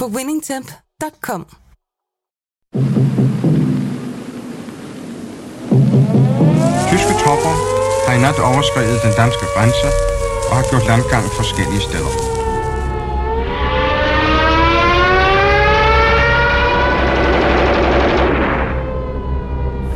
[0.00, 1.42] på winningtemp.com.
[6.90, 7.54] Tyske tropper
[8.06, 9.88] har i nat overskrevet den danske grænse
[10.50, 12.12] og har gjort landgang forskellige steder.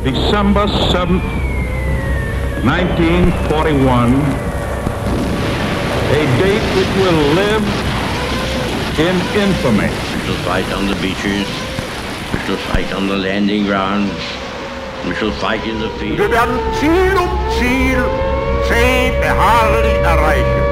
[0.04, 1.28] December 7th,
[2.64, 4.12] 1941,
[6.18, 7.77] a date which will live
[8.98, 9.86] in infamy.
[9.86, 11.46] We shall fight on the beaches.
[12.32, 14.18] We shall fight on the landing grounds.
[15.06, 16.18] We shall fight in the field.
[16.18, 18.02] Wir werden Ziel um Ziel
[18.68, 20.62] zäh beharrlich erreichen.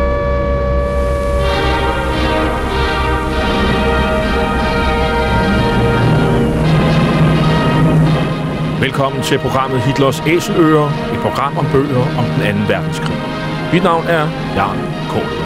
[8.81, 12.75] Velkommen til programmet Hitlers Æseløer, et program om bøger om den 2.
[12.75, 13.17] verdenskrig.
[13.73, 14.79] Mit navn er Jan
[15.11, 15.46] Kålund.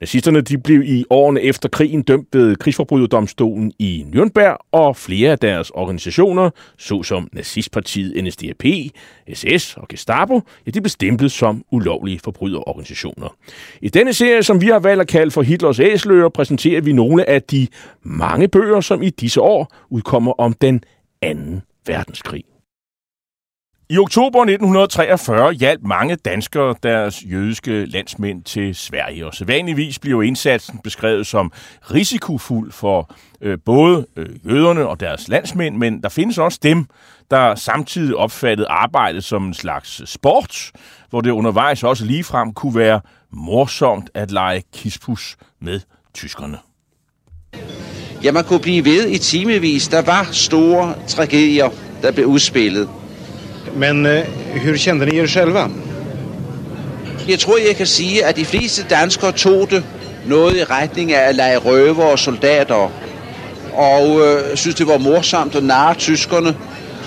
[0.00, 5.38] Nazisterne de blev i årene efter krigen dømt ved krigsforbryderdomstolen i Nürnberg, og flere af
[5.38, 8.64] deres organisationer, såsom nazistpartiet NSDAP,
[9.34, 13.36] SS og Gestapo, ja, de blev stemplet som ulovlige forbryderorganisationer.
[13.80, 17.28] I denne serie, som vi har valgt at kalde for Hitlers æsløer, præsenterer vi nogle
[17.28, 17.66] af de
[18.02, 20.84] mange bøger, som i disse år udkommer om den
[21.22, 22.44] anden verdenskrig.
[23.90, 30.78] I oktober 1943 hjalp mange danskere deres jødiske landsmænd til Sverige, og sædvanligvis bliver indsatsen
[30.84, 31.52] beskrevet som
[31.94, 36.86] risikofuld for øh, både øh, jøderne og deres landsmænd, men der findes også dem,
[37.30, 40.70] der samtidig opfattede arbejdet som en slags sport,
[41.10, 43.00] hvor det undervejs også ligefrem kunne være
[43.30, 45.80] morsomt at lege kispus med
[46.14, 46.58] tyskerne.
[48.24, 49.88] Ja, man kunne blive ved i timevis.
[49.88, 51.70] Der var store tragedier,
[52.02, 52.88] der blev udspillet.
[53.74, 54.24] Men eh,
[54.62, 55.68] hur kände ni er själva?
[57.28, 59.84] Jeg tror, jeg kan sige, at de fleste danskere tog det
[60.26, 62.92] noget i retning af at lege røver og soldater.
[63.74, 66.56] Og øh, synes, det var morsomt at narre tyskerne.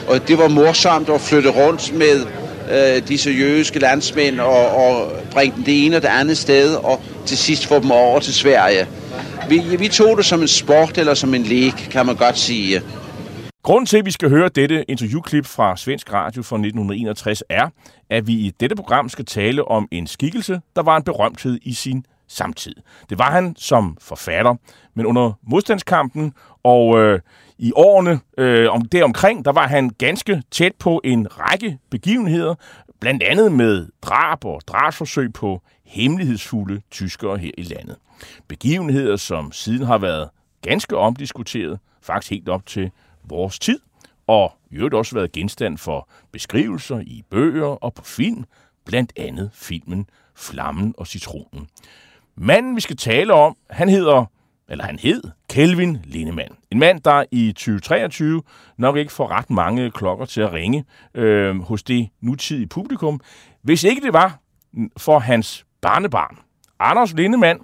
[0.08, 2.26] Og det var morsomt at flytte rundt med
[2.72, 6.76] eh, øh, disse jødiske landsmænd og, og bringe dem det ene og det andet sted,
[6.76, 8.88] og til sidst få dem over til Sverige.
[9.50, 12.82] Vi, vi tog det som en sport eller som en lek, kan man godt sige.
[13.64, 17.70] Grunden til, at vi skal høre dette interviewklip fra Svensk Radio fra 1961, er,
[18.10, 21.74] at vi i dette program skal tale om en skikkelse, der var en berømthed i
[21.74, 22.76] sin samtid.
[23.10, 24.56] Det var han som forfatter,
[24.94, 27.20] men under modstandskampen og øh,
[27.58, 32.56] i årene øh, om deromkring, der var han ganske tæt på en række begivenheder,
[33.00, 37.96] blandt andet med drab og drabsforsøg på hemmelighedsfulde tyskere her i landet.
[38.48, 40.30] Begivenheder, som siden har været
[40.62, 42.92] ganske omdiskuteret, faktisk helt op til
[43.30, 43.80] vores tid,
[44.28, 48.44] og i øvrigt også været genstand for beskrivelser i bøger og på film,
[48.86, 51.68] blandt andet filmen Flammen og Citronen.
[52.36, 54.26] Manden, vi skal tale om, han hedder,
[54.70, 56.56] eller han hed, Kelvin Lindemann.
[56.72, 58.42] En mand, der i 2023
[58.78, 63.22] nok ikke får ret mange klokker til at ringe øh, hos det nutidige publikum,
[63.62, 64.40] hvis ikke det var
[64.98, 66.38] for hans barnebarn,
[66.80, 67.60] Anders Lindemann,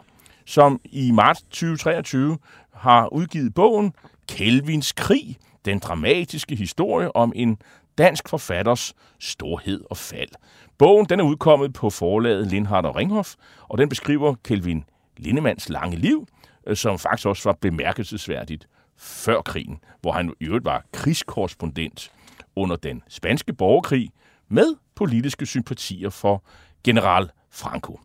[0.45, 2.37] som i marts 2023
[2.73, 3.93] har udgivet bogen
[4.27, 7.57] Kelvins krig, den dramatiske historie om en
[7.97, 10.29] dansk forfatters storhed og fald.
[10.77, 13.35] Bogen den er udkommet på forlaget Lindhardt og Ringhof,
[13.67, 14.83] og den beskriver Kelvin
[15.17, 16.27] Lindemanns lange liv,
[16.67, 18.67] øh, som faktisk også var bemærkelsesværdigt
[18.97, 22.11] før krigen, hvor han i øvrigt var krigskorrespondent
[22.55, 24.09] under den spanske borgerkrig
[24.47, 26.43] med politiske sympatier for
[26.83, 27.99] general Franco.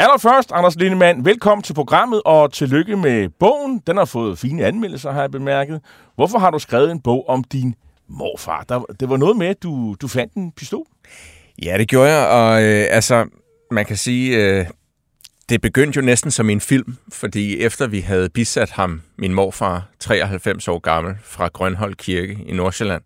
[0.00, 3.82] Allerførst, Anders Lindemann, velkommen til programmet, og tillykke med bogen.
[3.86, 5.80] Den har fået fine anmeldelser, har jeg bemærket.
[6.14, 7.74] Hvorfor har du skrevet en bog om din
[8.08, 8.64] morfar?
[8.68, 10.86] Der, det var noget med, at du, du fandt en pistol.
[11.62, 13.26] Ja, det gjorde jeg, og øh, altså,
[13.70, 14.66] man kan sige, øh,
[15.48, 19.88] det begyndte jo næsten som en film, fordi efter vi havde bisat ham, min morfar,
[19.98, 23.02] 93 år gammel, fra Grønhold Kirke i Nordsjælland,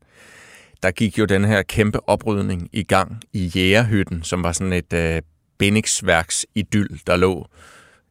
[0.82, 4.92] der gik jo den her kæmpe oprydning i gang i Jægerhytten, som var sådan et
[4.92, 5.22] øh,
[5.62, 7.46] bindingsværks idyll, der lå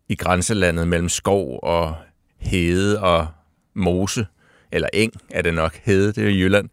[0.09, 1.95] i grænselandet mellem skov og
[2.37, 3.27] hede og
[3.73, 4.27] mose,
[4.71, 6.69] eller eng er det nok, hede, det er i Jylland.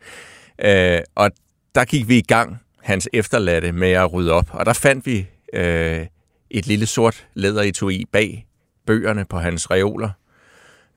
[0.59, 1.31] Øh, og
[1.75, 5.27] der gik vi i gang, hans efterladte, med at rydde op, og der fandt vi
[5.53, 6.07] øh,
[6.51, 8.47] et lille sort læderetui bag
[8.87, 10.11] bøgerne på hans reoler.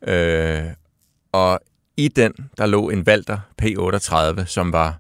[0.08, 0.64] Øh,
[1.32, 1.60] og
[1.98, 5.00] i den, der lå en Walter P38, som var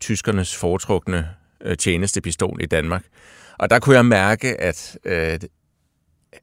[0.00, 1.28] tyskernes foretrukne
[1.60, 3.04] øh, tjenestepistol i Danmark.
[3.60, 5.38] Og der kunne jeg mærke, at, øh,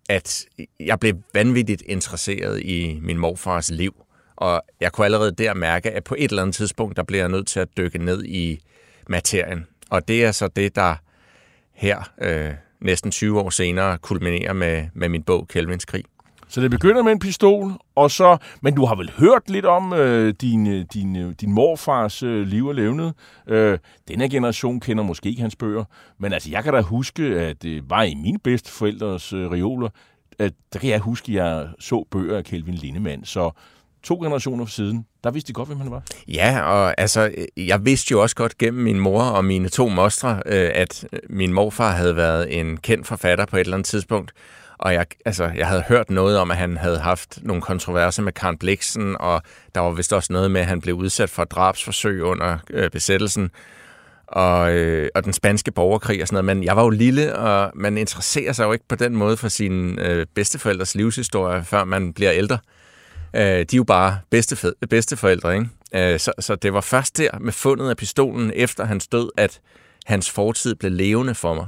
[0.09, 0.45] at
[0.79, 3.95] jeg blev vanvittigt interesseret i min morfars liv.
[4.35, 7.29] Og jeg kunne allerede der mærke, at på et eller andet tidspunkt, der bliver jeg
[7.29, 8.59] nødt til at dykke ned i
[9.07, 9.67] materien.
[9.89, 10.95] Og det er så det, der
[11.73, 16.05] her øh, næsten 20 år senere kulminerer med, med min bog Kelvins krig.
[16.49, 19.93] Så det begynder med en pistol, og så, men du har vel hørt lidt om
[19.93, 23.13] øh, din, øh, din, øh, din morfars øh, liv og levnet.
[23.47, 25.83] Øh, denne generation kender måske ikke hans bøger,
[26.19, 29.89] men altså, jeg kan da huske, at det var i mine bedste forældres øh, reoler,
[30.39, 33.51] at der kan jeg huske, at jeg så bøger af Kelvin Lindemann, så
[34.03, 36.03] to generationer siden, der vidste de godt, hvem han var.
[36.27, 40.41] Ja, og altså, jeg vidste jo også godt gennem min mor og mine to mostre,
[40.45, 44.31] øh, at min morfar havde været en kendt forfatter på et eller andet tidspunkt.
[44.79, 48.33] Og jeg, altså, jeg havde hørt noget om, at han havde haft nogle kontroverser med
[48.33, 49.41] Karen Bliksen, og
[49.75, 53.51] der var vist også noget med, at han blev udsat for drabsforsøg under øh, besættelsen
[54.27, 56.57] og, øh, og den spanske borgerkrig og sådan noget.
[56.57, 59.47] Men jeg var jo lille, og man interesserer sig jo ikke på den måde for
[59.47, 62.57] sine øh, bedsteforældres livshistorie, før man bliver ældre.
[63.33, 65.69] Øh, de er jo bare bedstefæ- bedsteforældre, ikke?
[65.95, 69.59] Øh, så, så det var først der med fundet af pistolen efter hans død, at
[70.05, 71.67] hans fortid blev levende for mig.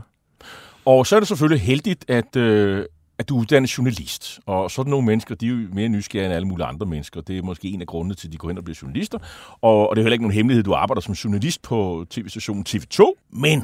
[0.86, 2.86] Og så er det selvfølgelig heldigt, at, øh,
[3.20, 4.40] at du er uddannet journalist.
[4.46, 7.22] Og sådan nogle mennesker, de er jo mere nysgerrige end alle mulige andre mennesker.
[7.22, 9.18] Det er måske en af grundene til, at de går hen og bliver journalister.
[9.62, 13.14] Og, og det er heller ikke nogen hemmelighed, du arbejder som journalist på tv-stationen TV2.
[13.30, 13.64] Men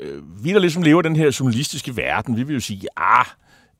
[0.00, 3.26] øh, vi, der ligesom lever den her journalistiske verden, vi vil jo sige, ah,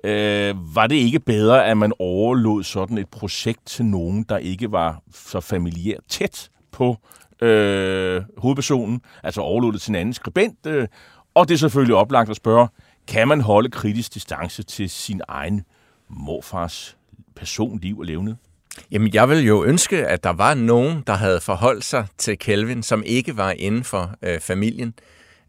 [0.05, 4.73] øh, var det ikke bedre, at man overlod sådan et projekt til nogen, der ikke
[4.73, 6.97] var så familiært tæt på
[7.43, 10.67] øh, hovedpersonen, altså overlod det til en anden skribent.
[10.67, 10.89] Øh,
[11.35, 12.69] og det er selvfølgelig oplagt at spørge,
[13.09, 15.65] kan man holde kritisk distance til sin egen
[16.09, 16.97] morfars
[17.37, 18.35] personliv og levned?
[18.91, 22.83] Jamen, jeg vil jo ønske, at der var nogen, der havde forholdt sig til Kelvin,
[22.83, 24.95] som ikke var inden for øh, familien.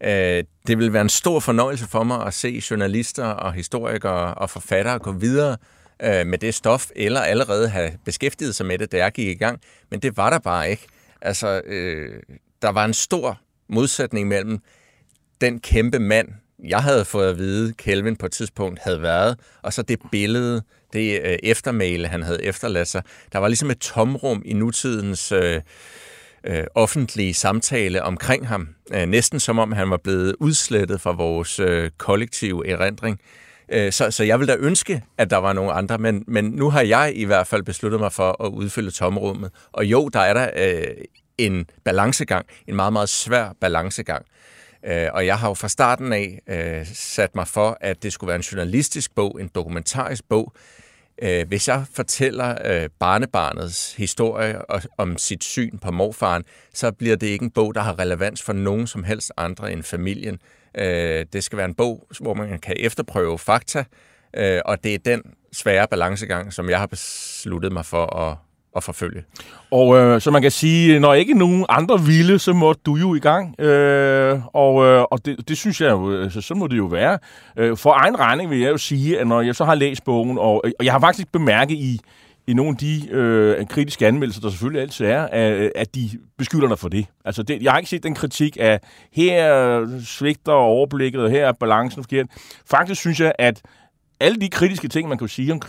[0.04, 4.50] Øh, det vil være en stor fornøjelse for mig at se journalister og historikere og
[4.50, 5.56] forfattere gå videre
[6.02, 9.34] øh, med det stof, eller allerede have beskæftiget sig med det, da jeg gik i
[9.34, 9.60] gang.
[9.90, 10.86] Men det var der bare ikke.
[11.20, 12.22] Altså, øh,
[12.62, 14.58] der var en stor modsætning mellem
[15.40, 16.28] den kæmpe mand,
[16.68, 20.62] jeg havde fået at vide, Kelvin på et tidspunkt havde været, og så det billede,
[20.92, 23.02] det øh, eftermæle, han havde efterladt sig.
[23.32, 25.60] Der var ligesom et tomrum i nutidens øh,
[26.46, 28.68] øh, offentlige samtale omkring ham.
[28.92, 33.20] Øh, næsten som om han var blevet udslettet fra vores øh, kollektive erindring.
[33.72, 36.70] Øh, så, så jeg ville da ønske, at der var nogle andre, men, men nu
[36.70, 39.50] har jeg i hvert fald besluttet mig for at udfylde tomrummet.
[39.72, 40.94] Og jo, der er der øh,
[41.38, 44.26] en balancegang, en meget, meget svær balancegang.
[44.86, 48.28] Øh, og jeg har jo fra starten af øh, sat mig for, at det skulle
[48.28, 50.52] være en journalistisk bog, en dokumentarisk bog.
[51.22, 54.60] Øh, hvis jeg fortæller øh, barnebarnets historie
[54.98, 58.52] om sit syn på morfaren, så bliver det ikke en bog, der har relevans for
[58.52, 60.38] nogen som helst andre end familien.
[60.78, 63.84] Øh, det skal være en bog, hvor man kan efterprøve fakta,
[64.36, 68.36] øh, og det er den svære balancegang, som jeg har besluttet mig for at,
[68.76, 69.22] at forfølge.
[69.70, 73.14] Og øh, så man kan sige, når ikke nogen andre ville, så må du jo
[73.14, 73.60] i gang.
[73.60, 77.18] Øh, og øh, og det, det synes jeg jo, altså, så må det jo være.
[77.56, 80.38] Øh, for egen regning vil jeg jo sige, at når jeg så har læst bogen,
[80.38, 82.00] og, og jeg har faktisk bemærket i,
[82.46, 86.68] i nogle af de øh, kritiske anmeldelser, der selvfølgelig altid er, at, at de beskylder
[86.68, 87.06] dig for det.
[87.24, 88.80] Altså, det, jeg har ikke set den kritik af,
[89.12, 92.26] her svigter overblikket, og her er balancen forkert.
[92.70, 93.62] Faktisk synes jeg, at
[94.20, 95.60] alle de kritiske ting, man kan sige om,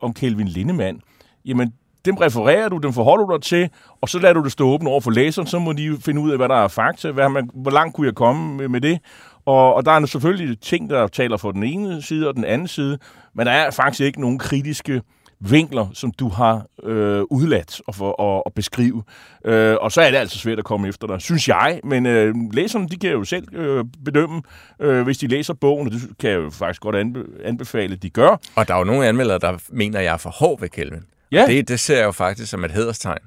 [0.00, 1.00] om Kelvin Lindemann,
[1.44, 1.72] jamen,
[2.06, 3.70] dem refererer du, dem forholder du dig til,
[4.00, 6.30] og så lader du det stå åbent over for læseren, så må de finde ud
[6.30, 8.98] af, hvad der er fakta, hvad man, hvor langt kunne jeg komme med, med det.
[9.46, 12.68] Og, og der er selvfølgelig ting, der taler for den ene side og den anden
[12.68, 12.98] side,
[13.34, 15.02] men der er faktisk ikke nogen kritiske
[15.40, 19.02] vinkler, som du har øh, udladt og for, og, og beskrive.
[19.44, 21.80] Øh, og så er det altså svært at komme efter dig, synes jeg.
[21.84, 24.42] Men øh, læserne, de kan jo selv øh, bedømme,
[24.80, 28.02] øh, hvis de læser bogen, og det kan jeg jo faktisk godt anbe- anbefale, at
[28.02, 28.40] de gør.
[28.56, 31.02] Og der er jo nogle anmeldere, der mener, at jeg er for hård ved Kelvin.
[31.32, 31.46] Ja.
[31.46, 33.18] Det, det ser jeg jo faktisk som et hederstegn.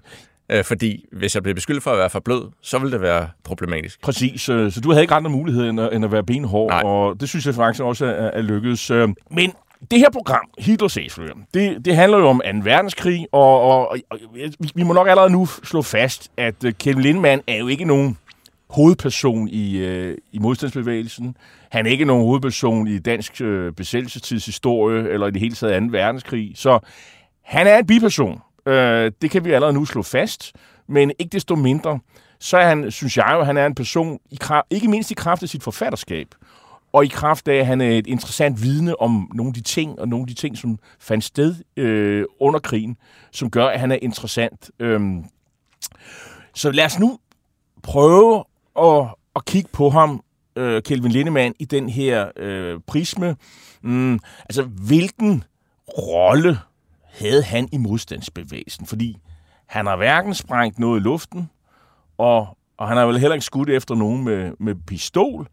[0.52, 3.30] Øh, fordi hvis jeg bliver beskyldt for at være for blød, så vil det være
[3.44, 4.02] problematisk.
[4.02, 6.82] Præcis, øh, så du havde ikke andre muligheder end at, end at være benhård, Nej.
[6.86, 8.92] og det synes jeg faktisk også er, er lykkedes.
[8.92, 9.54] Øh, men
[9.92, 12.60] det her program, Hitlers Æsler, det, det handler jo om 2.
[12.64, 14.20] verdenskrig, og, og, og
[14.76, 18.18] vi, må nok allerede nu slå fast, at Kevin Lindemann er jo ikke nogen
[18.70, 21.36] hovedperson i, uh, i modstandsbevægelsen.
[21.70, 25.88] Han er ikke nogen hovedperson i dansk uh, besættelsestidshistorie, eller i det hele taget 2.
[25.92, 26.52] verdenskrig.
[26.56, 26.80] Så
[27.50, 28.42] han er en biperson.
[28.66, 30.54] Øh, det kan vi allerede nu slå fast,
[30.88, 32.00] men ikke desto mindre,
[32.40, 35.14] så er han, synes jeg jo, han er en person, i kraft, ikke mindst i
[35.14, 36.28] kraft af sit forfatterskab,
[36.94, 40.00] og i kraft af, at han er et interessant vidne om nogle af de ting,
[40.00, 42.98] og nogle af de ting, som fandt sted øh, under krigen,
[43.32, 44.72] som gør, at han er interessant.
[44.80, 45.26] Øhm,
[46.54, 47.20] så lad os nu
[47.84, 48.44] prøve
[48.80, 50.24] at, at kigge på ham,
[50.56, 53.36] øh, Kelvin Lindemann, i den her øh, prisme.
[53.82, 55.44] Mm, altså, hvilken
[55.98, 56.58] rolle
[57.20, 58.86] havde han i modstandsbevægelsen?
[58.86, 59.18] Fordi
[59.66, 61.50] han har hverken sprængt noget i luften,
[62.18, 65.48] og, og han har vel heller ikke skudt efter nogen med, med pistol,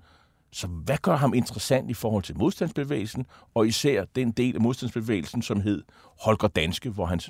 [0.52, 5.42] så hvad gør ham interessant i forhold til modstandsbevægelsen, og især den del af modstandsbevægelsen,
[5.42, 5.82] som hed
[6.20, 7.20] Holger Danske, hvor han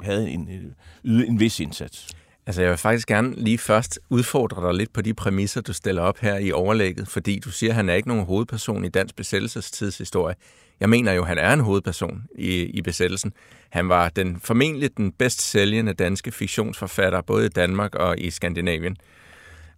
[0.00, 0.72] havde en, øh,
[1.04, 2.16] ydet en vis indsats?
[2.46, 6.02] Altså, jeg vil faktisk gerne lige først udfordre dig lidt på de præmisser, du stiller
[6.02, 9.16] op her i overlægget, fordi du siger, at han er ikke nogen hovedperson i dansk
[9.16, 10.34] besættelsestidshistorie.
[10.80, 13.32] Jeg mener jo, han er en hovedperson i, i besættelsen.
[13.70, 18.96] Han var den formentlig den bedst sælgende danske fiktionsforfatter, både i Danmark og i Skandinavien.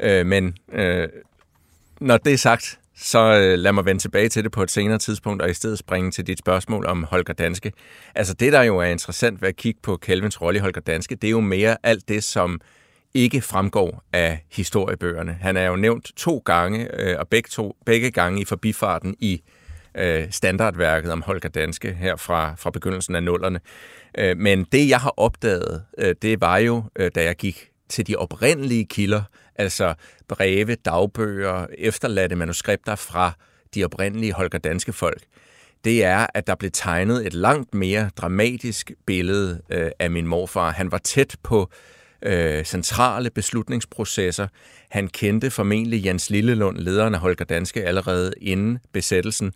[0.00, 1.09] Øh, men øh,
[2.00, 4.99] når det er sagt, så øh, lad mig vende tilbage til det på et senere
[4.99, 7.73] tidspunkt, og i stedet springe til dit spørgsmål om Holger Danske.
[8.15, 11.15] Altså det, der jo er interessant ved at kigge på Kelvins rolle i Holger Danske,
[11.15, 12.61] det er jo mere alt det, som
[13.15, 15.38] ikke fremgår af historiebøgerne.
[15.41, 19.35] Han er jo nævnt to gange, øh, og begge, to, begge gange i forbifarten i
[19.35, 19.65] øh,
[19.99, 23.61] Øh, standardværket om Holger Danske her fra, fra begyndelsen af nullerne.
[24.19, 28.07] Øh, men det, jeg har opdaget, øh, det var jo, øh, da jeg gik til
[28.07, 29.23] de oprindelige kilder,
[29.57, 29.95] altså
[30.29, 33.33] breve, dagbøger, efterladte manuskripter fra
[33.75, 35.23] de oprindelige Holger Danske folk,
[35.85, 40.71] det er, at der blev tegnet et langt mere dramatisk billede øh, af min morfar.
[40.71, 41.71] Han var tæt på
[42.23, 44.49] øh, centrale beslutningsprocesser.
[44.91, 49.53] Han kendte formentlig Jens Lillelund, lederen af Holger Danske, allerede inden besættelsen.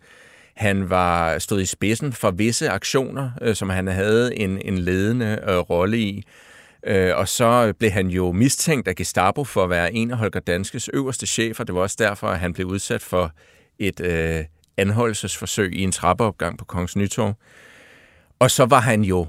[0.60, 5.38] Han var stået i spidsen for visse aktioner, øh, som han havde en, en ledende
[5.48, 6.24] øh, rolle i.
[6.86, 10.40] Øh, og så blev han jo mistænkt af Gestapo for at være en af Holger
[10.40, 11.64] Danskes øverste chefer.
[11.64, 13.32] Det var også derfor, at han blev udsat for
[13.78, 14.44] et øh,
[14.76, 17.34] anholdelsesforsøg i en trappeopgang på Kongens Nytorv.
[18.38, 19.26] Og så var han jo,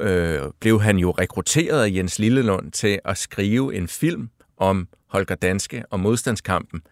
[0.00, 5.34] øh, blev han jo rekrutteret af Jens Lillelund til at skrive en film om Holger
[5.34, 6.82] Danske og modstandskampen.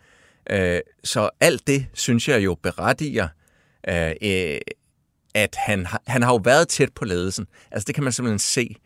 [0.51, 3.29] Øh, så alt det, synes jeg jo berettiger,
[3.89, 4.61] Øh, øh,
[5.35, 7.47] at han, han har jo været tæt på ledelsen.
[7.71, 8.77] Altså det kan man simpelthen se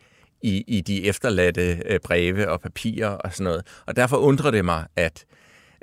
[0.41, 3.67] i, i de efterladte øh, breve og papirer og sådan noget.
[3.85, 5.25] Og derfor undrer det mig, at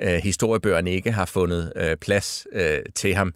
[0.01, 3.33] øh, historiebøgerne ikke har fundet øh, plads øh, til ham.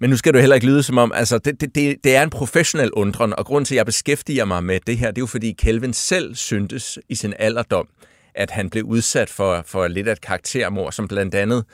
[0.00, 1.74] Men nu skal du heller ikke lyde som om, altså det, det,
[2.04, 5.10] det er en professionel undren, og grund til, at jeg beskæftiger mig med det her,
[5.10, 7.88] det er jo fordi Kelvin selv syntes i sin alderdom,
[8.34, 11.64] at han blev udsat for, for lidt af et karaktermord, som blandt andet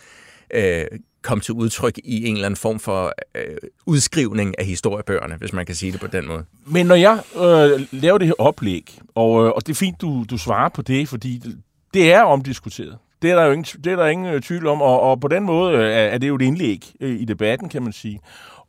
[0.55, 0.85] øh,
[1.23, 5.67] kom til udtryk i en eller anden form for øh, udskrivning af historiebøgerne, hvis man
[5.67, 6.45] kan sige det på den måde.
[6.67, 10.25] Men når jeg øh, laver det her oplæg, og, øh, og det er fint, du,
[10.31, 11.59] du svarer på det, fordi det,
[11.95, 12.99] det er omdiskuteret.
[13.23, 15.29] Det er der jo ingen, det er der ingen øh, tvivl om, og, og på
[15.29, 18.21] den måde øh, er, det jo et indlæg øh, i debatten, kan man sige.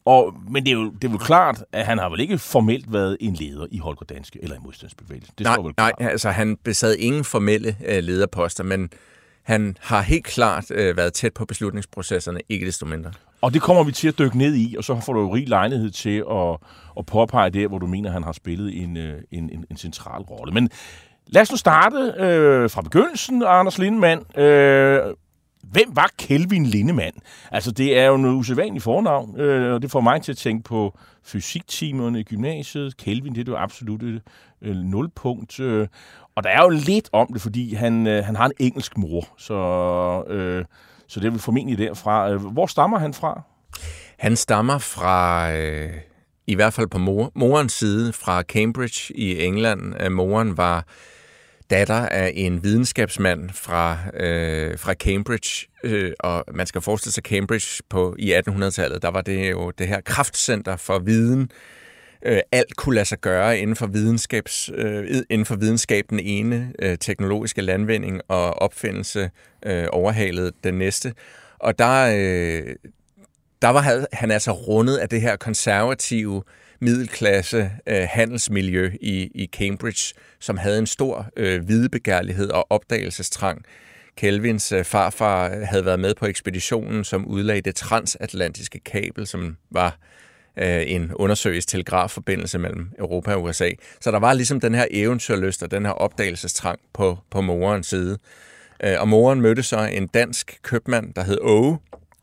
[0.05, 2.93] Og, men det er, jo, det er jo klart, at han har vel ikke formelt
[2.93, 5.33] været en leder i Holger Danske eller i modstandsbevægelsen.
[5.37, 8.89] Det nej, vel nej, altså han besad ingen formelle øh, lederposter, men
[9.43, 13.11] han har helt klart øh, været tæt på beslutningsprocesserne, ikke desto mindre.
[13.41, 15.49] Og det kommer vi til at dykke ned i, og så får du jo rig
[15.49, 16.57] lejlighed til at,
[16.97, 20.21] at påpege det, hvor du mener, han har spillet en, øh, en, en, en central
[20.21, 20.53] rolle.
[20.53, 20.69] Men
[21.27, 24.37] lad os nu starte øh, fra begyndelsen, Anders Lindemann.
[24.37, 24.99] Øh,
[25.63, 27.15] hvem var Kelvin Lindemann?
[27.51, 30.63] Altså, det er jo noget usædvanligt fornavn, øh, og det får mig til at tænke
[30.63, 32.97] på fysiktimerne i gymnasiet.
[32.97, 34.21] Kelvin, det er jo absolut et
[34.61, 35.59] øh, nulpunkt.
[35.59, 35.87] Øh,
[36.41, 39.27] og der er jo lidt om det, fordi han, øh, han har en engelsk mor,
[39.37, 39.53] så,
[40.33, 40.65] øh,
[41.07, 42.29] så det er vel formentlig derfra.
[42.29, 43.41] Øh, hvor stammer han fra?
[44.19, 45.89] Han stammer fra, øh,
[46.47, 50.01] i hvert fald på mor, morens side, fra Cambridge i England.
[50.01, 50.85] Øh, moren var
[51.69, 57.83] datter af en videnskabsmand fra, øh, fra Cambridge, øh, og man skal forestille sig Cambridge
[57.89, 61.80] på i 1800-tallet, der var det jo det her kraftcenter for viden, øh,
[62.25, 66.73] Øh, alt kunne lade sig gøre inden for, videnskabs, øh, inden for videnskab den ene
[66.79, 69.29] øh, teknologiske landvinding og opfindelse
[69.65, 71.13] øh, overhalede den næste.
[71.59, 72.75] Og der, øh,
[73.61, 76.43] der var han altså rundet af det her konservative
[76.79, 83.65] middelklasse øh, handelsmiljø i, i Cambridge, som havde en stor øh, videbegærlighed og opdagelsestrang.
[84.17, 89.97] Kelvins øh, farfar havde været med på ekspeditionen, som udlagde det transatlantiske kabel, som var
[90.57, 93.69] øh, en undersøgisk telegrafforbindelse mellem Europa og USA.
[94.01, 98.17] Så der var ligesom den her eventyrlyst og den her opdagelsestrang på, på morens side.
[98.83, 101.79] Øh, og moren mødte så en dansk købmand, der hed Åge,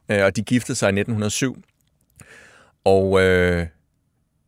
[0.09, 1.63] øh, og de giftede sig i 1907.
[2.85, 3.67] Og øh,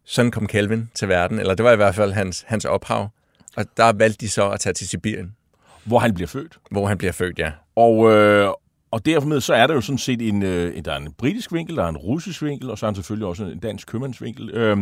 [0.05, 3.09] sådan kom Kelvin til verden, eller det var i hvert fald hans, hans ophav.
[3.57, 5.37] Og der valgte de så at tage til Sibirien.
[5.85, 6.59] Hvor han bliver født.
[6.71, 7.53] Hvor han bliver født, ja.
[7.77, 8.51] Og, øh,
[8.91, 11.77] og dermed så er der jo sådan set en, øh, der er en britisk vinkel,
[11.77, 14.51] der er en russisk vinkel, og så er der selvfølgelig også en dansk købmandsvinkel.
[14.51, 14.77] Øh,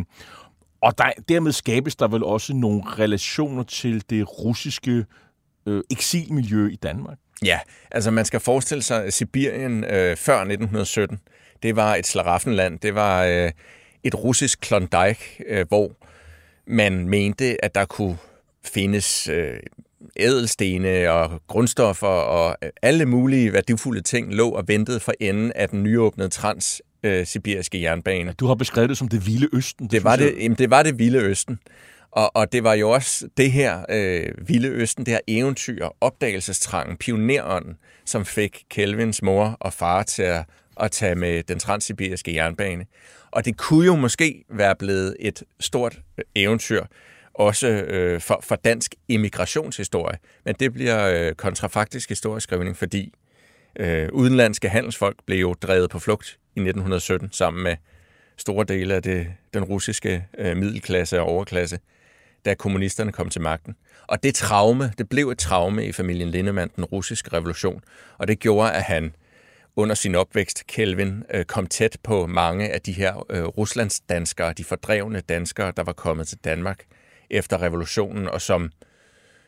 [0.81, 5.05] og der, dermed skabes der vel også nogle relationer til det russiske
[5.67, 7.19] øh, eksilmiljø i Danmark.
[7.45, 7.59] Ja,
[7.91, 11.21] altså man skal forestille sig, at Sibirien øh, før 1917,
[11.63, 12.79] det var et slaraffenland.
[12.79, 13.51] Det var øh,
[14.05, 15.93] et russisk Klondike, øh, hvor
[16.67, 18.17] man mente, at der kunne
[18.65, 19.61] findes øh,
[20.17, 25.83] ædelstene og grundstoffer og alle mulige værdifulde ting lå og ventede for enden af den
[25.83, 28.33] nyåbnede trans-sibiriske jernbane.
[28.33, 29.87] Du har beskrevet det som det vilde østen.
[29.87, 31.59] Det var det, jamen, det var det vilde østen.
[32.11, 36.97] Og, og det var jo også det her øh, vilde østen, det her eventyr, opdagelsestrangen,
[36.97, 40.45] pionerånden, som fik Kelvins mor og far til at,
[40.81, 42.87] at tage med den transsibiriske jernbane.
[43.31, 46.01] Og det kunne jo måske være blevet et stort
[46.35, 46.85] eventyr,
[47.39, 50.19] også øh, for, for dansk immigrationshistorie.
[50.45, 53.13] Men det bliver øh, kontrafaktisk historieskrivning, fordi
[53.77, 57.77] øh, udenlandske handelsfolk blev jo drevet på flugt i 1917 sammen med
[58.37, 61.79] store dele af det, den russiske øh, middelklasse og overklasse,
[62.45, 63.77] da kommunisterne kom til magten.
[64.07, 67.85] Og det traume, det blev et traume i familien Lindemann, den russiske revolution,
[68.19, 69.15] og det gjorde, at han
[69.77, 74.53] under sin opvækst, Kelvin, øh, kom tæt på mange af de her øh, ruslands danskere,
[74.53, 76.85] de fordrevne danskere, der var kommet til Danmark
[77.31, 78.71] efter revolutionen, og som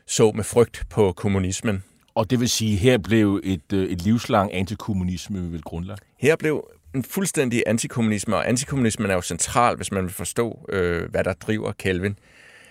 [0.07, 1.83] så med frygt på kommunismen.
[2.15, 6.03] Og det vil sige, her blev et, øh, et livslang antikommunisme vel grundlagt?
[6.17, 11.09] Her blev en fuldstændig antikommunisme, og antikommunismen er jo central, hvis man vil forstå, øh,
[11.09, 12.19] hvad der driver Kelvin.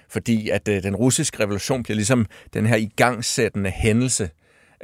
[0.09, 4.31] Fordi at øh, den russiske revolution bliver ligesom den her igangsættende hændelse,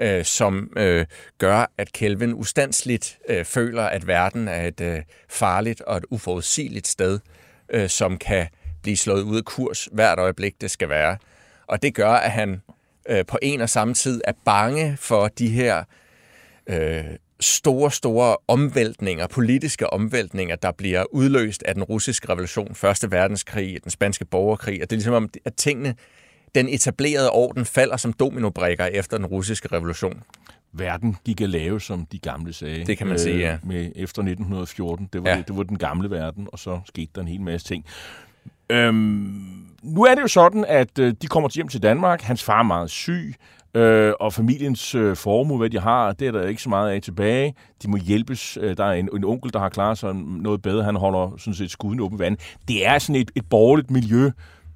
[0.00, 1.06] øh, som øh,
[1.38, 6.86] gør, at Kelvin ustandsligt øh, føler, at verden er et øh, farligt og et uforudsigeligt
[6.86, 7.20] sted,
[7.68, 8.46] øh, som kan
[8.86, 11.16] blive slået ud af kurs hvert øjeblik, det skal være.
[11.66, 12.62] Og det gør, at han
[13.08, 15.84] øh, på en og samme tid er bange for de her
[16.66, 17.04] øh,
[17.40, 23.90] store, store omvæltninger, politiske omvæltninger, der bliver udløst af den russiske revolution, Første Verdenskrig, den
[23.90, 25.94] spanske borgerkrig, og det er ligesom om, at tingene,
[26.54, 30.22] den etablerede orden falder som dominobrikker efter den russiske revolution.
[30.72, 32.84] Verden gik at lave, som de gamle sagde.
[32.84, 33.58] Det kan man sige, ja.
[33.62, 35.08] Med, efter 1914.
[35.12, 35.36] Det var, ja.
[35.36, 37.84] det, det var den gamle verden, og så skete der en hel masse ting.
[38.70, 39.42] Øhm,
[39.82, 42.22] nu er det jo sådan, at øh, de kommer hjem til Danmark.
[42.22, 43.34] Hans far er meget syg,
[43.74, 47.02] øh, og familiens øh, formue, hvad de har, det er der ikke så meget af
[47.02, 47.54] tilbage.
[47.82, 48.58] De må hjælpes.
[48.60, 50.84] Øh, der er en, en onkel, der har klaret sig noget bedre.
[50.84, 52.36] Han holder sådan set skuden åben vand.
[52.68, 54.30] Det er sådan et, et borgerligt miljø,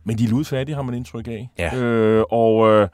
[0.04, 1.48] men de er ludfattige, har man indtryk af.
[1.58, 1.76] Ja.
[1.76, 2.88] Øh, og, øh,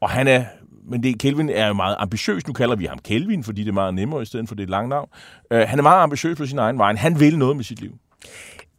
[0.00, 0.44] og han er
[0.88, 2.46] men det, Kelvin er jo meget ambitiøs.
[2.46, 4.88] Nu kalder vi ham Kelvin, fordi det er meget nemmere i stedet for det lange
[4.88, 5.08] navn.
[5.50, 6.94] Øh, han er meget ambitiøs på sin egen vej.
[6.94, 7.92] Han vil noget med sit liv.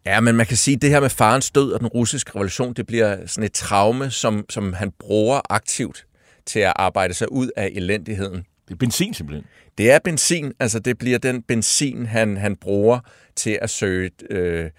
[0.07, 2.73] Ja, men man kan sige, at det her med farens død og den russiske revolution,
[2.73, 6.05] det bliver sådan et traume, som, som han bruger aktivt
[6.45, 8.45] til at arbejde sig ud af elendigheden.
[8.67, 9.45] Det er benzin simpelthen.
[9.77, 12.99] Det er benzin, altså det bliver den benzin, han, han bruger
[13.35, 14.69] til at søge øh,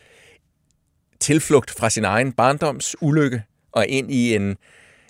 [1.21, 4.57] tilflugt fra sin egen barndoms ulykke og ind i en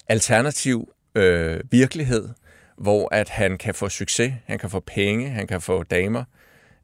[0.09, 2.29] alternativ øh, virkelighed,
[2.79, 6.25] hvor at han kan få succes, han kan få penge, han kan få damer,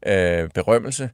[0.07, 1.09] øh, berømmelse,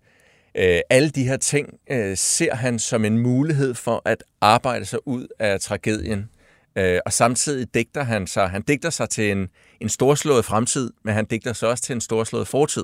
[0.56, 5.08] Øh, alle de her ting øh, ser han som en mulighed for at arbejde sig
[5.08, 6.30] ud af tragedien.
[6.76, 11.14] Øh, og samtidig digter han sig, han digter sig til en, en storslået fremtid, men
[11.14, 12.84] han digter sig også til en storslået fortid.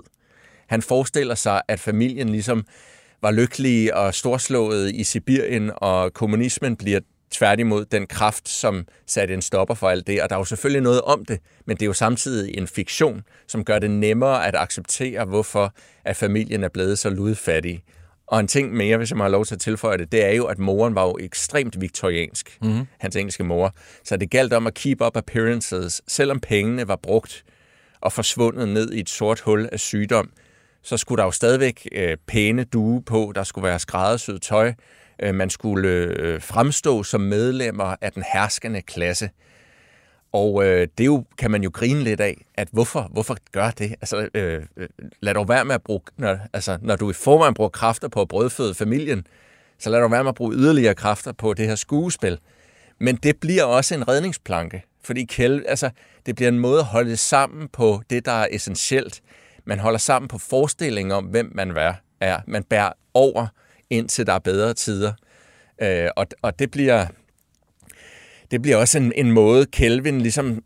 [0.68, 2.66] Han forestiller sig, at familien ligesom
[3.22, 7.00] var lykkelige og storslået i Sibirien, og kommunismen bliver
[7.32, 10.22] tværtimod den kraft, som satte en stopper for alt det.
[10.22, 13.24] Og der er jo selvfølgelig noget om det, men det er jo samtidig en fiktion,
[13.48, 15.74] som gør det nemmere at acceptere, hvorfor
[16.06, 17.84] at familien er blevet så ludfattig.
[18.28, 20.32] Og en ting mere, hvis jeg må have lov til at tilføje det, det er
[20.32, 22.88] jo, at moren var jo ekstremt viktoriansk, mm-hmm.
[23.00, 23.76] hans engelske mor.
[24.04, 27.44] Så det galt om at keep up appearances, selvom pengene var brugt
[28.02, 30.30] og forsvundet ned i et sort hul af sygdom,
[30.84, 34.74] så skulle der jo stadigvæk øh, pæne due på, der skulle være skræddersyet tøj,
[35.20, 39.30] Øh, man skulle øh, fremstå som medlemmer af den herskende klasse.
[40.32, 43.92] Og øh, det jo, kan man jo grine lidt af, at hvorfor, hvorfor gør det?
[43.92, 44.88] Altså, øh, øh,
[45.20, 48.22] lad dog være med at bruge, når, altså, når du i forvejen bruger kræfter på
[48.22, 49.28] at brødføde familien,
[49.80, 52.38] så lad dog være med at bruge yderligere kræfter på det her skuespil.
[53.00, 55.90] Men det bliver også en redningsplanke, fordi kæld, altså,
[56.26, 59.22] det bliver en måde at holde sammen på det, der er essentielt.
[59.66, 62.40] Man holder sammen på forestillingen om, hvem man er.
[62.48, 63.48] Man bærer over
[63.90, 65.14] indtil der er bedre tider.
[65.82, 67.06] Øh, og, og det bliver,
[68.52, 70.64] det bliver også en, en måde, Kelvin ligesom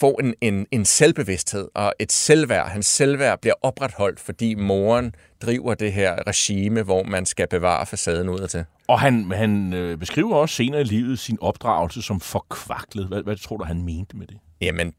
[0.00, 2.70] får en, en, en selvbevidsthed og et selvværd.
[2.70, 8.28] Hans selvværd bliver opretholdt, fordi moren driver det her regime, hvor man skal bevare facaden
[8.28, 8.64] udadtil.
[8.88, 13.06] Og han, han øh, beskriver også senere i livet sin opdragelse som forkvaklet.
[13.06, 14.36] Hvad, hvad tror du, han mente med det?
[14.60, 14.92] Jamen,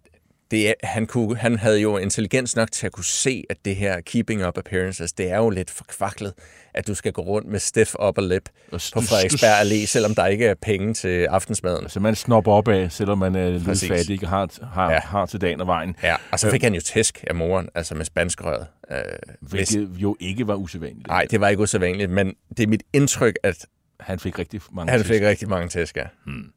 [0.52, 4.02] det han, kunne, han havde jo intelligens nok til at kunne se, at det her
[4.02, 6.34] keeping up appearances, det er jo lidt forkvaklet,
[6.74, 10.46] at du skal gå rundt med stiff upper lip på Frederiksberg Allé, selvom der ikke
[10.46, 11.84] er penge til aftensmaden.
[11.84, 15.00] Altså man snopper op af, selvom man er lidt ikke har, har, ja.
[15.00, 15.96] har til dagen og vejen.
[16.04, 18.68] Ja, og så fik han jo tæsk af moren, altså med spanskrøret.
[18.92, 18.98] Øh,
[19.42, 20.02] Hvilket hvis...
[20.02, 21.08] jo ikke var usædvanligt.
[21.08, 23.66] Nej, det var ikke usædvanligt, men det er mit indtryk, at
[24.00, 25.14] han fik rigtig mange Han tæsk.
[25.14, 26.04] fik rigtig mange tæsk, ja.
[26.26, 26.52] Hmm.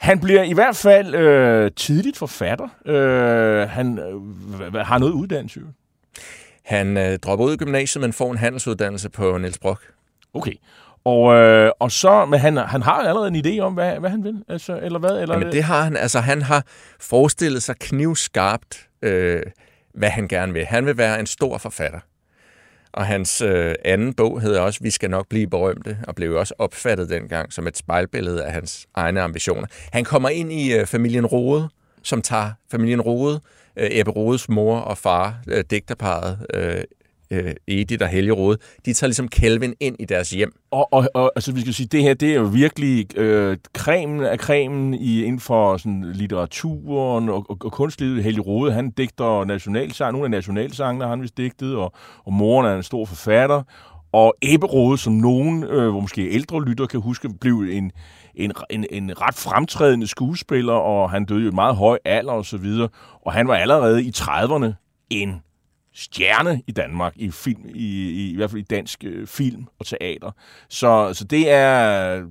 [0.00, 2.68] Han bliver i hvert fald øh, tidligt forfatter.
[2.86, 5.60] Øh, han øh, har noget uddannelse.
[6.64, 9.92] Han øh, dropper ud i gymnasiet, men får en handelsuddannelse på Niels Brock.
[10.34, 10.52] Okay.
[11.04, 14.24] Og, øh, og så, men han, han har allerede en idé om, hvad, hvad han
[14.24, 15.22] vil, altså, eller hvad?
[15.22, 15.96] Eller Jamen, det har han.
[15.96, 16.64] Altså, han har
[17.00, 19.42] forestillet sig knivskarpt, øh,
[19.94, 20.66] hvad han gerne vil.
[20.66, 22.00] Han vil være en stor forfatter.
[22.92, 26.54] Og hans øh, anden bog hedder også Vi skal nok blive berømte, og blev også
[26.58, 29.66] opfattet dengang som et spejlbillede af hans egne ambitioner.
[29.92, 31.68] Han kommer ind i øh, familien Rode,
[32.02, 33.40] som tager familien Rode,
[33.76, 36.84] øh, Ebbe Rodes mor og far, øh, digterparet øh,
[37.30, 40.52] øh, Edith og Helge Rode, de tager ligesom Kelvin ind i deres hjem.
[40.70, 44.24] Og, og, og altså, vi skal sige, det her, det er jo virkelig øh, kremen
[44.24, 48.24] af kremen i, inden for sådan, litteraturen og, og, og kunstlivet.
[48.24, 51.92] Helge Rode, han digter nationalsang, nogle af nationalsangene har han vist digtet, og,
[52.24, 53.62] og moren er en stor forfatter.
[54.12, 57.92] Og Ebbe Rode, som nogen, øh, hvor måske ældre lytter kan huske, blev en,
[58.34, 62.44] en, en, en ret fremtrædende skuespiller, og han døde jo i meget høj alder og
[62.44, 62.88] så videre.
[63.26, 64.72] Og han var allerede i 30'erne
[65.10, 65.40] en
[65.94, 69.86] stjerne i Danmark, i, film, i, i, i hvert fald i dansk øh, film og
[69.86, 70.30] teater.
[70.68, 72.22] Så, så det er...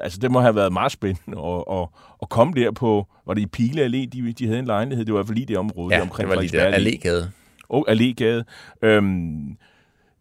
[0.00, 1.88] Altså, det må have været meget spændende at, at,
[2.22, 3.06] at komme der på...
[3.26, 5.04] Var det i Pile Allé, de, de havde en lejlighed?
[5.04, 5.94] Det var i hvert fald lige det område.
[5.94, 7.28] Ja, omkring det var lige der Allégade.
[7.68, 8.42] Og Allégade.
[8.82, 9.56] Øhm,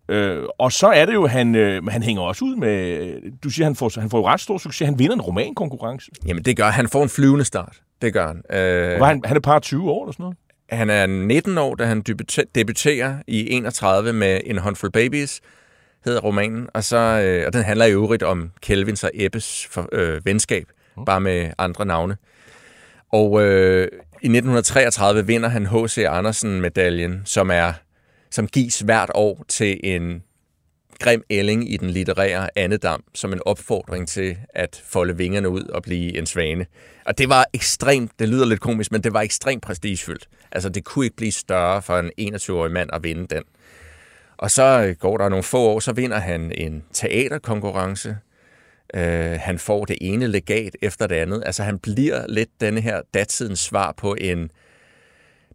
[0.10, 3.12] Øh, og så er det jo, han, øh, han hænger også ud med,
[3.43, 6.12] du siger, han får, han får jo ret stor succes, han vinder en romankonkurrence.
[6.28, 8.38] Jamen det gør han, får en flyvende start, det gør han.
[8.60, 10.38] Øh, var han, han er par 20 år eller sådan noget?
[10.71, 12.01] Han er 19 år, da han
[12.55, 15.41] debuterer i 31 med En håndfuld babies,
[16.05, 16.67] hedder romanen.
[16.73, 20.67] Og, så, øh, og den handler i øvrigt om Kelvins og Ebbes for, øh, venskab,
[20.97, 21.05] mm.
[21.05, 22.17] bare med andre navne.
[23.12, 23.88] Og øh,
[24.21, 25.97] i 1933 vinder han H.C.
[25.97, 27.73] Andersen-medaljen, som er
[28.32, 30.23] som gives hvert år til en
[30.99, 35.83] grim ælling i den litterære andedam, som en opfordring til at folde vingerne ud og
[35.83, 36.65] blive en svane.
[37.05, 40.29] Og det var ekstremt, det lyder lidt komisk, men det var ekstremt prestigefyldt.
[40.51, 43.43] Altså, det kunne ikke blive større for en 21-årig mand at vinde den.
[44.38, 48.17] Og så øh, går der nogle få år, så vinder han en teaterkonkurrence.
[48.97, 49.01] Uh,
[49.39, 51.43] han får det ene legat efter det andet.
[51.45, 54.51] Altså, han bliver lidt denne her datidens svar på en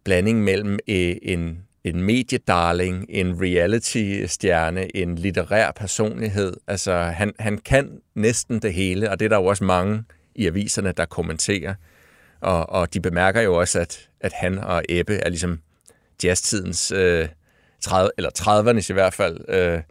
[0.03, 6.53] blanding mellem uh, en en mediedarling, en reality-stjerne, en litterær personlighed.
[6.67, 10.03] Altså, han, han kan næsten det hele, og det er der jo også mange
[10.35, 11.73] i aviserne, der kommenterer.
[12.41, 15.59] Og, og de bemærker jo også, at, at han og Ebbe er ligesom
[16.23, 17.27] jazztidens, øh,
[17.81, 19.81] 30, eller 30'ernes i hvert fald, øh,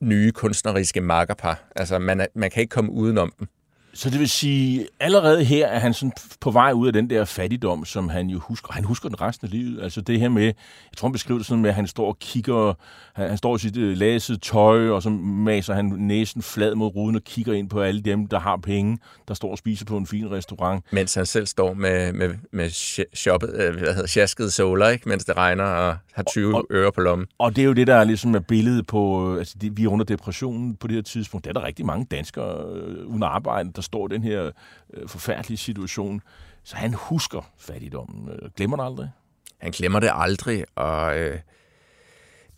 [0.00, 1.70] nye kunstneriske makkerpar.
[1.76, 3.48] Altså, man, er, man kan ikke komme udenom dem.
[3.94, 7.24] Så det vil sige, allerede her er han sådan på vej ud af den der
[7.24, 8.72] fattigdom, som han jo husker.
[8.72, 9.82] Han husker den resten af livet.
[9.82, 12.18] Altså det her med, jeg tror han beskriver det sådan med, at han står og
[12.18, 12.74] kigger,
[13.12, 16.94] han, han står i sit uh, lasede tøj, og så maser han næsen flad mod
[16.96, 18.98] ruden og kigger ind på alle dem, der har penge,
[19.28, 20.84] der står og spiser på en fin restaurant.
[20.92, 22.70] Mens han selv står med, med, med
[23.14, 25.08] shoppet, øh, hvad hedder, sjaskede soler, ikke?
[25.08, 27.26] mens det regner og har 20 og, øre på lommen.
[27.38, 29.88] Og det er jo det, der er ligesom er billedet på, altså det, vi er
[29.88, 31.44] under depressionen på det her tidspunkt.
[31.44, 34.50] Der er der rigtig mange danskere øh, uden arbejde, der står i den her
[34.94, 36.20] øh, forfærdelige situation.
[36.64, 38.28] Så han husker fattigdommen.
[38.28, 39.10] Øh, glemmer den aldrig?
[39.58, 41.38] Han glemmer det aldrig, og øh,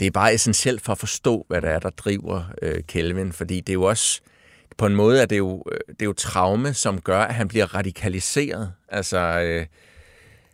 [0.01, 3.61] det er bare essentielt for at forstå, hvad der er, der driver øh, Kelvin, fordi
[3.61, 4.21] det er jo også,
[4.77, 7.49] på en måde er det jo, øh, det er jo traume, som gør, at han
[7.49, 8.73] bliver radikaliseret.
[8.89, 9.19] Altså...
[9.19, 9.67] Øh,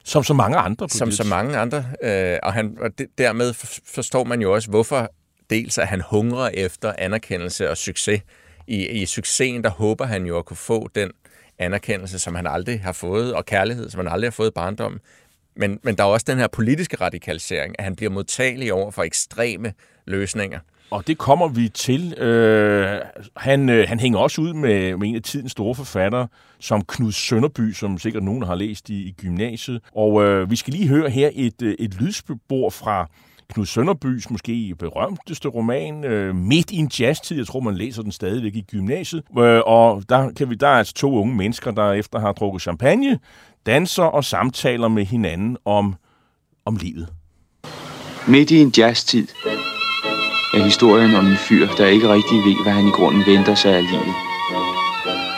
[0.04, 0.88] som så mange andre.
[0.88, 1.84] Som så mange andre.
[2.02, 3.54] Øh, og, han, og det, dermed
[3.84, 5.10] forstår man jo også, hvorfor
[5.50, 8.22] dels at han hungrer efter anerkendelse og succes,
[8.68, 11.10] i, i succesen, der håber han jo at kunne få den
[11.58, 15.00] anerkendelse, som han aldrig har fået, og kærlighed, som han aldrig har fået i barndommen.
[15.56, 19.02] Men, men der er også den her politiske radikalisering, at han bliver modtagelig over for
[19.02, 19.72] ekstreme
[20.06, 20.58] løsninger.
[20.90, 22.14] Og det kommer vi til.
[22.18, 23.00] Øh,
[23.36, 26.28] han, øh, han hænger også ud med, med en af tidens store forfattere,
[26.60, 29.80] som Knud Sønderby, som sikkert nogen har læst i, i gymnasiet.
[29.94, 33.10] Og øh, vi skal lige høre her et, øh, et lydspor fra
[33.52, 37.36] Knud Sønderbys måske berømteste roman, øh, midt i en jazztid.
[37.36, 39.22] Jeg tror, man læser den stadigvæk i gymnasiet.
[39.38, 42.62] Øh, og der, kan vi, der er altså to unge mennesker, der efter har drukket
[42.62, 43.18] champagne,
[43.66, 45.94] danser og samtaler med hinanden om,
[46.64, 47.08] om livet.
[48.26, 49.26] Midt i en jazztid
[50.54, 53.76] er historien om en fyr, der ikke rigtig ved, hvad han i grunden venter sig
[53.76, 54.14] af livet.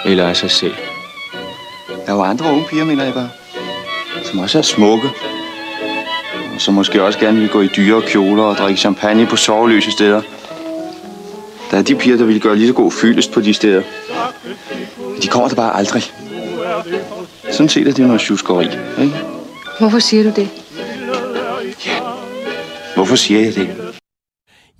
[0.04, 0.74] Eller af sig selv.
[2.06, 3.30] Der er jo andre unge piger, mener jeg bare,
[4.24, 5.08] som også er smukke.
[6.60, 10.22] Som måske også gerne vil gå i dyre kjoler og drikke champagne på soveløse steder.
[11.70, 13.82] Der er de piger, der vil gøre lige så god fyldest på de steder.
[15.22, 16.02] De kommer der bare aldrig.
[17.50, 19.14] Sådan set er det noget tjuskeri, ikke?
[19.78, 20.48] Hvorfor siger du det?
[22.94, 23.89] Hvorfor siger jeg det?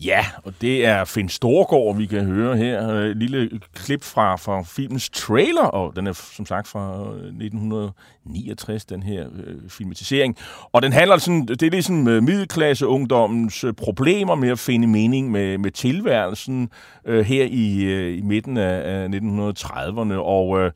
[0.05, 2.83] Ja, og det er Finn Storgård, vi kan høre her.
[2.83, 8.85] Et lille klip fra, fra filmens trailer, og den er som sagt fra øh, 1969,
[8.85, 10.37] den her øh, filmatisering.
[10.73, 15.59] Og den handler sådan, det er ligesom øh, middelklasseungdommens problemer med at finde mening med,
[15.59, 16.71] med tilværelsen
[17.05, 20.15] øh, her i, øh, i midten af, af 1930'erne.
[20.15, 20.73] Og øh,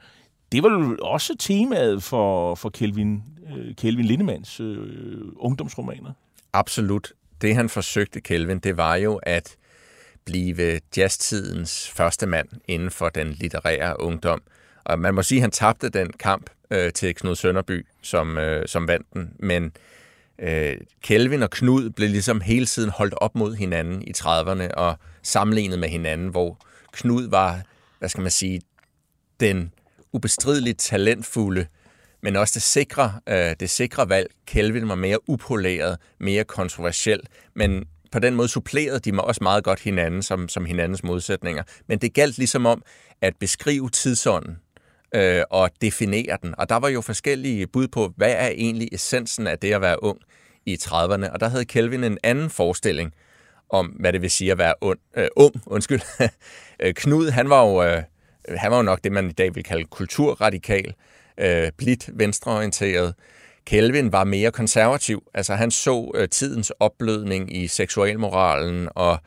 [0.52, 3.22] det var jo også temaet for, for Kelvin,
[3.56, 4.78] øh, Kelvin Lindemans øh,
[5.36, 6.10] ungdomsromaner.
[6.52, 7.12] Absolut
[7.44, 9.56] det han forsøgte, Kelvin, det var jo at
[10.24, 14.42] blive jazztidens første mand inden for den litterære ungdom.
[14.84, 18.68] Og man må sige, at han tabte den kamp øh, til Knud Sønderby, som, øh,
[18.68, 19.32] som vandt den.
[19.38, 19.72] Men
[20.38, 24.98] øh, Kelvin og Knud blev ligesom hele tiden holdt op mod hinanden i 30'erne og
[25.22, 26.58] sammenlignet med hinanden, hvor
[26.92, 27.62] Knud var,
[27.98, 28.60] hvad skal man sige,
[29.40, 29.72] den
[30.12, 31.66] ubestrideligt talentfulde
[32.24, 34.30] men også det sikre, øh, det sikre valg.
[34.46, 37.20] Kelvin var mere upoleret, mere kontroversiel,
[37.54, 41.62] men på den måde supplerede de mig også meget godt hinanden som, som hinandens modsætninger.
[41.88, 42.82] Men det galt ligesom om
[43.20, 44.56] at beskrive tidsånden
[45.14, 46.54] øh, og definere den.
[46.58, 50.02] Og der var jo forskellige bud på, hvad er egentlig essensen af det at være
[50.02, 50.18] ung
[50.66, 51.32] i 30'erne.
[51.32, 53.12] Og der havde Kelvin en anden forestilling
[53.70, 55.54] om, hvad det vil sige at være ond, øh, ung.
[55.66, 56.00] Undskyld.
[56.80, 58.02] Øh, Knud, han var, jo, øh,
[58.48, 60.94] han var jo nok det, man i dag vil kalde kulturradikal
[61.40, 63.14] øh, blidt venstreorienteret.
[63.66, 65.22] Kelvin var mere konservativ.
[65.34, 69.18] Altså han så øh, tidens opblødning i seksualmoralen og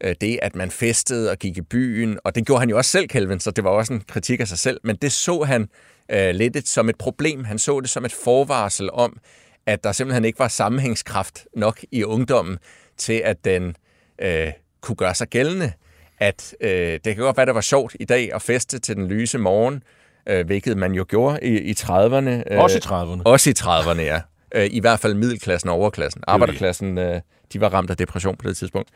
[0.00, 2.18] øh, det, at man festede og gik i byen.
[2.24, 4.48] Og det gjorde han jo også selv, Kelvin, så det var også en kritik af
[4.48, 4.80] sig selv.
[4.84, 5.68] Men det så han
[6.08, 7.44] øh, lidt som et problem.
[7.44, 9.18] Han så det som et forvarsel om,
[9.66, 12.58] at der simpelthen ikke var sammenhængskraft nok i ungdommen
[12.96, 13.76] til, at den
[14.18, 15.72] øh, kunne gøre sig gældende.
[16.20, 19.08] At øh, det kan godt være, det var sjovt i dag at feste til den
[19.08, 19.82] lyse morgen,
[20.28, 22.52] øh, hvilket man jo gjorde i, i 30'erne.
[22.52, 23.22] Øh, også i 30'erne.
[23.24, 24.20] Også i 30'erne, ja.
[24.54, 26.22] Øh, I hvert fald middelklassen og overklassen.
[26.26, 27.20] Arbejderklassen, øh,
[27.52, 28.88] de var ramt af depression på det tidspunkt.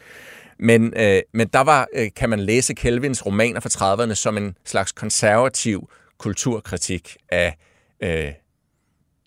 [0.58, 4.56] Men, øh, men der var, øh, kan man læse Kelvins romaner fra 30'erne som en
[4.64, 7.56] slags konservativ kulturkritik af,
[8.02, 8.32] øh,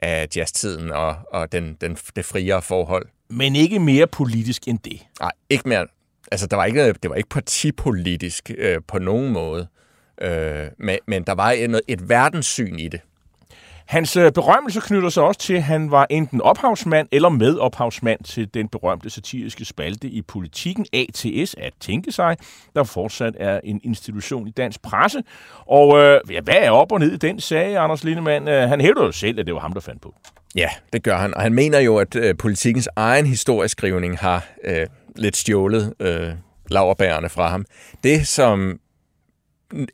[0.02, 3.06] af jazztiden og, og den, den, det friere forhold.
[3.30, 5.02] Men ikke mere politisk end det?
[5.20, 5.88] Nej, ikke mere.
[6.32, 9.68] Altså, der var ikke, det var ikke partipolitisk øh, på nogen måde.
[10.22, 13.02] Øh, men, men der var et, et verdenssyn i det.
[13.86, 18.54] Hans øh, berømmelse knytter sig også til, at han var enten ophavsmand eller medophavsmand til
[18.54, 22.38] den berømte satiriske spalte i politikken ATS at tænke sig,
[22.76, 25.24] der fortsat er en institution i dansk presse.
[25.66, 28.48] Og øh, ja, hvad er op og ned i den sag, Anders Lindemann?
[28.48, 30.16] Øh, han hævder jo selv, at det var ham, der fandt på.
[30.56, 31.34] Ja, det gør han.
[31.34, 36.30] Og han mener jo, at øh, politikens egen historieskrivning har øh, lidt stjålet øh,
[36.70, 37.66] laverbærene fra ham.
[38.04, 38.80] Det, som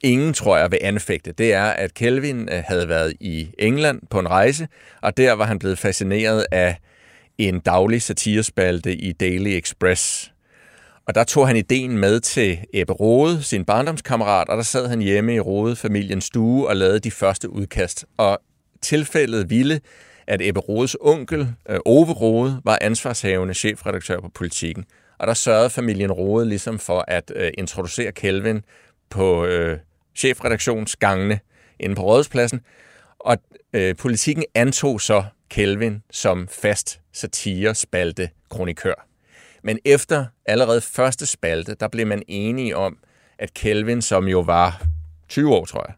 [0.04, 4.20] ingen, tror jeg, vil anfægte, det er, at Kelvin øh, havde været i England på
[4.20, 4.68] en rejse,
[5.02, 6.78] og der var han blevet fascineret af
[7.38, 10.32] en daglig satirespalte i Daily Express.
[11.08, 15.00] Og der tog han ideen med til Ebbe Rode, sin barndomskammerat, og der sad han
[15.00, 18.06] hjemme i Rode familiens stue og lavede de første udkast.
[18.18, 18.40] Og
[18.82, 19.82] tilfældet ville,
[20.28, 24.86] at Ebbe Rodes onkel, øh, Ove Rode, var ansvarshavende chefredaktør på politikken.
[25.20, 28.62] Og der sørgede familien Rode ligesom for at øh, introducere Kelvin
[29.12, 29.80] på øh,
[30.16, 31.40] chefredaktionsgangene
[31.80, 32.62] inde på Rådhuspladsen,
[33.20, 33.38] og
[33.74, 39.08] øh, politikken antog så Kelvin som fast satire-spalte kronikør.
[39.64, 42.98] Men efter allerede første spalte, der blev man enige om,
[43.40, 44.82] at Kelvin, som jo var
[45.30, 45.96] 20 år, tror jeg,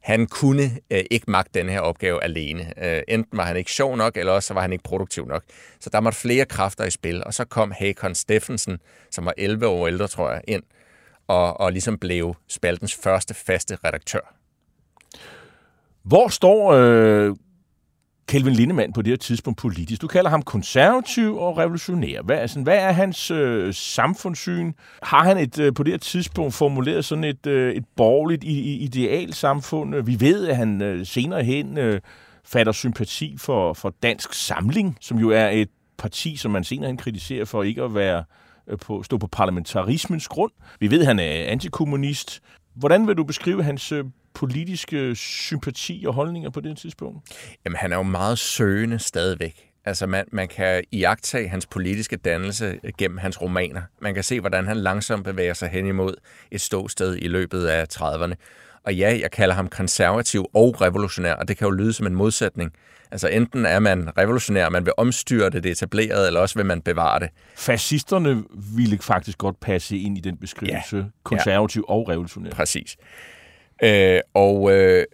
[0.00, 2.84] han kunne øh, ikke magte den her opgave alene.
[2.84, 5.42] Øh, enten var han ikke sjov nok, eller også var han ikke produktiv nok.
[5.80, 8.78] Så der måtte flere kræfter i spil, og så kom Hakon Steffensen,
[9.10, 10.62] som var 11 år ældre, tror jeg, ind
[11.28, 14.34] og, og ligesom blev spaltens første faste redaktør.
[16.02, 17.36] Hvor står øh,
[18.28, 20.02] Kelvin Lindemann på det her tidspunkt politisk?
[20.02, 22.22] Du kalder ham konservativ og revolutionær.
[22.22, 24.72] Hvad, altså, hvad er hans øh, samfundssyn?
[25.02, 29.34] Har han et øh, på det her tidspunkt formuleret sådan et, øh, et borgerligt ideal
[29.34, 29.94] samfund?
[30.02, 32.00] Vi ved, at han øh, senere hen øh,
[32.44, 36.96] fatter sympati for, for dansk samling, som jo er et parti, som man senere hen
[36.96, 38.24] kritiserer for ikke at være øh,
[38.68, 40.52] Øh, på, stå på parlamentarismens grund.
[40.80, 42.42] Vi ved, at han er antikommunist.
[42.74, 47.18] Hvordan vil du beskrive hans øh, politiske sympati og holdninger på det tidspunkt?
[47.64, 49.70] Jamen, han er jo meget søgende stadigvæk.
[49.84, 53.82] Altså, man, man kan iagtage hans politiske dannelse øh, gennem hans romaner.
[54.00, 56.14] Man kan se, hvordan han langsomt bevæger sig hen imod
[56.50, 58.34] et ståsted i løbet af 30'erne.
[58.84, 62.14] Og ja, jeg kalder ham konservativ og revolutionær, og det kan jo lyde som en
[62.14, 62.72] modsætning.
[63.10, 66.82] Altså enten er man revolutionær, man vil omstyre det, det etablerede, eller også vil man
[66.82, 67.28] bevare det.
[67.56, 68.44] Fascisterne
[68.76, 70.96] ville faktisk godt passe ind i den beskrivelse.
[70.96, 71.02] Ja.
[71.22, 71.94] Konservativ ja.
[71.94, 72.50] og revolutionær.
[72.50, 72.96] Præcis.
[73.82, 75.04] Øh, og øh,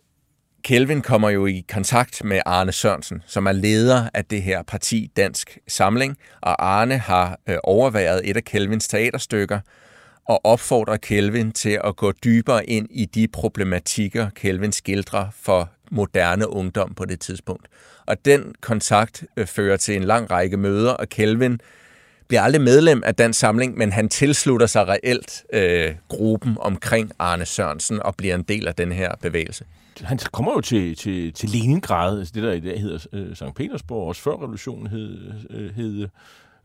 [0.64, 5.11] Kelvin kommer jo i kontakt med Arne Sørensen, som er leder af det her parti
[5.16, 9.61] Dansk Samling, og Arne har øh, overværet et af Kelvins teaterstykker,
[10.30, 16.48] og opfordrer Kelvin til at gå dybere ind i de problematikker, Kelvin skildrer for moderne
[16.48, 17.66] ungdom på det tidspunkt.
[18.06, 21.60] Og den kontakt øh, fører til en lang række møder, og Kelvin
[22.28, 27.46] bliver aldrig medlem af den samling, men han tilslutter sig reelt øh, gruppen omkring Arne
[27.46, 29.64] Sørensen og bliver en del af den her bevægelse.
[30.00, 33.54] Han kommer jo til, til, til Leningrad, altså det der i dag hedder øh, St.
[33.56, 36.08] Petersborg, også før revolutionen hed, øh, hed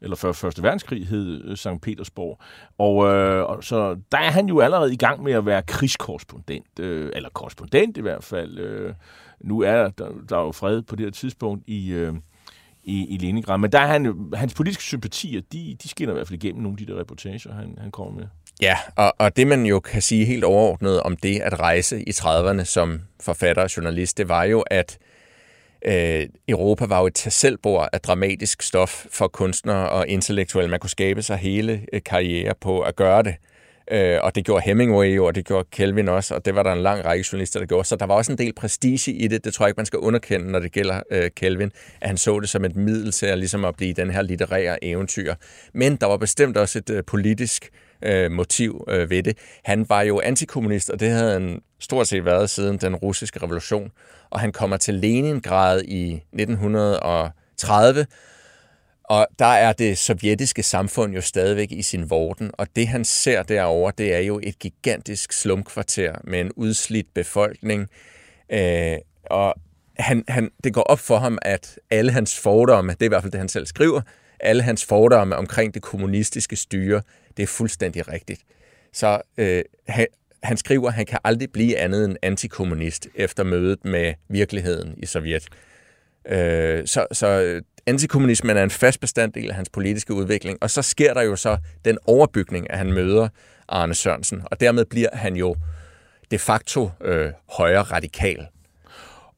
[0.01, 1.81] eller før Første Verdenskrig hed øh, St.
[1.81, 2.41] Petersborg.
[2.77, 6.79] Og, øh, og så der er han jo allerede i gang med at være krigskorrespondent,
[6.79, 8.57] øh, eller korrespondent i hvert fald.
[8.57, 8.93] Øh,
[9.39, 12.13] nu er der, der er jo fred på det her tidspunkt i, øh,
[12.83, 16.27] i, i Leningrad, men der er han, hans politiske sympatier, de, de skinner i hvert
[16.27, 18.25] fald igennem nogle af de der reportager, han, han kommer med.
[18.61, 22.11] Ja, og, og det man jo kan sige helt overordnet om det at rejse i
[22.11, 25.14] 30'erne som forfatter og journalist, det var jo, at øh,
[25.87, 30.69] Øh, Europa var jo et tasselbord af dramatisk stof for kunstnere og intellektuelle.
[30.69, 33.35] Man kunne skabe sig hele øh, karriere på at gøre det.
[33.91, 36.73] Øh, og det gjorde Hemingway jo, og det gjorde Kelvin også, og det var der
[36.73, 37.87] en lang række journalister, der gjorde.
[37.87, 39.45] Så der var også en del prestige i det.
[39.45, 41.71] Det tror jeg ikke, man skal underkende, når det gælder øh, Kelvin,
[42.01, 44.83] at han så det som et middel til at, ligesom at blive den her litterære
[44.83, 45.33] eventyr.
[45.73, 49.37] Men der var bestemt også et øh, politisk øh, Øh, motiv øh, ved det.
[49.63, 53.91] Han var jo antikommunist, og det havde han stort set været siden den russiske revolution.
[54.29, 58.05] Og han kommer til Leningrad i 1930,
[59.03, 63.43] og der er det sovjetiske samfund jo stadigvæk i sin vorden, og det han ser
[63.43, 67.87] derover, det er jo et gigantisk slumkvarter med en udslidt befolkning.
[68.49, 69.55] Øh, og
[69.97, 73.21] han, han, det går op for ham, at alle hans fordomme, det er i hvert
[73.23, 74.01] fald det, han selv skriver,
[74.39, 77.01] alle hans fordomme omkring det kommunistiske styre,
[77.37, 78.41] det er fuldstændig rigtigt.
[78.93, 80.07] Så øh, han,
[80.43, 85.05] han skriver, at han kan aldrig blive andet end antikommunist efter mødet med virkeligheden i
[85.05, 85.47] Sovjet.
[86.29, 90.81] Øh, så, så øh, antikommunismen er en fast bestanddel af hans politiske udvikling, og så
[90.81, 93.27] sker der jo så den overbygning, at han møder
[93.67, 95.55] Arne Sørensen, og dermed bliver han jo
[96.31, 98.47] de facto øh, højre radikal.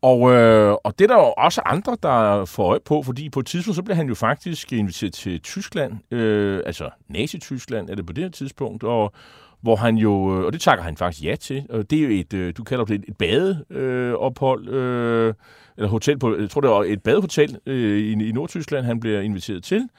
[0.01, 3.39] Og, øh, og det er der jo også andre, der får øje på, fordi på
[3.39, 8.05] et tidspunkt, så bliver han jo faktisk inviteret til Tyskland, øh, altså Nazi-Tyskland er det
[8.05, 9.13] på det her tidspunkt, og
[9.61, 12.09] hvor han jo, øh, og det takker han faktisk ja til, og det er jo
[12.09, 15.33] et, øh, du kalder det et badeophold, øh,
[15.77, 19.21] eller hotel på, jeg tror det var et badehotel øh, i, i Nordtyskland, han bliver
[19.21, 19.89] inviteret til,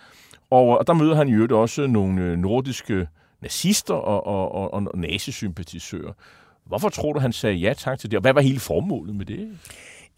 [0.51, 3.09] og, og der møder han jo også nogle øh, nordiske
[3.43, 6.13] nazister og, og, og, og nazisympatisører.
[6.69, 9.27] Hvorfor tror du, han sagde ja tak til det, og hvad var hele formålet med
[9.27, 9.59] det?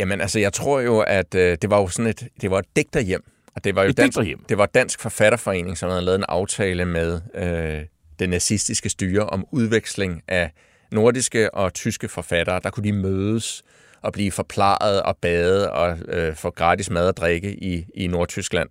[0.01, 2.77] Jamen altså, jeg tror jo, at øh, det var jo sådan et, det var et
[2.77, 4.45] digterhjem, og det var jo et dansk, digterhjem.
[4.49, 7.85] det var Dansk Forfatterforening, som havde lavet en aftale med øh,
[8.19, 10.51] det nazistiske styre om udveksling af
[10.93, 12.61] nordiske og tyske forfattere.
[12.65, 13.63] Der kunne de mødes
[14.03, 18.69] og blive forplaret og bade og øh, få gratis mad og drikke i, i Nordtyskland.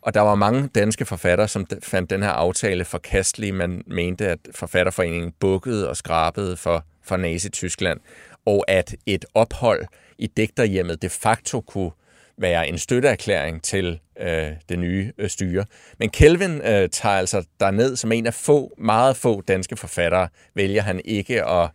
[0.00, 3.54] Og der var mange danske forfattere, som fandt den her aftale forkastelig.
[3.54, 8.00] Man mente, at forfatterforeningen bukkede og skrabede for, fra Nazi-Tyskland,
[8.46, 9.84] og at et ophold
[10.18, 11.90] i digterhjemmet de facto kunne
[12.38, 15.64] være en støtteerklæring til øh, det nye øh, styre.
[15.98, 20.82] Men Kelvin øh, tager altså derned som en af få, meget få danske forfattere, vælger
[20.82, 21.70] han ikke at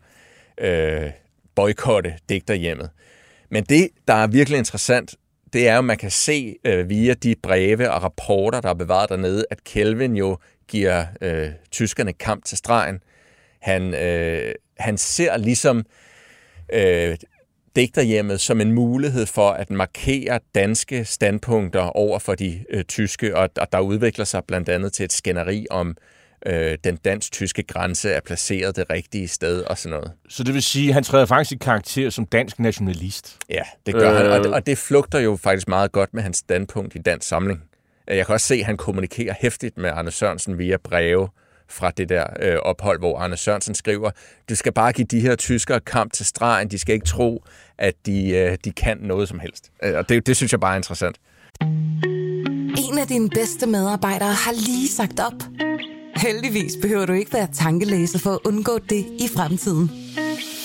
[0.58, 1.12] øh,
[1.56, 2.90] boykotte digterhjemmet.
[3.50, 5.16] Men det, der er virkelig interessant,
[5.54, 8.74] det er jo, at man kan se øh, via de breve og rapporter, der er
[8.74, 13.00] bevaret dernede, at Kelvin jo giver øh, tyskerne kamp til stregen.
[13.66, 15.86] Han, øh, han ser ligesom
[16.74, 17.18] øh,
[17.76, 23.50] digterhjemmet som en mulighed for at markere danske standpunkter over for de øh, tyske, og,
[23.58, 25.98] og der udvikler sig blandt andet til et skænderi om,
[26.46, 30.12] øh, den dansk-tyske grænse er placeret det rigtige sted og sådan noget.
[30.30, 33.38] Så det vil sige, at han træder faktisk i karakter som dansk nationalist?
[33.50, 34.18] Ja, det gør øh...
[34.18, 37.28] han, og det, og det flugter jo faktisk meget godt med hans standpunkt i dansk
[37.28, 37.64] samling.
[38.08, 41.30] Jeg kan også se, at han kommunikerer hæftigt med Arne Sørensen via breve
[41.70, 44.12] fra det der øh, ophold, hvor Arne Sørensen skriver,
[44.50, 47.44] du skal bare give de her tyskere kamp til stregen, de skal ikke tro,
[47.78, 49.72] at de, øh, de kan noget som helst.
[49.84, 51.18] Øh, og det, det synes jeg bare er interessant.
[52.78, 55.44] En af dine bedste medarbejdere har lige sagt op.
[56.16, 60.05] Heldigvis behøver du ikke være tankelæser for at undgå det i fremtiden.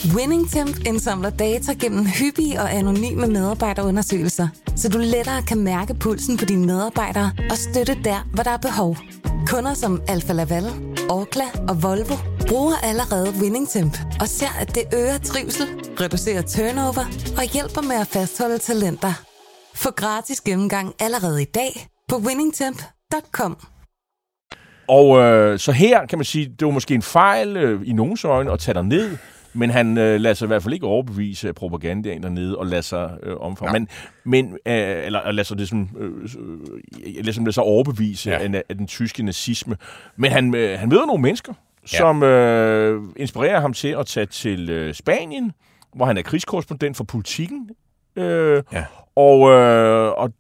[0.05, 6.45] WinningTemp indsamler data gennem hyppige og anonyme medarbejderundersøgelser, så du lettere kan mærke pulsen på
[6.45, 8.97] dine medarbejdere og støtte der, hvor der er behov.
[9.47, 10.65] Kunder som Alfa Laval,
[11.11, 12.15] Orkla og Volvo
[12.49, 15.67] bruger allerede WinningTemp og ser, at det øger trivsel,
[16.01, 17.05] reducerer turnover
[17.39, 19.13] og hjælper med at fastholde talenter.
[19.75, 23.57] Få gratis gennemgang allerede i dag på winningtemp.com.
[24.89, 28.25] Og øh, så her kan man sige, det var måske en fejl øh, i nogens
[28.25, 29.17] øjne at tage dig ned,
[29.53, 32.83] men han øh, lader sig i hvert fald ikke overbevise af propagandaen dernede og lader
[32.83, 33.73] sig øh, omfavne.
[33.73, 33.89] Men,
[34.25, 38.39] men øh, eller lader sig det sådan, øh, øh, lader sig, lader sig overbevise ja.
[38.39, 39.77] af, af den tyske nazisme.
[40.17, 41.53] Men han, øh, han møder nogle mennesker,
[41.93, 41.99] ja.
[41.99, 45.53] som øh, inspirerer ham til at tage til øh, Spanien,
[45.95, 47.71] hvor han er krigskorrespondent for politikken.
[48.17, 48.85] Øh, ja.
[49.17, 50.33] Og, øh, og,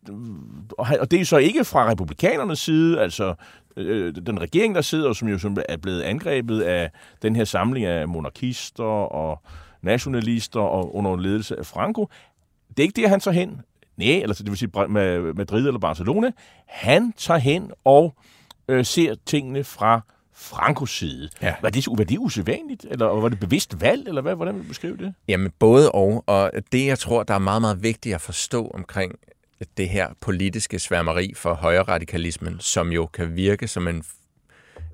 [0.79, 3.35] og det er så ikke fra republikanernes side, altså
[3.77, 6.91] øh, den regering, der sidder, som jo som er blevet angrebet af
[7.23, 9.43] den her samling af monarkister og
[9.83, 12.09] nationalister og under ledelse af Franco.
[12.69, 13.61] Det er ikke det, han tager hen.
[13.97, 16.31] Nej, eller det vil sige med Madrid eller Barcelona.
[16.67, 18.15] Han tager hen og
[18.69, 20.01] øh, ser tingene fra
[20.35, 21.29] Frankos side.
[21.43, 21.55] Ja.
[21.63, 24.69] Var, det, var det usædvanligt, eller var det bevidst valg, eller hvad, hvordan vil du
[24.69, 25.15] beskrive det?
[25.29, 29.13] Jamen både og, og det jeg tror, der er meget, meget vigtigt at forstå omkring
[29.77, 34.05] det her politiske sværmeri for højre radikalismen, som jo kan virke som en,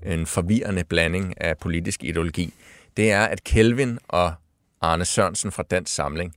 [0.03, 2.55] en forvirrende blanding af politisk ideologi,
[2.97, 4.35] det er, at Kelvin og
[4.81, 6.35] Arne Sørensen fra Dansk Samling,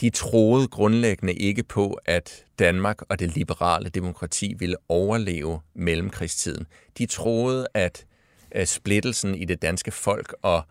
[0.00, 6.66] de troede grundlæggende ikke på, at Danmark og det liberale demokrati ville overleve mellemkrigstiden.
[6.98, 8.06] De troede, at
[8.64, 10.62] splittelsen i det danske folk og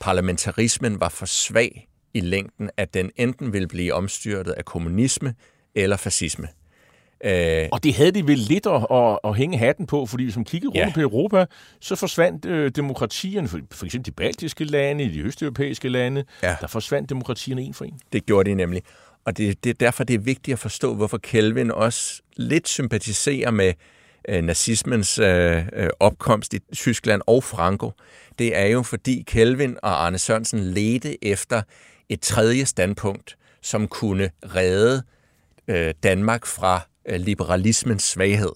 [0.00, 5.34] parlamentarismen var for svag i længden, at den enten ville blive omstyrtet af kommunisme
[5.82, 6.48] eller fascisme.
[7.24, 10.36] Øh, og det havde de vel lidt at, at, at hænge hatten på, fordi hvis
[10.36, 10.92] man kiggede rundt ja.
[10.94, 11.46] på Europa,
[11.80, 16.56] så forsvandt øh, demokratierne, for, for eksempel de baltiske lande, de østeuropæiske lande, ja.
[16.60, 18.00] der forsvandt demokratierne en for en.
[18.12, 18.82] Det gjorde de nemlig.
[19.24, 23.50] Og det, det er derfor, det er vigtigt at forstå, hvorfor Kelvin også lidt sympatiserer
[23.50, 23.72] med
[24.28, 27.92] øh, nazismens øh, øh, opkomst i Tyskland og Franco.
[28.38, 31.62] Det er jo, fordi Kelvin og Arne Sørensen ledte efter
[32.08, 35.02] et tredje standpunkt, som kunne redde
[35.68, 38.52] øh, Danmark fra øh, liberalismens svaghed.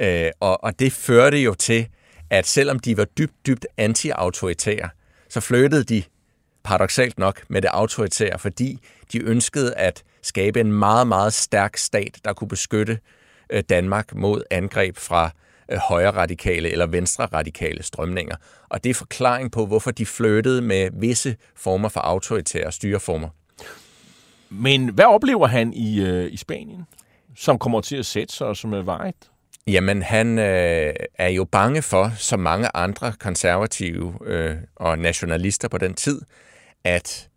[0.00, 1.88] Øh, og, og det førte jo til,
[2.30, 4.88] at selvom de var dybt, dybt anti-autoritære,
[5.28, 6.02] så flyttede de
[6.64, 8.78] paradoxalt nok med det autoritære, fordi
[9.12, 12.98] de ønskede at skabe en meget, meget stærk stat, der kunne beskytte
[13.50, 15.30] øh, Danmark mod angreb fra
[15.72, 18.36] øh, højre radikale eller venstre radikale strømninger.
[18.68, 23.28] Og det er forklaring på, hvorfor de flyttede med visse former for autoritære styreformer.
[24.50, 26.86] Men hvad oplever han i, øh, i Spanien,
[27.36, 29.30] som kommer til at sætte sig og som er vejet?
[29.66, 35.78] Jamen, han øh, er jo bange for, som mange andre konservative øh, og nationalister på
[35.78, 36.20] den tid,
[36.84, 37.28] at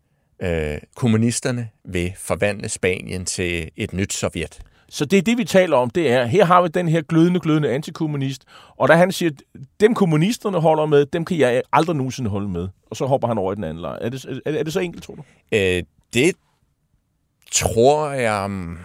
[0.42, 4.60] øh, kommunisterne vil forvandle Spanien til et nyt Sovjet.
[4.90, 7.40] Så det er det, vi taler om, det er, her har vi den her glødende,
[7.40, 8.44] glødende antikommunist,
[8.78, 9.32] og da han siger,
[9.80, 12.68] dem kommunisterne holder med, dem kan jeg aldrig nogensinde holde med.
[12.90, 13.98] Og så hopper han over i den anden lejr.
[14.02, 15.24] Er det, er, er det så enkelt, tror du?
[15.52, 15.84] Øh,
[16.14, 16.34] det
[17.52, 18.50] tror jeg...
[18.50, 18.78] Mm,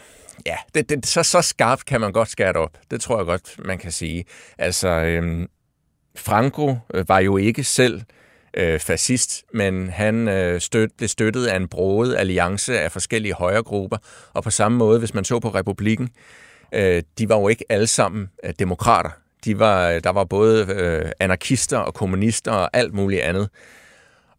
[0.47, 2.79] ja, det, det, så, så skarpt kan man godt skære det op.
[2.91, 4.25] Det tror jeg godt, man kan sige.
[4.59, 5.49] Altså, øhm,
[6.17, 8.03] Franco øh, var jo ikke selv
[8.55, 13.97] øh, fascist, men han øh, støt, blev støttet af en broet alliance af forskellige højregrupper,
[14.33, 16.09] og på samme måde, hvis man så på republikken,
[16.73, 19.11] øh, de var jo ikke alle sammen øh, demokrater.
[19.45, 23.49] De var, øh, der var både øh, anarkister og kommunister og alt muligt andet.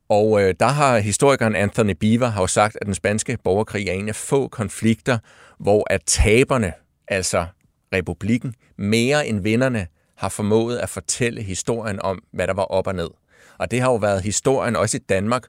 [0.10, 3.94] Og øh, der har historikeren Anthony Beaver har jo sagt, at den spanske borgerkrig er
[3.94, 5.18] en af få konflikter,
[5.60, 6.74] hvor at taberne,
[7.08, 7.46] altså
[7.94, 9.88] republikken, mere end vinderne,
[10.18, 13.10] har formået at fortælle historien om, hvad der var op og ned.
[13.58, 15.44] Og det har jo været historien også i Danmark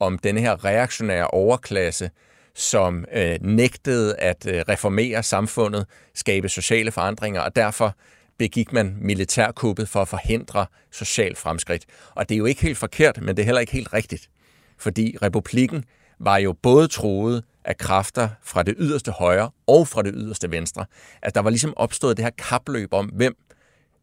[0.00, 2.10] om denne her reaktionære overklasse,
[2.54, 7.96] som øh, nægtede at øh, reformere samfundet, skabe sociale forandringer, og derfor
[8.38, 11.84] begik man militærkuppet for at forhindre social fremskridt.
[12.14, 14.30] Og det er jo ikke helt forkert, men det er heller ikke helt rigtigt.
[14.78, 15.84] Fordi republikken
[16.18, 20.86] var jo både troet af kræfter fra det yderste højre og fra det yderste venstre.
[21.22, 23.36] At der var ligesom opstået det her kapløb om, hvem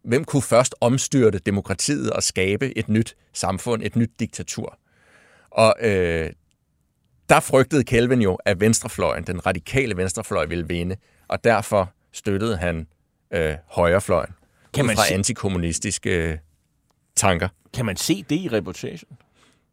[0.03, 4.77] hvem kunne først omstyrte demokratiet og skabe et nyt samfund, et nyt diktatur?
[5.51, 6.29] Og øh,
[7.29, 10.95] der frygtede Kelvin jo, at venstrefløjen, den radikale venstrefløj, ville vinde,
[11.27, 12.87] og derfor støttede han
[13.33, 14.33] øh, højrefløjen
[14.73, 15.13] kan man fra se...
[15.13, 16.37] antikommunistiske øh,
[17.15, 17.47] tanker.
[17.73, 19.17] Kan man se det i reportagen?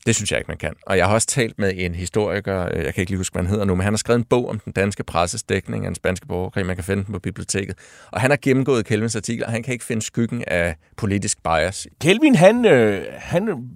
[0.07, 0.75] Det synes jeg ikke, man kan.
[0.87, 3.43] Og jeg har også talt med en historiker, øh, jeg kan ikke lige huske, hvad
[3.43, 5.89] han hedder nu, men han har skrevet en bog om den danske presses dækning af
[5.89, 6.67] den spanske borgerkrig.
[6.67, 7.79] Man kan finde den på biblioteket.
[8.11, 11.87] Og han har gennemgået Kelvins artikler, og han kan ikke finde skyggen af politisk bias.
[12.01, 13.71] Kelvin, han, øh, han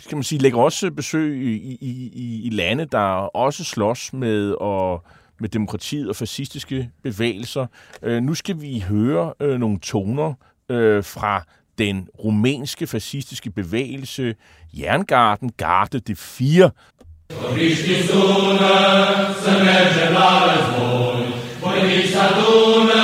[0.00, 4.50] skal man sige, lægger også besøg i, i, i, i lande, der også slås med
[4.52, 5.04] og
[5.40, 7.66] med demokratiet og fascistiske bevægelser.
[8.02, 10.34] Øh, nu skal vi høre øh, nogle toner
[10.70, 11.42] øh, fra
[11.78, 14.34] den rumænske fascistiske bevægelse
[14.78, 16.70] Jerngarden Garde de Fire.
[17.54, 18.74] Riști sună
[19.42, 21.26] să mergem la război,
[21.60, 23.02] voi să adună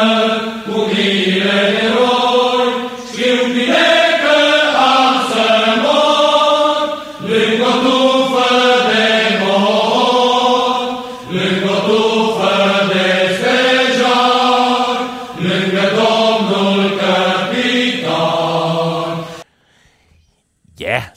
[0.64, 2.23] cu miile eroi,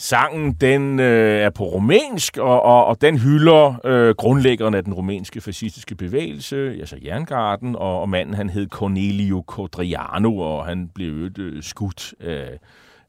[0.09, 4.93] sangen den øh, er på rumænsk, og, og, og den hylder øh, grundlæggeren af den
[4.93, 11.29] rumænske fascistiske bevægelse, altså Jerngarden, og, og manden han hed Cornelio Codriano, og han blev
[11.39, 12.59] øh, skudt af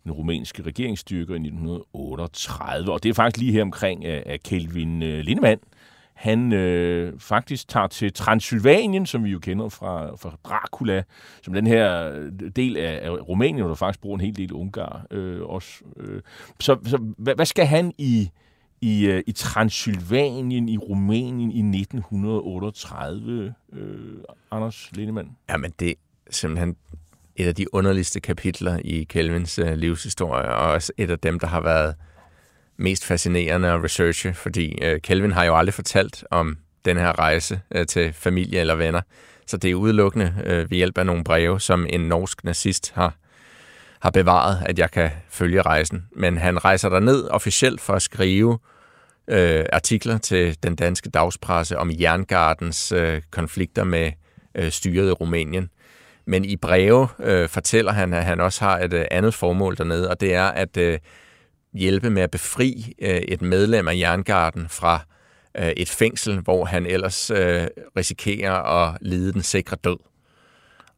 [0.05, 2.93] den rumænske regeringsstyrker i 1938.
[2.93, 5.61] Og det er faktisk lige her omkring, øh, at Kelvin øh, Lindemann,
[6.19, 11.03] han øh, faktisk tager til Transylvanien, som vi jo kender fra, fra Dracula,
[11.43, 14.53] som den her øh, del af, af Rumænien, hvor der faktisk bor en hel del
[14.53, 15.85] ungar øh, også.
[15.97, 16.23] Øh.
[16.61, 18.31] Så, så hvad, hvad skal han i,
[18.81, 24.19] i, øh, i Transylvanien, i Rumænien i 1938, øh,
[24.51, 25.37] Anders Lindemann?
[25.51, 25.95] Jamen, det er
[26.31, 26.77] simpelthen
[27.37, 31.47] et af de underligste kapitler i Kelvins øh, livshistorie, og også et af dem, der
[31.47, 31.95] har været
[32.79, 37.61] mest fascinerende at researche, fordi øh, Kelvin har jo aldrig fortalt om den her rejse
[37.71, 39.01] øh, til familie eller venner.
[39.47, 43.15] Så det er udelukkende øh, ved hjælp af nogle breve, som en norsk nazist har,
[44.01, 46.05] har bevaret, at jeg kan følge rejsen.
[46.17, 48.59] Men han rejser der ned officielt for at skrive
[49.29, 54.13] øh, artikler til den danske dagspresse om Jerngardens øh, konflikter med
[54.55, 55.71] øh, styret i Rumænien.
[56.27, 60.11] Men i breve øh, fortæller han, at han også har et øh, andet formål dernede,
[60.11, 60.99] og det er at øh,
[61.79, 65.01] hjælpe med at befri øh, et medlem af Jerngarden fra
[65.57, 67.67] øh, et fængsel, hvor han ellers øh,
[67.97, 69.99] risikerer at lide den sikre død.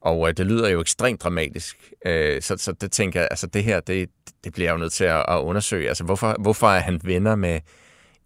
[0.00, 3.64] Og øh, det lyder jo ekstremt dramatisk, øh, så, så det tænker jeg, altså det
[3.64, 4.08] her, det,
[4.44, 5.88] det bliver jeg jo nødt til at, at undersøge.
[5.88, 7.60] Altså hvorfor, hvorfor er han venner med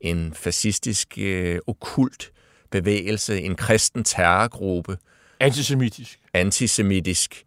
[0.01, 2.33] en fascistisk, øh, okult
[2.71, 4.99] bevægelse, en kristen terrorgruppe?
[5.41, 6.19] Antisemitisk.
[6.35, 7.45] Antisemitisk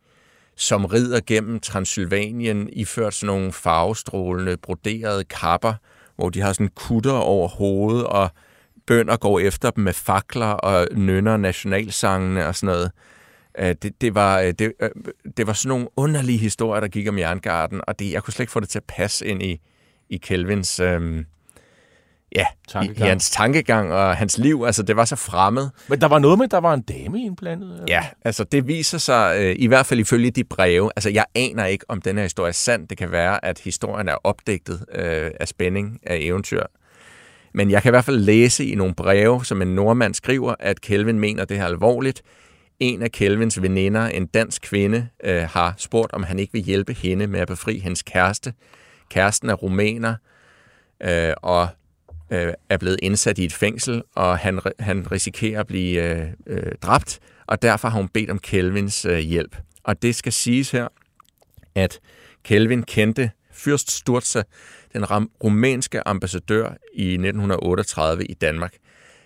[0.58, 5.74] som rider gennem Transylvanien, iført sådan nogle farvestrålende, broderede kapper,
[6.16, 8.30] hvor de har sådan kutter over hovedet, og
[8.88, 12.92] bønder går efter dem med fakler og nynner nationalsangene og sådan noget.
[13.60, 14.90] Øh, det, det, var, øh, det, øh,
[15.38, 18.44] det var sådan nogle underlige historier, der gik om Jerngarden, og det, jeg kunne slet
[18.44, 19.62] ikke få det til at passe ind i,
[20.10, 21.26] i Kelvins øhm,
[22.36, 23.00] ja, tankegang.
[23.00, 24.64] i, i hans tankegang og hans liv.
[24.66, 25.70] Altså, det var så fremmed.
[25.88, 27.72] Men der var noget med, at der var en dame indblandet?
[27.72, 27.86] Eller?
[27.88, 31.66] Ja, altså det viser sig, øh, i hvert fald ifølge de breve, altså jeg aner
[31.66, 32.88] ikke, om den her historie er sand.
[32.88, 36.64] Det kan være, at historien er opdigtet øh, af spænding, af eventyr.
[37.54, 40.82] Men jeg kan i hvert fald læse i nogle breve, som en nordmand skriver, at
[40.82, 42.22] Kelvin mener det her alvorligt.
[42.80, 46.94] En af Kelvins veninder, en dansk kvinde, øh, har spurgt, om han ikke vil hjælpe
[46.94, 48.54] hende med at befri hendes kæreste.
[49.10, 50.16] Kæresten er rumæner,
[51.04, 51.68] øh, og
[52.32, 56.72] øh, er blevet indsat i et fængsel, og han, han risikerer at blive øh, øh,
[56.82, 59.58] dræbt, og derfor har hun bedt om Kelvins øh, hjælp.
[59.84, 60.88] Og det skal siges her,
[61.76, 62.00] at
[62.44, 64.44] Kelvin kendte Fyrst Sturza,
[64.94, 65.06] den
[65.44, 68.74] rumænske ambassadør i 1938 i Danmark.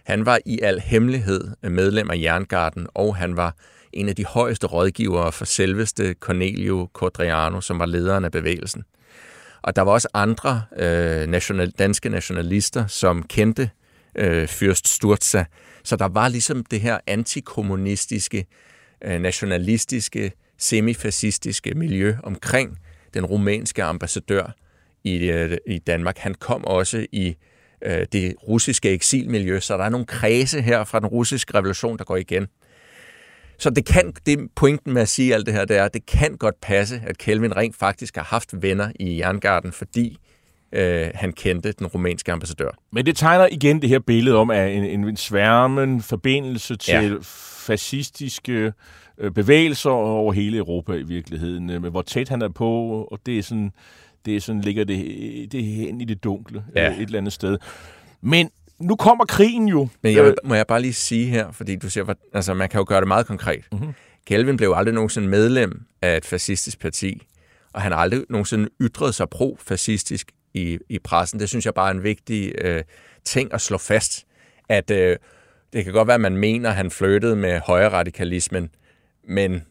[0.03, 3.55] Han var i al hemmelighed medlem af Jerngarden, og han var
[3.93, 8.83] en af de højeste rådgivere for selveste Cornelio Codriano, som var lederen af bevægelsen.
[9.61, 13.69] Og der var også andre øh, national, danske nationalister, som kendte
[14.15, 15.45] øh, Fyrst Sturza.
[15.83, 18.45] Så der var ligesom det her antikommunistiske,
[19.01, 22.77] øh, nationalistiske, semifascistiske miljø omkring
[23.13, 24.53] den rumænske ambassadør
[25.03, 26.17] i, øh, i Danmark.
[26.17, 27.35] Han kom også i
[27.81, 32.03] øh, det russiske eksilmiljø, så der er nogle kredse her fra den russiske revolution, der
[32.03, 32.47] går igen.
[33.61, 36.05] Så det kan, det pointen med at sige alt det her, det er, at det
[36.05, 40.17] kan godt passe, at Kelvin rent faktisk har haft venner i Jerngarden, fordi
[40.71, 42.69] øh, han kendte den rumænske ambassadør.
[42.91, 47.15] Men det tegner igen det her billede om at en, en sværmen forbindelse til ja.
[47.65, 48.73] fascistiske
[49.17, 53.19] øh, bevægelser over hele Europa i virkeligheden, øh, med hvor tæt han er på, og
[53.25, 53.71] det er sådan,
[54.25, 56.89] det er sådan ligger det, det hen i det dunkle ja.
[56.89, 57.57] øh, et eller andet sted.
[58.21, 58.49] Men
[58.81, 59.87] nu kommer krigen jo.
[60.01, 62.85] Men jeg, må jeg bare lige sige her, fordi du siger, altså man kan jo
[62.87, 63.65] gøre det meget konkret.
[63.71, 63.93] Mm-hmm.
[64.25, 67.27] Kelvin blev aldrig nogensinde medlem af et fascistisk parti,
[67.73, 71.39] og han har aldrig nogensinde ytret sig pro-fascistisk i, i pressen.
[71.39, 72.83] Det synes jeg bare er en vigtig øh,
[73.25, 74.25] ting at slå fast,
[74.69, 75.17] at øh,
[75.73, 78.69] det kan godt være, at man mener, at han flyttede med højre radikalismen,
[79.27, 79.61] men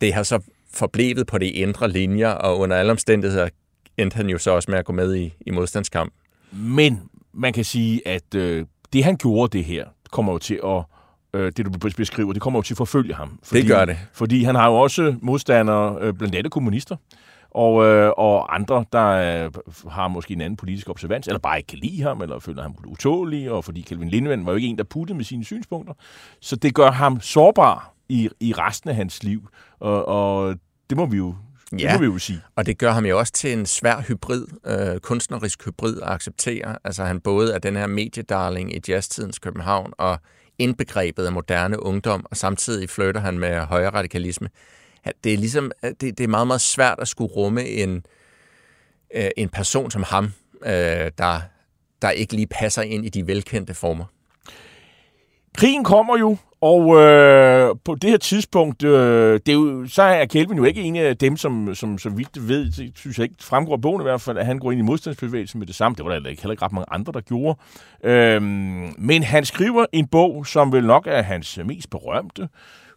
[0.00, 0.40] det har så
[0.74, 3.48] forblevet på de indre linjer, og under alle omstændigheder
[3.96, 6.12] endte han jo så også med at gå med i, i modstandskamp.
[6.52, 7.00] Men
[7.34, 10.82] man kan sige, at øh, det han gjorde det her, kommer jo til at
[11.34, 13.38] øh, det du beskriver, det kommer jo til at forfølge ham.
[13.42, 13.96] Fordi, det gør det.
[14.12, 16.96] Fordi han har jo også modstandere, øh, blandt andet kommunister,
[17.50, 19.06] og, øh, og andre, der
[19.44, 19.50] øh,
[19.90, 22.74] har måske en anden politisk observans, eller bare ikke kan lide ham, eller føler ham
[22.86, 25.94] utålig, og fordi Kelvin Lindvand var jo ikke en, der puttede med sine synspunkter.
[26.40, 29.48] Så det gør ham sårbar i, i resten af hans liv,
[29.80, 30.56] og, og
[30.90, 31.34] det må vi jo
[31.80, 32.40] Ja, det må vi jo sige.
[32.56, 36.76] og det gør ham jo også til en svær hybrid, øh, kunstnerisk hybrid at acceptere.
[36.84, 40.18] Altså han både er den her mediedarling i jazztidens København og
[40.58, 44.48] indbegrebet af moderne ungdom, og samtidig flytter han med højre radikalisme.
[45.24, 48.06] Det er ligesom, det, det er meget, meget svært at skulle rumme en,
[49.14, 50.24] øh, en person som ham,
[50.66, 50.72] øh,
[51.18, 51.40] der,
[52.02, 54.04] der ikke lige passer ind i de velkendte former.
[55.56, 60.24] Krigen kommer jo, og øh, på det her tidspunkt, øh, det er jo, så er
[60.24, 63.34] Kelvin jo ikke en af dem, som, som så vidt ved, det synes jeg ikke
[63.40, 65.96] fremgår af bogen i hvert fald, at han går ind i modstandsbevægelsen med det samme.
[65.96, 67.58] Det var der heller ikke, heller ikke ret mange andre, der gjorde.
[68.04, 68.42] Øh,
[68.98, 72.48] men han skriver en bog, som vel nok er hans mest berømte,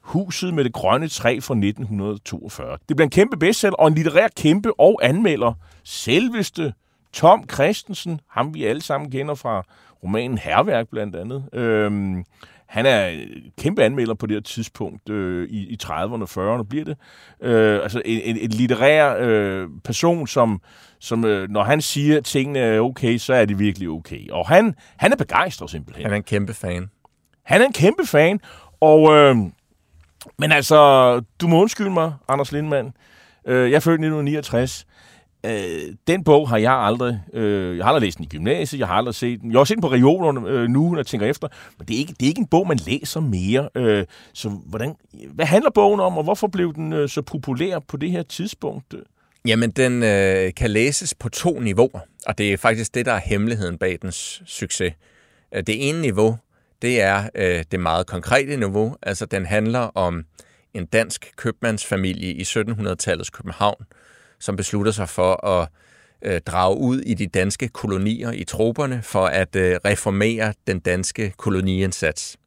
[0.08, 2.78] Huset med det grønne træ fra 1942.
[2.90, 5.54] Det bliver en kæmpe bestseller og en litterær kæmpe og anmelder.
[5.84, 6.74] Selveste
[7.14, 9.64] Tom Christensen, ham vi alle sammen kender fra
[10.04, 11.50] romanen Herværk blandt andet.
[11.54, 12.24] Øhm,
[12.68, 13.26] han er
[13.58, 16.98] kæmpe anmelder på det her tidspunkt øh, i, i 30'erne og 40'erne, bliver det.
[17.42, 20.62] Øh, altså en, en, en litterær øh, person, som,
[21.00, 24.30] som øh, når han siger, at tingene er okay, så er det virkelig okay.
[24.30, 26.06] Og han, han er begejstret simpelthen.
[26.06, 26.90] Han er en kæmpe fan.
[27.44, 28.40] Han er en kæmpe fan,
[28.82, 29.14] og...
[29.14, 29.36] Øh,
[30.38, 32.94] men altså, du må undskylde mig, Anders Lindmann.
[33.48, 34.87] Øh, jeg er født i 1969.
[35.48, 38.88] Øh, den bog har jeg aldrig, øh, jeg har aldrig læst den i gymnasiet, jeg
[38.88, 39.52] har aldrig set den.
[39.52, 42.00] Jeg har set den på reolerne øh, nu, når jeg tænker efter, men det er
[42.00, 43.70] ikke, det er ikke en bog, man læser mere.
[43.76, 44.96] Øh, så hvordan,
[45.34, 48.96] hvad handler bogen om, og hvorfor blev den øh, så populær på det her tidspunkt?
[49.48, 53.22] Jamen, den øh, kan læses på to niveauer, og det er faktisk det, der er
[53.26, 54.94] hemmeligheden bag dens succes.
[55.56, 56.38] Øh, det ene niveau,
[56.82, 60.24] det er øh, det meget konkrete niveau, altså den handler om
[60.74, 63.86] en dansk købmandsfamilie i 1700-tallets København,
[64.40, 65.68] som beslutter sig for at
[66.22, 71.34] øh, drage ud i de danske kolonier i troberne for at øh, reformere den danske
[71.38, 72.38] koloniindsats.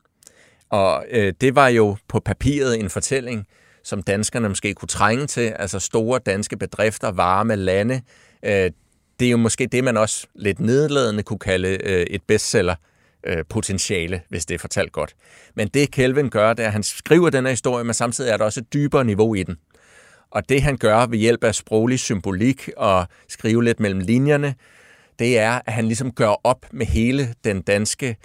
[0.71, 3.47] Og øh, det var jo på papiret en fortælling,
[3.85, 8.03] som danskerne måske kunne trænge til, altså store danske bedrifter, varme lande.
[8.45, 8.71] Øh,
[9.21, 12.75] det er jo måske det, man også lidt nedladende kunne kalde øh, et bestseller
[13.27, 15.15] øh, potentiale, hvis det er fortalt godt.
[15.55, 18.37] Men det Kelvin gør, det er, at han skriver den her historie, men samtidig er
[18.37, 19.57] der også et dybere niveau i den.
[20.31, 24.55] Og det han gør ved hjælp af sproglig symbolik og skrive lidt mellem linjerne,
[25.19, 28.17] det er, at han ligesom gør op med hele den danske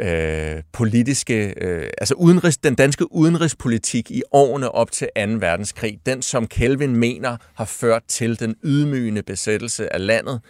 [0.00, 5.22] øh, politiske, øh, altså udenrigs, den danske udenrigspolitik i årene op til 2.
[5.38, 10.40] verdenskrig, den som Kelvin mener har ført til den ydmygende besættelse af landet,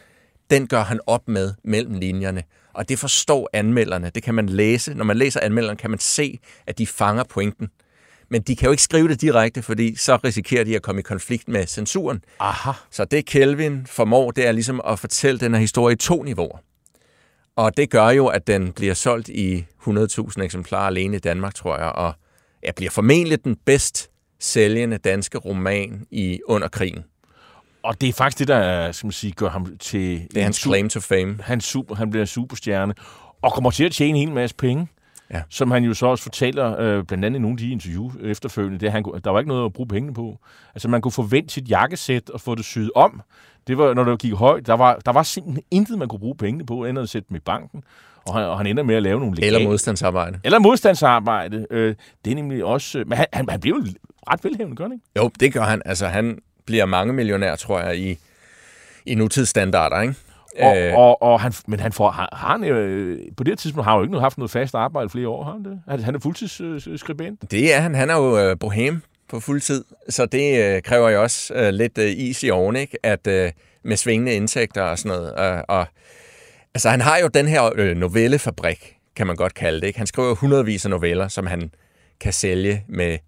[0.51, 2.43] den gør han op med mellem linjerne.
[2.73, 4.11] Og det forstår anmelderne.
[4.15, 4.95] Det kan man læse.
[4.95, 7.69] Når man læser anmelderne, kan man se, at de fanger pointen.
[8.29, 11.03] Men de kan jo ikke skrive det direkte, fordi så risikerer de at komme i
[11.03, 12.25] konflikt med censuren.
[12.41, 12.71] Aha.
[12.91, 16.59] Så det Kelvin formår, det er ligesom at fortælle den her historie i to niveauer.
[17.57, 21.79] Og det gør jo, at den bliver solgt i 100.000 eksemplarer alene i Danmark, tror
[21.79, 22.13] jeg, og
[22.65, 24.11] ja, bliver formentlig den bedst
[24.41, 27.05] sælgende danske roman i under krigen.
[27.83, 30.29] Og det er faktisk det, der skal man sige, gør ham til...
[30.31, 31.39] Det er hans claim to fame.
[31.43, 32.95] Han, super, han bliver superstjerne,
[33.43, 34.89] og kommer til at tjene en hel masse penge.
[35.35, 35.43] Ja.
[35.49, 38.79] Som han jo så også fortæller, øh, blandt andet i nogle af de interview efterfølgende,
[38.79, 40.39] det, han, der var ikke noget at bruge pengene på.
[40.75, 43.23] Altså man kunne forvente sit jakkesæt og få det syet om.
[43.67, 46.37] Det var, når det gik højt, der var, der var simpelthen intet, man kunne bruge
[46.37, 47.85] pengene på, andet at sætte dem i banken.
[48.27, 49.57] Og han, og han ender med at lave nogle legale...
[49.57, 50.41] Eller modstandsarbejde.
[50.45, 51.67] Eller modstandsarbejde.
[51.71, 53.05] Øh, det er nemlig også...
[53.07, 53.85] Men han, han, han bliver jo
[54.31, 55.05] ret velhævende, gør han ikke?
[55.17, 55.83] Jo, det gør han.
[55.85, 58.17] Altså han bliver mange millionær, tror jeg, i,
[59.07, 60.15] i nutidsstandarder, ikke?
[60.61, 63.85] Og, øh, og, og han, men han får, har, har han, øh, på det tidspunkt
[63.85, 66.05] har han jo ikke haft noget fast arbejde flere år, har han det?
[66.05, 67.39] Han er fuldtidsskribent.
[67.43, 67.95] Øh, det er han.
[67.95, 71.69] Han er jo øh, bohem på fuld tid, så det øh, kræver jo også øh,
[71.69, 72.99] lidt øh, is i oven, ikke?
[73.03, 73.53] At, øh,
[73.85, 75.33] med svingende indtægter og sådan noget.
[75.33, 75.87] Og, og,
[76.75, 79.87] altså, han har jo den her øh, novellefabrik, kan man godt kalde det.
[79.87, 79.99] Ikke?
[79.99, 81.71] Han skriver hundredvis af noveller, som han
[82.21, 83.19] kan sælge med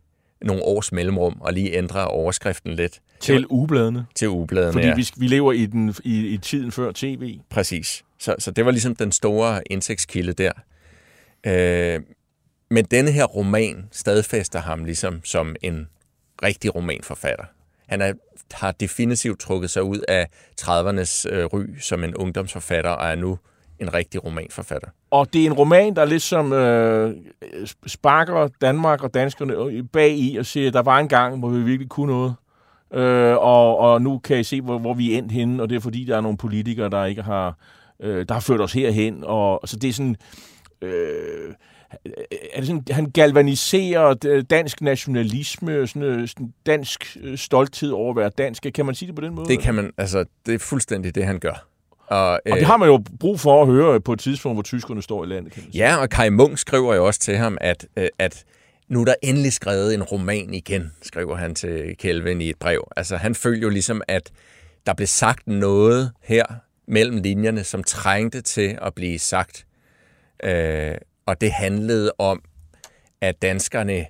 [0.43, 3.01] nogle års mellemrum og lige ændre overskriften lidt.
[3.21, 4.07] Til ugebladene.
[4.15, 4.95] Til ugebladene, Fordi ja.
[4.95, 7.39] vi, vi lever i, den, i, i tiden før tv.
[7.51, 8.05] Præcis.
[8.19, 10.53] Så, så det var ligesom den store indtægtskilde der.
[11.47, 12.01] Øh,
[12.71, 15.89] men denne her roman stadfæster ham ligesom som en
[16.43, 17.45] rigtig romanforfatter.
[17.87, 18.13] Han er,
[18.53, 20.27] har definitivt trukket sig ud af
[20.61, 23.39] 30'ernes øh, ry som en ungdomsforfatter, og er nu
[23.79, 24.89] en rigtig romanforfatter.
[25.11, 27.15] Og det er en roman, der ligesom øh,
[27.87, 31.63] sparker Danmark og danskerne bag i og siger, at der var en gang, hvor vi
[31.63, 32.35] virkelig kunne noget.
[32.97, 35.77] Øh, og, og nu kan I se, hvor, hvor vi er endt henne, og det
[35.77, 37.59] er fordi, der er nogle politikere, der ikke har,
[38.01, 39.25] øh, der har ført os herhen.
[39.27, 40.17] Og, så det er sådan...
[40.83, 41.55] Øh,
[42.55, 48.17] er det sådan, han galvaniserer dansk nationalisme, sådan, øh, sådan dansk øh, stolthed over at
[48.17, 48.67] være dansk.
[48.75, 49.49] Kan man sige det på den måde?
[49.49, 51.67] Det kan man, altså, det er fuldstændig det, han gør.
[52.07, 55.03] Og, og det har man jo brug for at høre på et tidspunkt, hvor tyskerne
[55.03, 55.53] står i landet.
[55.53, 55.85] Kan man sige.
[55.85, 57.87] Ja, og Kai Munk skriver jo også til ham, at,
[58.19, 58.45] at
[58.89, 62.89] nu er der endelig skrevet en roman igen, skriver han til Kelvin i et brev.
[62.97, 64.31] Altså han følte jo ligesom, at
[64.87, 66.45] der blev sagt noget her
[66.89, 69.67] mellem linjerne, som trængte til at blive sagt.
[70.45, 70.95] Øh,
[71.27, 72.43] og det handlede om,
[73.21, 74.07] at danskerne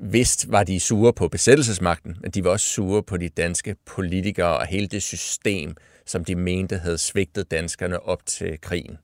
[0.00, 4.58] vidst var de sure på besættelsesmagten, men de var også sure på de danske politikere
[4.58, 5.76] og hele det system,
[6.06, 8.98] som de mente havde svigtet danskerne op til krigen.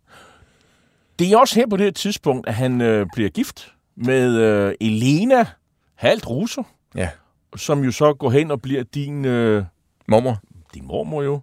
[1.19, 4.75] Det er også her på det her tidspunkt, at han øh, bliver gift med øh,
[4.81, 5.45] Elena,
[5.95, 6.63] halvt russer,
[6.95, 7.11] ja.
[7.57, 9.25] som jo så går hen og bliver din...
[9.25, 9.65] Øh,
[10.09, 10.41] mormor.
[10.75, 11.41] Din mormor jo.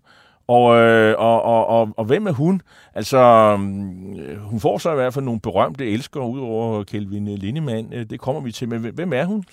[0.47, 2.61] Og, øh, og, og, og, og hvem er hun?
[2.93, 3.17] Altså,
[4.19, 7.93] øh, hun får så i hvert fald nogle berømte elskere ud over Kelvin Lindemann.
[7.93, 9.45] Øh, det kommer vi til, men hvem er hun?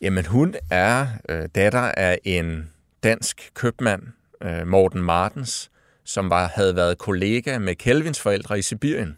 [0.00, 2.70] Jamen, hun er øh, datter af en
[3.02, 4.02] dansk købmand,
[4.42, 5.70] øh, Morten Martens,
[6.04, 9.16] som var, havde været kollega med Kelvins forældre i Sibirien.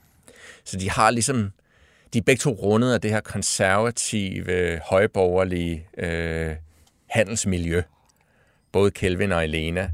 [0.65, 1.53] Så de har ligesom,
[2.13, 6.57] de er begge to rundet af det her konservative, øh, højborgerlige øh,
[7.11, 7.83] handelsmiljø.
[8.73, 9.91] Både Kelvin og Elena.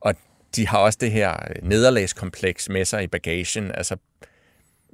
[0.00, 0.14] Og
[0.56, 3.70] de har også det her nederlagskompleks med sig i bagagen.
[3.74, 3.96] Altså,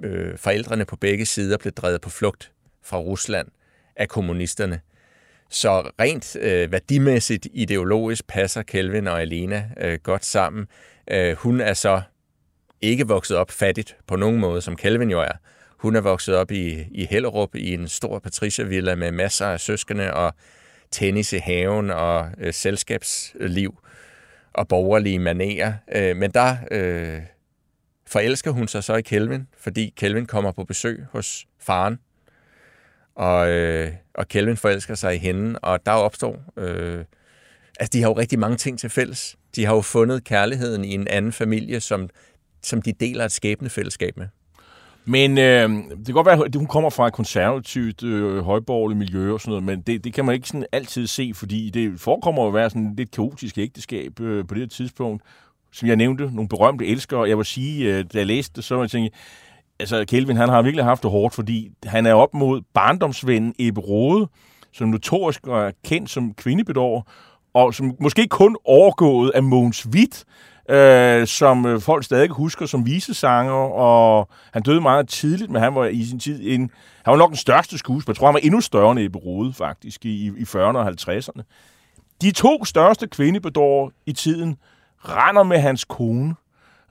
[0.03, 2.53] øh, forældrene på begge sider blev drevet på flugt
[2.83, 3.49] fra Rusland
[3.97, 4.81] af kommunisterne.
[5.49, 10.67] Så rent øh, værdimæssigt, ideologisk passer Kelvin og Elena øh, godt sammen.
[11.11, 12.03] Øh, hun er så
[12.81, 15.33] ikke vokset op fattigt på nogen måde, som Kelvin jo er.
[15.83, 20.15] Hun er vokset op i, i Hellerup i en stor patriciervilla med masser af søskende
[20.15, 20.35] og
[20.91, 23.79] tennis i haven og øh, selskabsliv
[24.53, 25.73] og borgerlige manerer.
[25.95, 27.21] Øh, men der øh,
[28.07, 31.99] forelsker hun sig så i Kelvin, fordi Kelvin kommer på besøg hos faren
[33.15, 36.45] og, øh, og Kelvin forelsker sig i hende, og der opstår...
[36.57, 37.05] Øh,
[37.81, 39.37] altså, de har jo rigtig mange ting til fælles.
[39.57, 42.09] De har jo fundet kærligheden i en anden familie, som,
[42.63, 44.29] som de deler et skæbnefællesskab med.
[45.05, 49.33] Men øh, det kan godt være, at hun kommer fra et konservativt, øh, højborgerligt miljø
[49.33, 52.47] og sådan noget, men det, det kan man ikke sådan altid se, fordi det forekommer
[52.47, 55.23] at være sådan et lidt kaotisk ægteskab øh, på det her tidspunkt.
[55.73, 57.29] Som jeg nævnte, nogle berømte elskere.
[57.29, 59.15] Jeg vil sige, øh, da jeg læste det, så var jeg tænkt,
[59.81, 63.81] altså Kelvin, han har virkelig haft det hårdt, fordi han er op mod barndomsvennen Ebbe
[63.81, 64.29] Rode,
[64.73, 67.11] som notorisk er kendt som kvindebedår,
[67.55, 70.25] og som måske kun overgået af Måns Witt,
[70.69, 75.75] øh, som øh, folk stadig husker som visesanger, og han døde meget tidligt, men han
[75.75, 76.61] var i sin tid en,
[77.05, 78.15] han var nok den største skuespiller.
[78.15, 81.43] Jeg tror, han var endnu større end Ebbe Rode, faktisk, i, i 40'erne og 50'erne.
[82.23, 84.57] De to største kvindebedår i tiden
[84.99, 86.35] render med hans kone,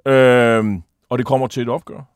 [0.06, 0.66] øh,
[1.10, 2.08] og det kommer til et opgør.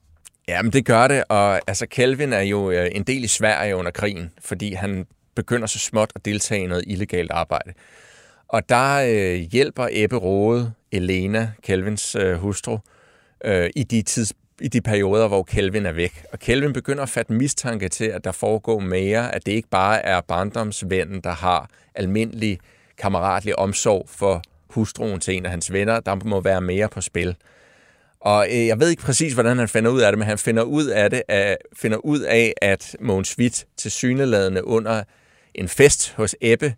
[0.48, 3.76] Ja, men det gør det, og altså Kelvin er jo øh, en del i Sverige
[3.76, 7.74] under krigen, fordi han begynder så småt at deltage i noget illegalt arbejde.
[8.48, 12.78] Og der øh, hjælper Ebbe Rode, Elena, Kelvins øh, hustru,
[13.46, 16.24] øh, i, de tids, i de perioder, hvor Kelvin er væk.
[16.34, 20.06] Og Kelvin begynder at fatte mistanke til, at der foregår mere, at det ikke bare
[20.06, 22.60] er barndomsvennen, der har almindelig
[22.98, 26.00] kammeratlig omsorg for hustruen til en af hans venner.
[26.00, 27.36] Der må være mere på spil.
[28.20, 30.64] Og øh, jeg ved ikke præcis, hvordan han finder ud af det, men han finder
[30.64, 35.04] ud af det, at, finder ud af, at Mogens Witt til syneladende under
[35.56, 36.74] en fest hos Ebbe,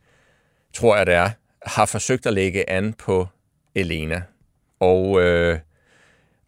[0.74, 1.30] tror jeg det er,
[1.68, 3.28] har forsøgt at lægge an på
[3.76, 4.22] Elena.
[4.80, 5.60] Og, øh,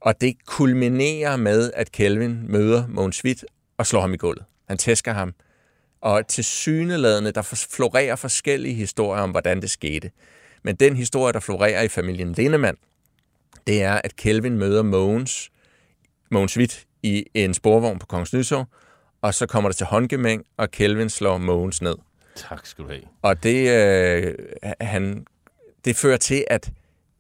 [0.01, 3.45] og det kulminerer med, at Kelvin møder Mogens Witt
[3.77, 4.45] og slår ham i gulvet.
[4.67, 5.33] Han tæsker ham.
[6.01, 10.11] Og til syneladende, der florerer forskellige historier om, hvordan det skete.
[10.63, 12.77] Men den historie, der florerer i familien Lindemann,
[13.67, 15.51] det er, at Kelvin møder Mogens,
[16.31, 18.65] Mogens Witt i en sporvogn på Kongens Nytorv,
[19.21, 21.95] og så kommer det til håndgemæng, og Kelvin slår Mogens ned.
[22.39, 23.01] Tak skal du have.
[23.21, 24.35] Og det, øh,
[24.81, 25.25] han,
[25.85, 26.71] det fører til, at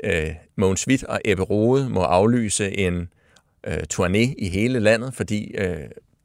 [0.03, 3.09] øh, Mogens Witt og Ebbe Rode må aflyse en
[3.63, 5.77] øh, turné i hele landet, fordi øh,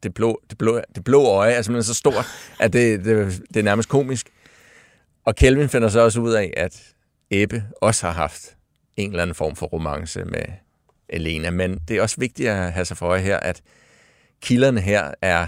[0.03, 2.25] det, blå, det, blå, det blå øje er simpelthen så stort,
[2.59, 4.29] at det, det, det er nærmest komisk.
[5.25, 6.93] Og Kelvin finder så også ud af, at
[7.31, 8.55] Ebbe også har haft
[8.97, 10.43] en eller anden form for romance med
[11.09, 11.49] Elena.
[11.49, 13.61] Men det er også vigtigt at have sig for her, at
[14.41, 15.47] kilderne her er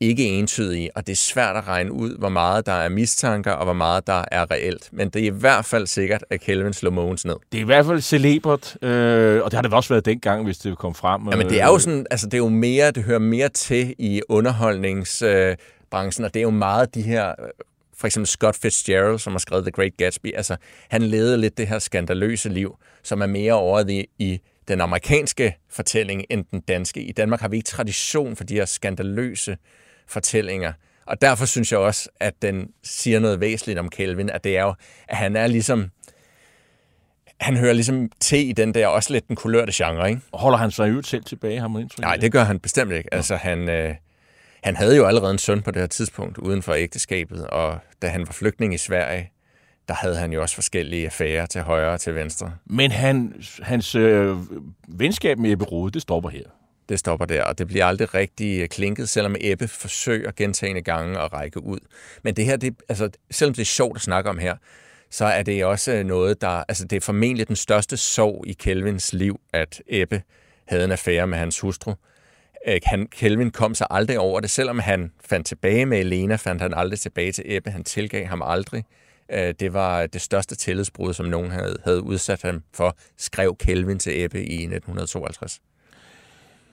[0.00, 3.64] ikke entydige, og det er svært at regne ud, hvor meget der er mistanker, og
[3.64, 4.88] hvor meget der er reelt.
[4.92, 7.36] Men det er i hvert fald sikkert, at Kelvin slår Mogens ned.
[7.52, 10.58] Det er i hvert fald celebert, øh, og det har det også været dengang, hvis
[10.58, 11.28] det kom frem.
[11.28, 13.94] Ja, men det er jo sådan, altså det er jo mere, det hører mere til
[13.98, 17.34] i underholdningsbranchen, og det er jo meget de her, øh,
[17.96, 20.56] for eksempel Scott Fitzgerald, som har skrevet The Great Gatsby, altså
[20.88, 25.58] han levede lidt det her skandaløse liv, som er mere over i, i den amerikanske
[25.70, 27.02] fortælling end den danske.
[27.02, 29.56] I Danmark har vi ikke tradition for de her skandaløse
[30.06, 30.72] fortællinger.
[31.06, 34.62] Og derfor synes jeg også, at den siger noget væsentligt om Kelvin, at det er
[34.62, 34.74] jo,
[35.08, 35.90] at han er ligesom,
[37.40, 40.20] han hører ligesom til i den der også lidt den kulørte genre, ikke?
[40.32, 42.92] Og holder han sig jo selv tilbage, har man indtryk Nej, det gør han bestemt
[42.92, 43.14] ikke.
[43.14, 43.94] Altså, han, øh,
[44.62, 48.08] han havde jo allerede en søn på det her tidspunkt uden for ægteskabet, og da
[48.08, 49.30] han var flygtning i Sverige,
[49.88, 52.52] der havde han jo også forskellige affærer til højre og til venstre.
[52.64, 54.36] Men han, hans øh,
[54.88, 56.44] venskab med Ebbe Rode, det stopper her.
[56.88, 61.18] Det stopper der, og det bliver aldrig rigtig øh, klinket, selvom Ebbe forsøger gentagende gange
[61.18, 61.78] at række ud.
[62.22, 64.56] Men det her, det, altså, selvom det er sjovt at snakke om her,
[65.10, 66.48] så er det også øh, noget, der...
[66.68, 70.22] Altså, det er formentlig den største sorg i Kelvins liv, at Ebbe
[70.64, 71.94] havde en affære med hans hustru.
[72.84, 76.74] Han, Kelvin kom sig aldrig over det, selvom han fandt tilbage med Elena, fandt han
[76.74, 77.70] aldrig tilbage til Ebbe.
[77.70, 78.84] Han tilgav ham aldrig.
[79.32, 83.98] Øh, det var det største tillidsbrud, som nogen havde, havde udsat ham for, skrev Kelvin
[83.98, 85.60] til Ebbe i 1952.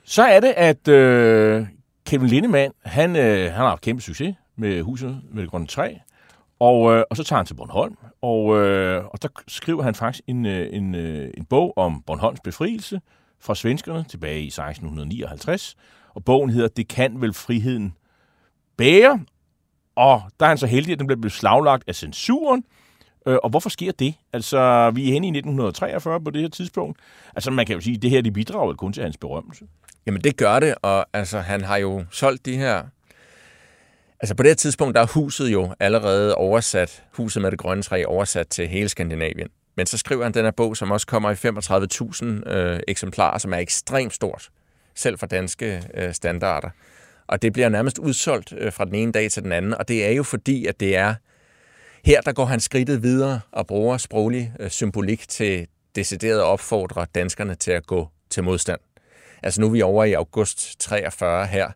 [0.03, 1.67] Så er det, at øh,
[2.05, 5.93] Kevin Lindemann, han, øh, han har haft kæmpe succes med huset med det grønne træ,
[6.59, 10.23] og, øh, og så tager han til Bornholm, og, øh, og der skriver han faktisk
[10.27, 13.01] en, øh, en, øh, en bog om Bornholms befrielse
[13.39, 15.75] fra svenskerne tilbage i 1659,
[16.13, 17.93] og bogen hedder Det kan vel friheden
[18.77, 19.19] bære,
[19.95, 22.63] og der er han så heldig, at den bliver beslaglagt af censuren.
[23.27, 24.13] Øh, og hvorfor sker det?
[24.33, 26.99] Altså, vi er henne i 1943 på det her tidspunkt.
[27.35, 29.65] Altså, man kan jo sige, at det her de bidrager kun til hans berømmelse.
[30.05, 32.83] Jamen, det gør det, og altså, han har jo solgt de her...
[34.19, 37.83] Altså, på det her tidspunkt, der er huset jo allerede oversat, huset med det grønne
[37.83, 39.47] træ, oversat til hele Skandinavien.
[39.75, 43.53] Men så skriver han den her bog, som også kommer i 35.000 øh, eksemplarer, som
[43.53, 44.49] er ekstremt stort,
[44.95, 46.69] selv for danske øh, standarder.
[47.27, 50.05] Og det bliver nærmest udsolgt øh, fra den ene dag til den anden, og det
[50.05, 51.15] er jo fordi, at det er...
[52.05, 57.05] Her der går han skridtet videre og bruger sproglig øh, symbolik til decideret at opfordre
[57.15, 58.79] danskerne til at gå til modstand.
[59.43, 61.71] Altså nu er vi over i august 43 her.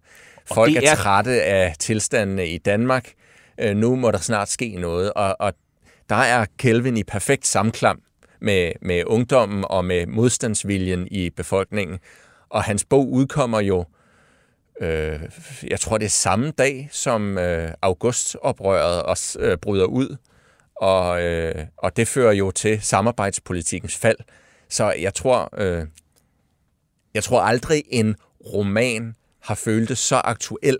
[0.45, 0.91] Folk er...
[0.91, 3.13] er trætte af tilstandene i Danmark.
[3.59, 5.53] Øh, nu må der snart ske noget, og, og
[6.09, 8.01] der er Kelvin i perfekt samklam
[8.41, 11.99] med, med ungdommen og med modstandsviljen i befolkningen.
[12.49, 13.86] Og hans bog udkommer jo
[14.82, 15.20] øh,
[15.68, 20.18] jeg tror det er samme dag, som øh, augustoprøret også øh, bryder ud,
[20.76, 24.18] og, øh, og det fører jo til samarbejdspolitikens fald.
[24.70, 25.86] Så jeg tror, øh,
[27.16, 28.16] jeg tror aldrig en
[28.53, 30.78] roman har følt det så aktuel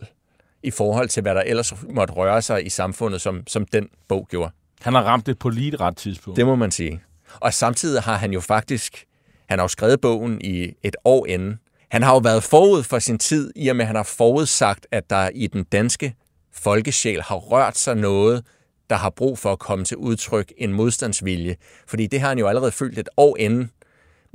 [0.64, 4.28] i forhold til, hvad der ellers måtte røre sig i samfundet, som, som den bog
[4.30, 4.52] gjorde.
[4.82, 6.38] Han har ramt det på lige et ret tidspunkt.
[6.38, 7.02] Det må man sige.
[7.36, 9.06] Og samtidig har han jo faktisk,
[9.50, 11.60] han har jo skrevet bogen i et år inden,
[11.92, 14.88] han har jo været forud for sin tid, i og med at han har forudsagt,
[14.92, 16.16] at der i den danske
[16.54, 18.44] folkesjæl har rørt sig noget,
[18.90, 21.56] der har brug for at komme til udtryk en modstandsvilje.
[21.88, 23.72] Fordi det har han jo allerede følt et år inden.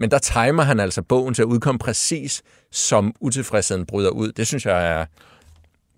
[0.01, 4.33] Men der timer han altså bogen til at udkomme præcis, som utilfredsheden bryder ud.
[4.33, 5.07] Det synes jeg er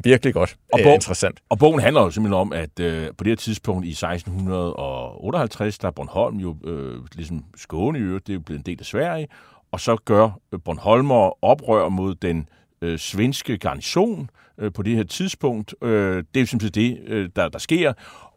[0.05, 1.41] virkelig godt og bog, interessant.
[1.49, 5.89] Og bogen handler jo simpelthen om, at øh, på det her tidspunkt i 1658, der
[5.89, 8.87] er Bornholm jo øh, ligesom Skåne i øvrigt, det er jo blevet en del af
[8.87, 9.29] Sverige,
[9.73, 10.31] og så gør
[10.65, 12.49] Bornholmer oprør mod den
[12.83, 15.75] øh, svenske garnison øh, på det her tidspunkt.
[15.83, 17.93] Øh, det er simpelthen det, øh, der, der sker.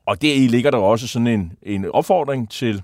[0.05, 2.81] Og deri ligger der også sådan en, en opfordring til øh,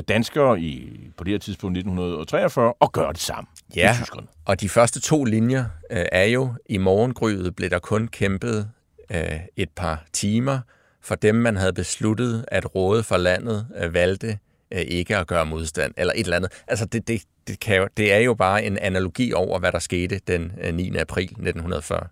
[0.00, 3.96] danskere i, på det her tidspunkt 1943 at gøre det samme ja,
[4.44, 8.68] og de første to linjer øh, er jo, i morgengryet blev der kun kæmpet
[9.10, 10.58] øh, et par timer,
[11.02, 14.38] for dem, man havde besluttet at råde for landet, øh, valgte
[14.72, 16.52] øh, ikke at gøre modstand, eller et eller andet.
[16.68, 19.78] Altså, det, det, det, kan jo, det er jo bare en analogi over, hvad der
[19.78, 20.90] skete den 9.
[20.90, 22.06] Øh, april 1940.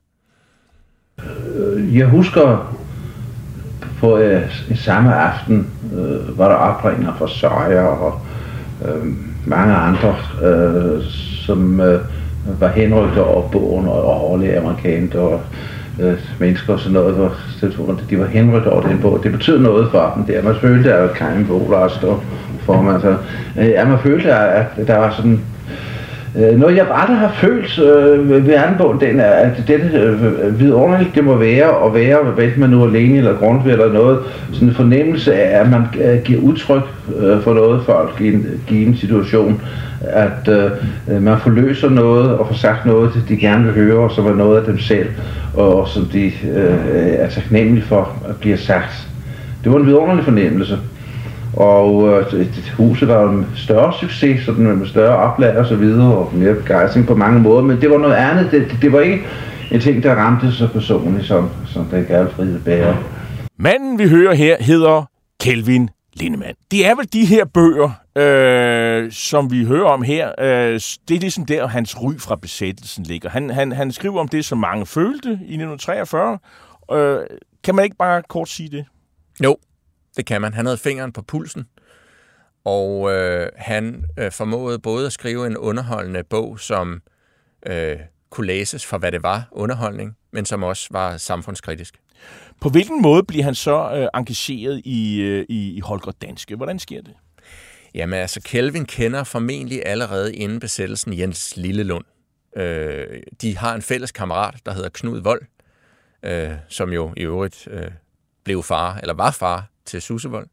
[1.19, 2.77] Øh, jeg husker
[4.01, 4.43] på øh,
[4.75, 8.21] samme aften øh, var der opringer fra Søjer og
[8.85, 9.07] øh,
[9.47, 11.03] mange andre, øh,
[11.47, 12.01] som øh,
[12.61, 15.41] var henrykket over bogen og overlæge amerikanere og
[16.01, 17.33] øh, mennesker og sådan noget, hvor
[18.11, 19.21] de var henrykket over den bog.
[19.23, 20.25] Det betød noget for dem.
[20.25, 20.43] der.
[20.43, 22.17] man følte, at der var Karin Bolas stod
[22.61, 23.01] for mig.
[23.01, 23.17] Så,
[23.59, 25.41] øh, ja, man følte, at der var sådan
[26.39, 30.61] Øh, noget jeg bare har følt øh, ved anden den er, at det øh, øh,
[30.61, 34.19] vidunderligt det må være at være, hvad man nu er alene eller Grundtvig eller noget,
[34.53, 36.83] sådan en fornemmelse af, at man øh, giver udtryk
[37.21, 39.63] øh, for noget folk i en given situation,
[40.01, 40.71] at øh,
[41.11, 44.35] øh, man forløser noget og får sagt noget, de gerne vil høre, og som er
[44.35, 45.09] noget af dem selv.
[45.55, 49.09] og som de øh, er taknemmelige for at blive sagt.
[49.65, 50.79] Det var en vidunderlig fornemmelse.
[51.57, 52.47] Og øh,
[52.77, 57.07] huset var en større succes, sådan med større oplag og så videre, og mere begejstring
[57.07, 58.51] på mange måder, men det var noget andet.
[58.51, 59.23] Det, det var ikke
[59.71, 62.97] en ting, der ramte så personligt som, som den Galfride Bære.
[63.57, 66.55] Manden, vi hører her, hedder Kelvin Lindemann.
[66.71, 70.33] Det er vel de her bøger, øh, som vi hører om her.
[70.39, 73.31] Øh, det er ligesom der, hans ry fra besættelsen ligger.
[73.31, 76.39] Han, han, han skriver om det, som mange følte i 1943.
[76.93, 77.19] Øh,
[77.65, 78.85] kan man ikke bare kort sige det?
[79.45, 79.57] Jo,
[80.17, 80.55] det kan man.
[80.55, 81.65] Han havde fingeren på pulsen,
[82.65, 87.03] og øh, han øh, formåede både at skrive en underholdende bog, som
[87.67, 87.99] øh,
[88.31, 91.95] kunne læses for, hvad det var, underholdning, men som også var samfundskritisk.
[92.61, 96.57] På hvilken måde bliver han så øh, engageret i, øh, i, Holger Danske?
[96.57, 97.15] Hvordan sker det?
[97.95, 102.05] Jamen altså, Kelvin kender formentlig allerede inden besættelsen Jens Lillelund.
[102.57, 105.43] Øh, de har en fælles kammerat, der hedder Knud Vold,
[106.23, 107.91] øh, som jo i øvrigt øh,
[108.45, 110.47] blev far, eller var far til Sussevold.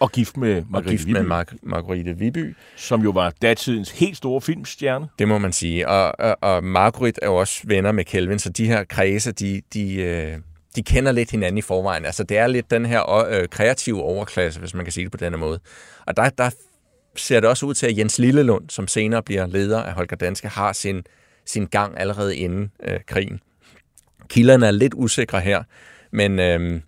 [0.00, 1.16] Og gift med Margrethe og gift Viby.
[1.16, 2.56] med Mar- Margrethe Viby.
[2.76, 5.08] Som jo var datidens helt store filmstjerne.
[5.18, 5.88] Det må man sige.
[5.88, 9.62] Og, og, og Margrethe er jo også venner med Kelvin, så de her kredse, de,
[9.74, 10.38] de, øh,
[10.76, 12.04] de kender lidt hinanden i forvejen.
[12.04, 15.18] Altså det er lidt den her øh, kreative overklasse, hvis man kan sige det på
[15.18, 15.60] denne måde.
[16.06, 16.50] Og der, der
[17.16, 20.48] ser det også ud til, at Jens Lillelund, som senere bliver leder af Holger Danske,
[20.48, 21.04] har sin,
[21.46, 23.40] sin gang allerede inden øh, krigen.
[24.28, 25.62] Kilderne er lidt usikre her,
[26.10, 26.80] men øh,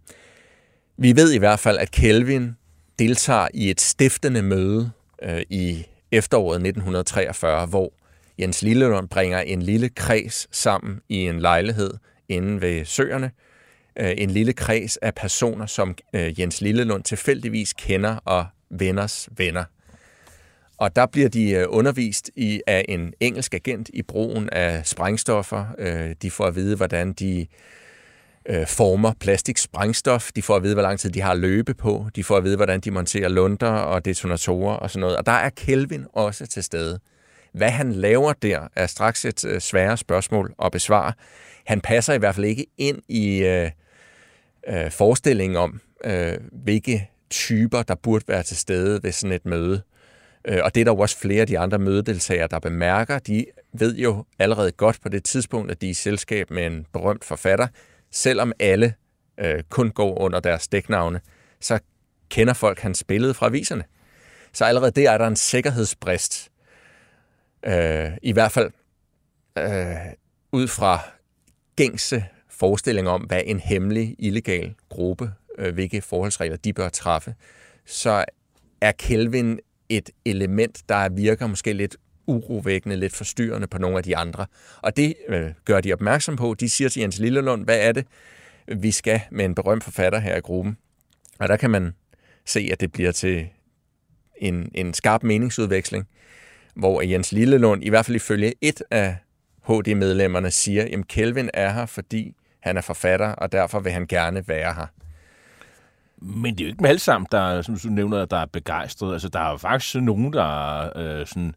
[0.98, 2.56] vi ved i hvert fald, at Kelvin
[2.98, 4.90] deltager i et stiftende møde
[5.22, 7.92] øh, i efteråret 1943, hvor
[8.38, 11.90] Jens Lillelund bringer en lille kreds sammen i en lejlighed
[12.28, 13.30] inde ved søerne.
[13.98, 19.64] Øh, en lille kreds af personer, som øh, Jens Lillelund tilfældigvis kender og venners venner.
[20.78, 25.66] Og der bliver de øh, undervist i af en engelsk agent i brugen af sprængstoffer.
[25.78, 27.46] Øh, de får at vide, hvordan de
[28.48, 30.30] øh, former plastiksprængstof.
[30.32, 32.06] De får at vide, hvor lang tid de har at løbe på.
[32.16, 35.16] De får at vide, hvordan de monterer lunder og detonatorer og sådan noget.
[35.16, 36.98] Og der er Kelvin også til stede.
[37.52, 41.12] Hvad han laver der er straks et øh, svære spørgsmål at besvare.
[41.66, 43.70] Han passer i hvert fald ikke ind i øh,
[44.68, 49.82] øh, forestillingen om, øh, hvilke typer, der burde være til stede ved sådan et møde.
[50.44, 53.18] Øh, og det er der jo også flere af de andre mødedeltagere, der bemærker.
[53.18, 56.86] De ved jo allerede godt på det tidspunkt, at de er i selskab med en
[56.92, 57.66] berømt forfatter.
[58.16, 58.94] Selvom alle
[59.38, 61.20] øh, kun går under deres dæknavne,
[61.60, 61.78] så
[62.28, 63.84] kender folk hans billede fra aviserne.
[64.52, 66.48] Så allerede der er der en sikkerhedsbrist.
[67.66, 68.70] Øh, I hvert fald
[69.58, 69.96] øh,
[70.52, 71.00] ud fra
[71.76, 77.34] gængse forestilling om, hvad en hemmelig, illegal gruppe, øh, hvilke forholdsregler de bør træffe,
[77.86, 78.24] så
[78.80, 81.96] er Kelvin et element, der virker måske lidt
[82.26, 84.46] urovækkende, lidt forstyrrende på nogle af de andre.
[84.82, 86.54] Og det øh, gør de opmærksom på.
[86.60, 88.06] De siger til Jens Lillelund, hvad er det,
[88.76, 90.76] vi skal med en berømt forfatter her i gruppen?
[91.38, 91.94] Og der kan man
[92.44, 93.48] se, at det bliver til
[94.36, 96.08] en, en skarp meningsudveksling,
[96.74, 99.16] hvor Jens Lillelund, i hvert fald ifølge et af
[99.68, 104.48] HD-medlemmerne, siger, at Kelvin er her, fordi han er forfatter, og derfor vil han gerne
[104.48, 104.86] være her.
[106.18, 109.12] Men det er jo ikke med alle sammen, der, som du nævner, der er begejstret.
[109.12, 111.54] Altså, der er jo faktisk nogen, der øh, sådan,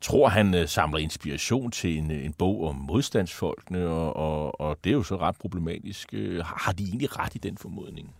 [0.00, 4.90] tror, han øh, samler inspiration til en, en bog om modstandsfolkene, og, og, og det
[4.90, 6.08] er jo så ret problematisk.
[6.12, 8.14] Øh, har de egentlig ret i den formodning?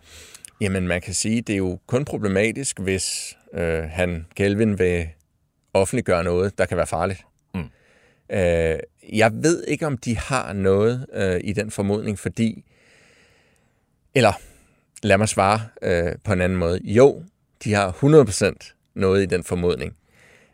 [0.60, 5.08] Jamen, man kan sige, det er jo kun problematisk, hvis øh, han, Kelvin, vil
[5.74, 7.24] offentliggøre noget, der kan være farligt.
[7.54, 7.70] Mm.
[8.30, 8.78] Øh,
[9.12, 12.64] jeg ved ikke, om de har noget øh, i den formodning, fordi...
[14.14, 14.32] Eller,
[15.02, 16.80] lad mig svare øh, på en anden måde.
[16.84, 17.22] Jo,
[17.64, 17.92] de har
[18.70, 19.96] 100% noget i den formodning.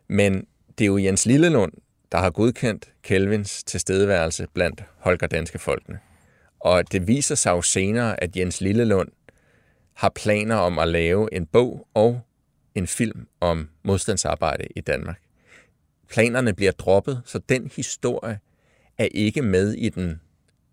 [0.08, 0.46] Men
[0.78, 1.72] det er jo Jens Lillelund,
[2.12, 5.98] der har godkendt Kelvins tilstedeværelse blandt Holger Danske Folkene.
[6.60, 9.08] Og det viser sig jo senere, at Jens Lillelund
[9.94, 12.20] har planer om at lave en bog og
[12.74, 15.20] en film om modstandsarbejde i Danmark.
[16.08, 18.38] Planerne bliver droppet, så den historie
[18.98, 20.20] er ikke med i den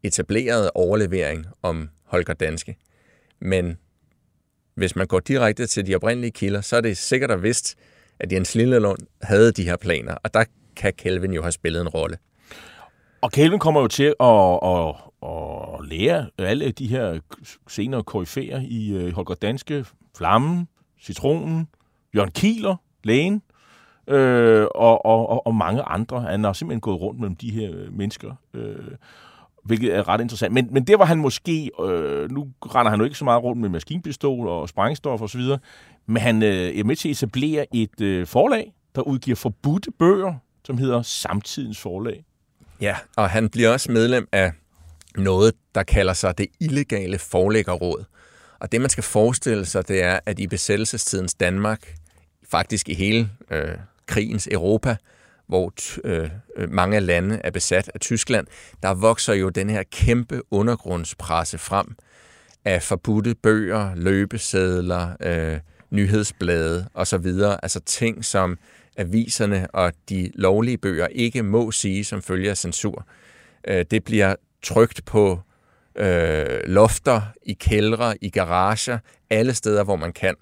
[0.04, 2.78] etablerede overlevering om Holger Danske.
[3.40, 3.78] Men
[4.76, 7.78] hvis man går direkte til de oprindelige kilder, så er det sikkert og vist,
[8.20, 10.44] at Jens Lindelund havde de her planer, og der
[10.76, 12.18] kan Kelvin jo have spillet en rolle.
[13.22, 17.20] Og Kelvin kommer jo til at, at, at lære alle de her
[17.68, 19.86] senere koryfærer øh, i Holger Danske,
[20.18, 20.68] Flammen,
[21.02, 21.68] Citronen,
[22.16, 23.42] Jørgen Kieler, lægen,
[24.08, 26.22] øh, og, og, og mange andre.
[26.22, 28.76] Han har simpelthen gået rundt mellem de her mennesker, øh,
[29.64, 30.54] hvilket er ret interessant.
[30.54, 33.62] Men, men der var han måske, øh, nu render han jo ikke så meget rundt
[33.62, 35.42] med maskinpistol og sprængstof osv.,
[36.06, 40.34] men han øh, er med til at etablere et øh, forlag, der udgiver forbudte bøger,
[40.66, 42.24] som hedder Samtidens Forlag.
[42.82, 44.52] Ja, og han bliver også medlem af
[45.18, 48.06] noget, der kalder sig det illegale forlæggerråd.
[48.60, 51.96] Og det, man skal forestille sig, det er, at i besættelsestidens Danmark,
[52.52, 54.96] faktisk i hele øh, krigens Europa,
[55.50, 55.74] hvor
[56.04, 58.48] øh, øh, mange lande er besat af Tyskland,
[58.84, 61.96] der vokser jo den her kæmpe undergrundspresse frem
[62.66, 65.60] af forbudte bøger, løbesedler, øh,
[65.92, 67.28] nyhedsblade osv.
[67.64, 68.58] Altså ting, som
[68.98, 73.08] aviserne og de lovlige bøger ikke må sige som følger af censur.
[73.68, 75.40] Øh, det bliver trygt på
[75.96, 78.98] øh, lofter, i kældre, i garager,
[79.30, 80.36] alle steder, hvor man kan.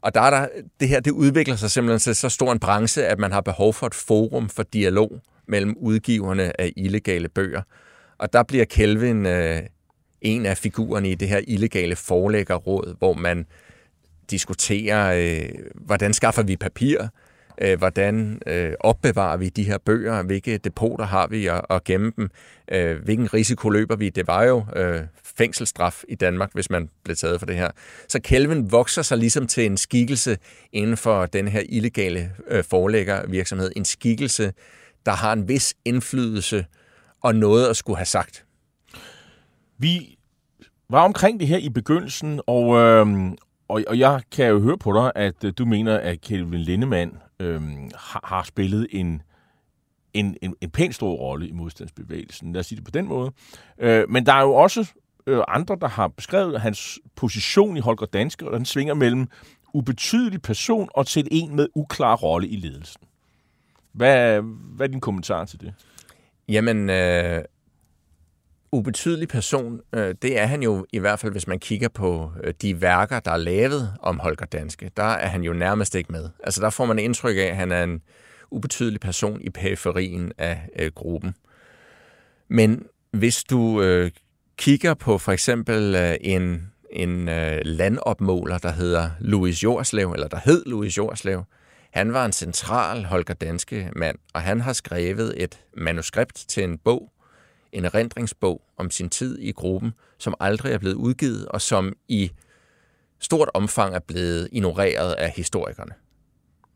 [0.00, 0.48] Og der er der,
[0.80, 3.74] det her det udvikler sig simpelthen til så stor en branche, at man har behov
[3.74, 7.62] for et forum for dialog mellem udgiverne af illegale bøger.
[8.18, 9.62] Og der bliver Kelvin øh,
[10.20, 13.46] en af figurerne i det her illegale forlæggerråd, hvor man
[14.30, 17.08] diskuterer, øh, hvordan skaffer vi papir,
[17.60, 22.12] øh, hvordan øh, opbevarer vi de her bøger, hvilke depoter har vi at, at gemme
[22.16, 22.30] dem,
[22.72, 24.08] øh, hvilken risiko løber vi.
[24.08, 25.00] Det var jo øh,
[25.38, 27.70] fængselsstraf i Danmark, hvis man blev taget for det her.
[28.08, 30.38] Så Kelvin vokser sig ligesom til en skikkelse
[30.72, 33.72] inden for den her illegale øh, forlæggervirksomhed.
[33.76, 34.52] En skikkelse,
[35.06, 36.66] der har en vis indflydelse
[37.20, 38.44] og noget at skulle have sagt.
[39.78, 40.16] Vi
[40.90, 43.06] var omkring det her i begyndelsen, og, øh,
[43.68, 47.18] og, og jeg kan jo høre på dig, at øh, du mener, at Kelvin Lindemann
[47.40, 47.62] øh,
[47.94, 49.22] har, har spillet en,
[50.14, 52.52] en, en, en pænt stor rolle i modstandsbevægelsen.
[52.52, 53.32] Lad os sige det på den måde.
[53.78, 54.92] Øh, men der er jo også
[55.28, 59.28] øh, andre, der har beskrevet hans position i Holger Danske, og den svinger mellem
[59.74, 63.02] ubetydelig person og til en med uklar rolle i ledelsen.
[63.92, 64.40] Hvad,
[64.76, 65.74] hvad er din kommentar til det?
[66.48, 67.42] Jamen, øh,
[68.72, 72.54] ubetydelig person, øh, det er han jo i hvert fald, hvis man kigger på øh,
[72.62, 74.90] de værker, der er lavet om Holger Danske.
[74.96, 76.28] Der er han jo nærmest ikke med.
[76.44, 78.02] Altså der får man indtryk af, at han er en
[78.50, 81.34] ubetydelig person i periferien af øh, gruppen.
[82.48, 84.10] Men hvis du øh,
[84.58, 90.40] kigger på for eksempel øh, en, en øh, landopmåler, der hedder Louis Jorslev, eller der
[90.44, 91.44] hed Louis Jorslev,
[91.90, 96.78] han var en central Holger Danske mand, og han har skrevet et manuskript til en
[96.78, 97.12] bog,
[97.72, 102.30] en erindringsbog om sin tid i gruppen, som aldrig er blevet udgivet, og som i
[103.20, 105.92] stort omfang er blevet ignoreret af historikerne.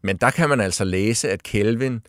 [0.02, 2.00] Men der kan man altså læse, at Kelvin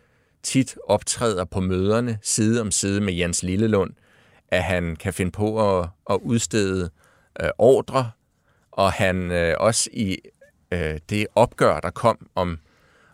[0.43, 3.93] tit optræder på møderne side om side med Jens Lillelund,
[4.53, 6.89] at han kan finde på at, at udstede
[7.41, 8.11] øh, ordre,
[8.71, 10.17] og han øh, også i
[10.71, 12.59] øh, det opgør, der kom om,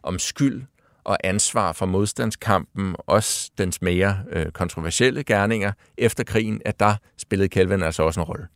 [0.04, 0.64] om skyld
[1.04, 7.50] og ansvar for modstandskampen, også dens mere øh, kontroversielle gerninger efter krigen, at der spillede
[7.50, 8.48] Kelvin altså også en rolle.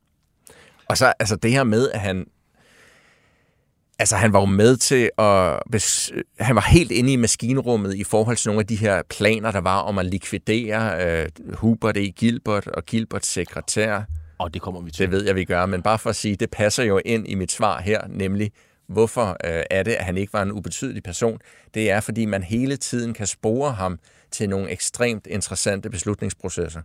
[0.89, 2.27] Og så altså det her med, at han
[4.03, 5.59] Altså, han var jo med til at...
[6.39, 9.61] Han var helt inde i maskinrummet i forhold til nogle af de her planer, der
[9.61, 12.11] var om at likvidere øh, Hubert E.
[12.11, 14.01] Gilbert og Gilberts sekretær.
[14.37, 15.01] Og det kommer vi til.
[15.05, 15.65] Det ved jeg, vi gør.
[15.65, 18.51] Men bare for at sige, det passer jo ind i mit svar her, nemlig
[18.87, 21.39] hvorfor øh, er det, at han ikke var en ubetydelig person.
[21.73, 23.99] Det er, fordi man hele tiden kan spore ham
[24.31, 26.81] til nogle ekstremt interessante beslutningsprocesser.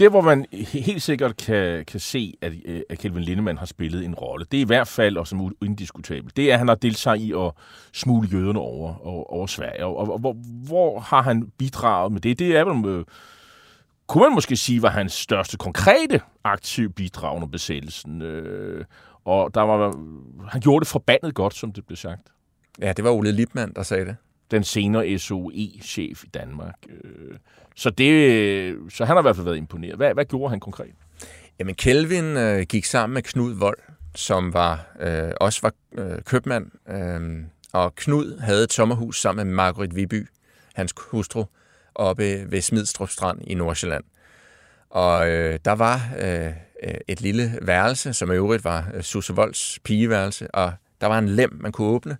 [0.00, 4.04] Det, hvor man helt sikkert kan, kan se, at, øh, at Kelvin Lindemann har spillet
[4.04, 6.74] en rolle, det er i hvert fald, og som indiskutabelt, det er, at han har
[6.74, 7.52] deltaget i at
[7.92, 9.84] smule jøderne over, over, over Sverige.
[9.84, 10.36] Og, og, og hvor,
[10.66, 12.38] hvor har han bidraget med det?
[12.38, 13.04] Det er vel, øh,
[14.06, 18.22] kunne man måske sige, var hans største konkrete aktiv bidrag under besættelsen.
[18.22, 18.84] Øh,
[19.24, 19.96] og der var,
[20.48, 22.28] han gjorde det forbandet godt, som det blev sagt.
[22.80, 24.16] Ja, det var Ole Lipmann, der sagde det.
[24.50, 26.74] Den senere SOE-chef i Danmark.
[26.88, 27.36] Øh,
[27.76, 29.96] så, det, øh, så han har i hvert fald været imponeret.
[29.96, 30.94] Hvad, hvad gjorde han konkret?
[31.58, 33.78] Jamen, Kelvin øh, gik sammen med Knud Vold,
[34.14, 35.72] som var øh, også var
[36.02, 36.66] øh, købmand.
[36.88, 40.28] Øh, og Knud havde et sommerhus sammen med Margaret Viby,
[40.74, 41.44] hans hustru,
[41.94, 44.04] oppe ved Smidstrup Strand i Nordsjælland.
[44.90, 46.52] Og øh, der var øh,
[47.08, 51.28] et lille værelse, som i øvrigt var øh, Susse Volds pigeværelse, og der var en
[51.28, 52.16] lem, man kunne åbne,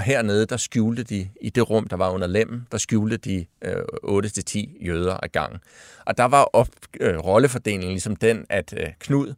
[0.00, 3.46] og hernede, der skjulte de, i det rum, der var under lemmen, der skjulte de
[3.62, 5.60] øh, 8-10 jøder ad gangen.
[6.06, 6.68] Og der var op,
[7.00, 9.34] øh, rollefordelingen ligesom den, at øh, Knud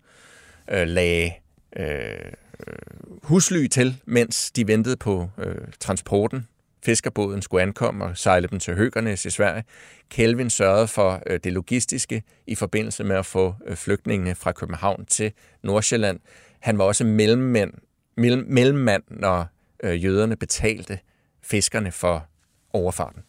[0.70, 1.32] øh, lagde
[1.76, 2.76] øh, øh
[3.22, 6.48] husly til, mens de ventede på øh, transporten.
[6.84, 9.64] Fiskerbåden skulle ankomme og sejle dem til Høgernes i Sverige.
[10.10, 15.06] Kelvin sørgede for øh, det logistiske i forbindelse med at få øh, flygtningene fra København
[15.06, 15.32] til
[15.62, 16.20] Nordsjælland.
[16.60, 17.72] Han var også mellemmand,
[18.46, 19.46] mellemmand når
[19.82, 20.98] øh, jøderne betalte
[21.42, 22.26] fiskerne for
[22.72, 23.22] overfarten.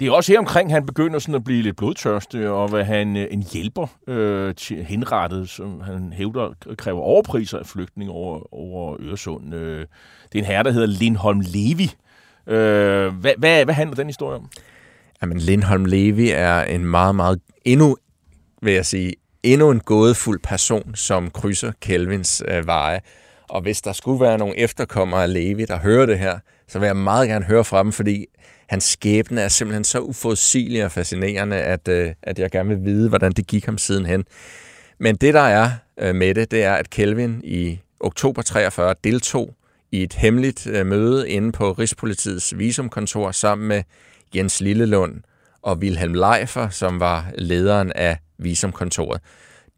[0.00, 3.16] Det er også her omkring, han begynder sådan at blive lidt blodtørstig, og hvad han
[3.16, 9.54] øh, en hjælper øh, henrettet, som han hævder kræver overpriser af flygtninge over, over Øresund.
[9.54, 9.80] Øh,
[10.32, 11.90] det er en herre, der hedder Lindholm Levi.
[12.46, 14.48] Øh, hvad, hvad, hvad handler den historie om?
[15.22, 17.96] Jamen, Lindholm Levi er en meget, meget endnu,
[18.62, 23.00] vil jeg sige, endnu en gådefuld person, som krydser Kelvins øh, veje.
[23.48, 26.86] Og hvis der skulle være nogle efterkommere af Levi, der hører det her, så vil
[26.86, 28.26] jeg meget gerne høre fra dem, fordi
[28.68, 33.08] hans skæbne er simpelthen så uforudsigelig og fascinerende, at, øh, at jeg gerne vil vide,
[33.08, 34.24] hvordan det gik ham sidenhen.
[34.98, 39.54] Men det, der er øh, med det, det er, at Kelvin i oktober 43 deltog
[39.92, 43.82] i et hemmeligt øh, møde inde på Rigspolitiets visumkontor sammen med
[44.34, 45.22] Jens Lillelund
[45.62, 49.20] og Wilhelm Leifer, som var lederen af visumkontoret.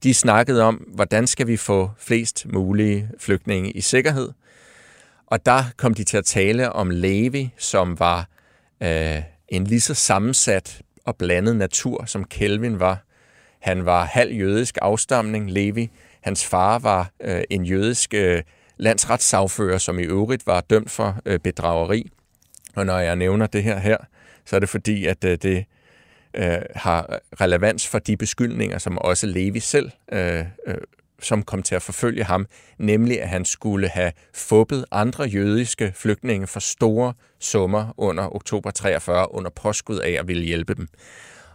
[0.02, 4.32] De snakkede om, hvordan skal vi få flest mulige flygtninge i sikkerhed.
[5.26, 8.28] Og der kom de til at tale om Levi, som var
[8.82, 13.04] øh, en lige så sammensat og blandet natur, som Kelvin var.
[13.60, 15.90] Han var halv jødisk afstamning, Levi.
[16.20, 18.42] Hans far var øh, en jødisk øh,
[18.76, 22.10] landsretssagfører, som i øvrigt var dømt for øh, bedrageri.
[22.76, 23.96] Og når jeg nævner det her her,
[24.44, 25.64] så er det fordi, at øh, det
[26.38, 30.74] øh, har relevans for de beskyldninger, som også Levi selv øh, øh,
[31.22, 32.46] som kom til at forfølge ham,
[32.78, 39.34] nemlig at han skulle have fubbet andre jødiske flygtninge for store summer under oktober 43
[39.34, 40.88] under påskud af at ville hjælpe dem.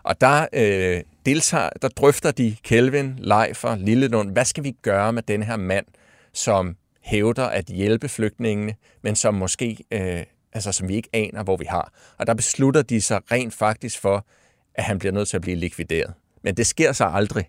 [0.03, 5.23] Og der øh, deltager, der drøfter de Kelvin, Leifer, Lillelund, hvad skal vi gøre med
[5.23, 5.85] den her mand,
[6.33, 10.23] som hævder at hjælpe flygtningene, men som måske, øh,
[10.53, 11.93] altså som vi ikke aner, hvor vi har.
[12.17, 14.25] Og der beslutter de sig rent faktisk for,
[14.75, 16.13] at han bliver nødt til at blive likvideret.
[16.43, 17.45] Men det sker så aldrig.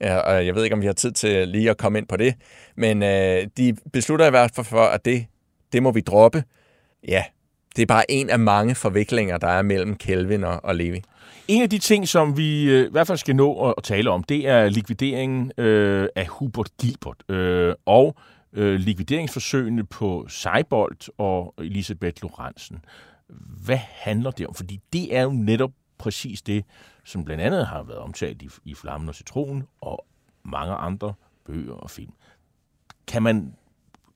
[0.00, 2.34] Og jeg ved ikke, om vi har tid til lige at komme ind på det.
[2.76, 5.26] Men øh, de beslutter i hvert fald for, at det,
[5.72, 6.44] det må vi droppe.
[7.08, 7.24] Ja,
[7.76, 11.02] det er bare en af mange forviklinger, der er mellem Kelvin og, og Levi.
[11.48, 14.10] En af de ting, som vi øh, i hvert fald skal nå at, at tale
[14.10, 18.16] om, det er likvideringen øh, af Hubert Gilbert øh, og
[18.52, 22.78] øh, likvideringsforsøgene på Seibold og Elisabeth Lorentzen.
[23.64, 24.54] Hvad handler det om?
[24.54, 25.70] Fordi det er jo netop
[26.00, 26.64] præcis det,
[27.04, 30.06] som blandt andet har været omtalt i, i Flammen og Citronen og
[30.44, 31.14] mange andre
[31.46, 32.12] bøger og film.
[33.06, 33.54] Kan man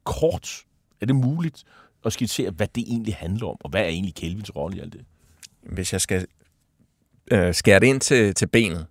[0.04, 0.64] kort,
[1.00, 1.64] er det muligt
[2.04, 4.92] at skitsere, hvad det egentlig handler om, og hvad er egentlig Kelvins rolle i alt
[4.92, 5.04] det?
[5.62, 6.26] Hvis jeg skal
[7.30, 8.86] øh, skære det ind til, til benet,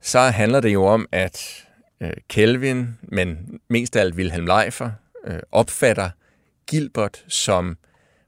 [0.00, 1.66] så handler det jo om, at
[2.00, 4.90] øh, Kelvin, men mest af alt Wilhelm Leifer,
[5.24, 6.10] øh, opfatter
[6.66, 7.78] Gilbert som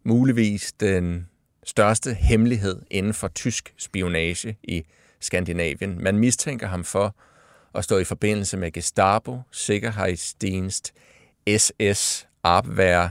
[0.05, 1.29] muligvis den
[1.69, 4.85] største hemmelighed inden for tysk spionage i
[5.21, 6.03] Skandinavien.
[6.03, 7.15] Man mistænker ham for
[7.75, 10.93] at stå i forbindelse med Gestapo, Sikkerhedsdienst,
[11.57, 13.09] SS, Abwehr,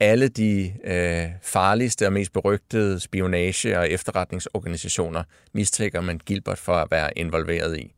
[0.00, 5.22] alle de øh, farligste og mest berygtede spionage- og efterretningsorganisationer
[5.52, 7.92] mistænker man Gilbert for at være involveret i.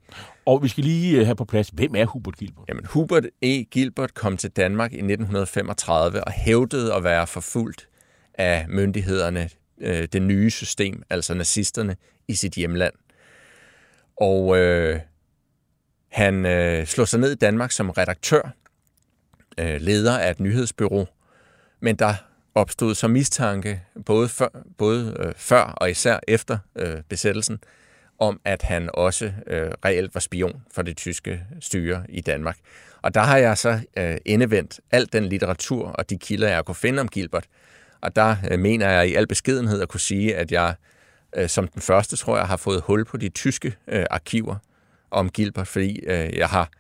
[0.47, 2.65] Og vi skal lige øh, have på plads, hvem er Hubert Gilbert?
[2.69, 3.65] Jamen, Hubert E.
[3.65, 7.89] Gilbert kom til Danmark i 1935 og hævdede at være forfulgt
[8.35, 9.51] af myndighederne
[9.81, 11.97] øh, det nye system, altså nazisterne,
[12.29, 12.95] i sit hjemland.
[14.17, 15.01] Og øh,
[16.09, 18.55] han øh, slog sig ned i Danmark som redaktør,
[19.59, 21.07] øh, leder af et nyhedsbyrå,
[21.81, 22.15] men der
[22.55, 24.49] opstod så mistanke, både før,
[24.79, 27.59] både, øh, før og især efter øh, besættelsen,
[28.19, 32.59] om at han også øh, reelt var spion for det tyske styre i Danmark.
[33.03, 36.75] Og der har jeg så øh, indevendt al den litteratur og de kilder, jeg kunne
[36.75, 37.47] finde om Gilbert,
[38.01, 40.75] og der øh, mener jeg i al beskedenhed at kunne sige, at jeg
[41.37, 44.57] øh, som den første, tror jeg, har fået hul på de tyske øh, arkiver
[45.11, 46.71] om Gilbert, fordi øh, jeg har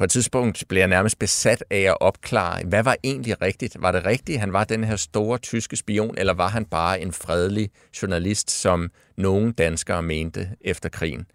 [0.00, 3.76] på et tidspunkt blev jeg nærmest besat af at opklare, hvad var egentlig rigtigt?
[3.82, 7.00] Var det rigtigt, at han var den her store tyske spion, eller var han bare
[7.00, 7.70] en fredelig
[8.02, 11.26] journalist, som nogle danskere mente efter krigen?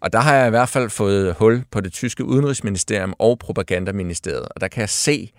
[0.00, 4.48] Og der har jeg i hvert fald fået hul på det tyske udenrigsministerium og propagandaministeriet,
[4.48, 5.32] og der kan jeg se,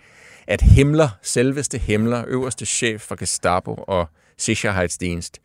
[0.47, 5.39] at Himmler, selveste Himmler, øverste chef for Gestapo og Sicherheitsdienst,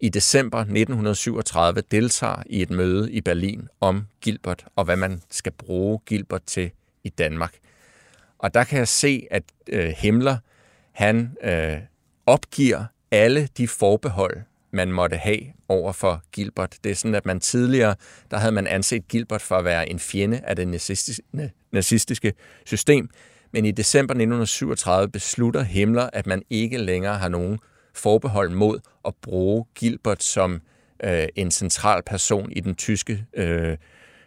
[0.00, 5.52] i december 1937 deltager i et møde i Berlin om Gilbert og hvad man skal
[5.52, 6.70] bruge Gilbert til
[7.04, 7.54] i Danmark.
[8.38, 10.36] Og der kan jeg se, at øh, Himmler
[10.92, 11.76] han øh,
[12.26, 14.36] opgiver alle de forbehold,
[14.70, 16.76] man måtte have over for Gilbert.
[16.84, 17.94] Det er sådan, at man tidligere,
[18.30, 21.22] der havde man anset Gilbert for at være en fjende af det nazistiske,
[21.72, 22.32] nazistiske
[22.66, 23.10] system.
[23.56, 27.58] Men i december 1937 beslutter Himmler, at man ikke længere har nogen
[27.94, 30.60] forbehold mod at bruge Gilbert som
[31.04, 33.76] øh, en central person i den tyske, øh,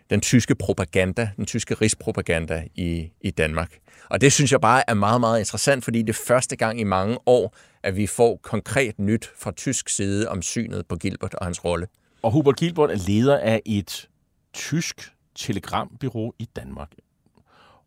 [0.09, 3.77] den tyske propaganda, den tyske rigspropaganda i, i Danmark.
[4.09, 6.83] Og det synes jeg bare er meget, meget interessant, fordi det er første gang i
[6.83, 11.45] mange år, at vi får konkret nyt fra tysk side om synet på Gilbert og
[11.45, 11.87] hans rolle.
[12.21, 14.09] Og Hubert Gilbert er leder af et
[14.53, 16.91] tysk telegrambyrå i Danmark.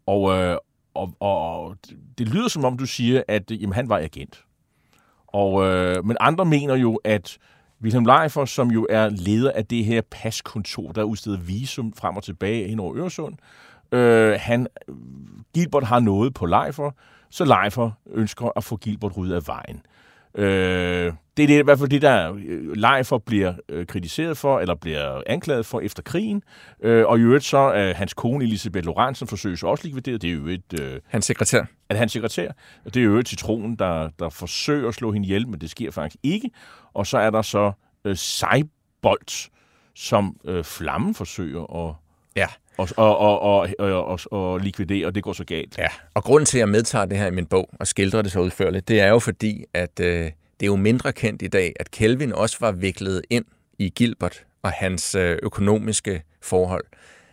[0.07, 0.57] Og, øh,
[0.95, 1.77] og, og
[2.19, 4.45] det lyder som om, du siger, at jamen, han var agent.
[5.27, 7.39] Og, øh, men andre mener jo, at
[7.83, 12.23] Wilhelm Leifer, som jo er leder af det her paskontor, der udsteder visum frem og
[12.23, 13.35] tilbage hen over Øresund.
[13.93, 14.67] Øh, han,
[15.55, 16.91] Gilbert har noget på Leifer,
[17.31, 19.83] så Leifer ønsker at få Gilbert ryddet af vejen.
[20.35, 24.61] Øh, det er det, i hvert fald det, der øh, Leifer bliver øh, kritiseret for,
[24.61, 26.43] eller bliver anklaget for efter krigen.
[26.83, 30.23] Øh, og i øvrigt så øh, hans kone Elisabeth Lorentzen forsøges også likvideret.
[30.23, 30.81] Det er jo et...
[30.81, 31.65] Øh, hans sekretær.
[31.89, 32.53] At hans sekretær.
[32.85, 35.91] Det er jo et citronen, der, der forsøger at slå hende ihjel, men det sker
[35.91, 36.51] faktisk ikke.
[36.95, 37.73] Og så er der så
[38.05, 39.51] øh, Seibold,
[39.95, 41.95] som øh, Flammen forsøger at...
[42.37, 42.47] Ja
[42.77, 45.79] og, og, og, og, og, og, og likvidere, og det går så galt.
[45.79, 48.33] Ja, og grunden til, at jeg medtager det her i min bog og skildrer det
[48.33, 50.25] så udførligt, det er jo fordi, at øh,
[50.61, 53.45] det er jo mindre kendt i dag, at Kelvin også var viklet ind
[53.79, 56.85] i Gilbert og hans øh, økonomiske forhold.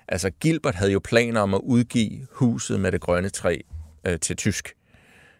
[0.07, 3.57] Altså Gilbert havde jo planer om at udgive huset med det grønne træ
[4.07, 4.75] øh, til tysk,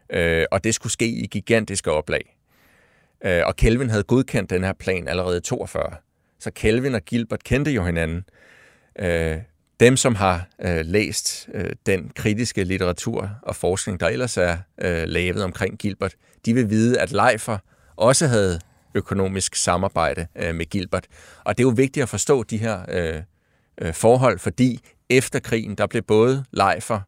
[0.09, 2.35] øh, og det skulle ske i gigantiske oplag.
[3.26, 5.95] Øh, og Kelvin havde godkendt den her plan allerede i 42.
[6.39, 8.26] Så Kelvin og Gilbert kendte jo hinanden.
[8.99, 9.38] Øh,
[9.80, 15.03] dem, som har øh, læst øh, den kritiske litteratur og forskning, der ellers er øh,
[15.07, 16.15] lavet omkring Gilbert,
[16.45, 17.57] de vil vide, at Leifer
[17.95, 18.60] også havde
[18.95, 21.07] økonomisk samarbejde øh, med Gilbert.
[21.43, 23.22] Og det er jo vigtigt at forstå de her øh,
[23.81, 24.80] øh, forhold, fordi
[25.10, 27.01] efter krigen, der blev både Leifer,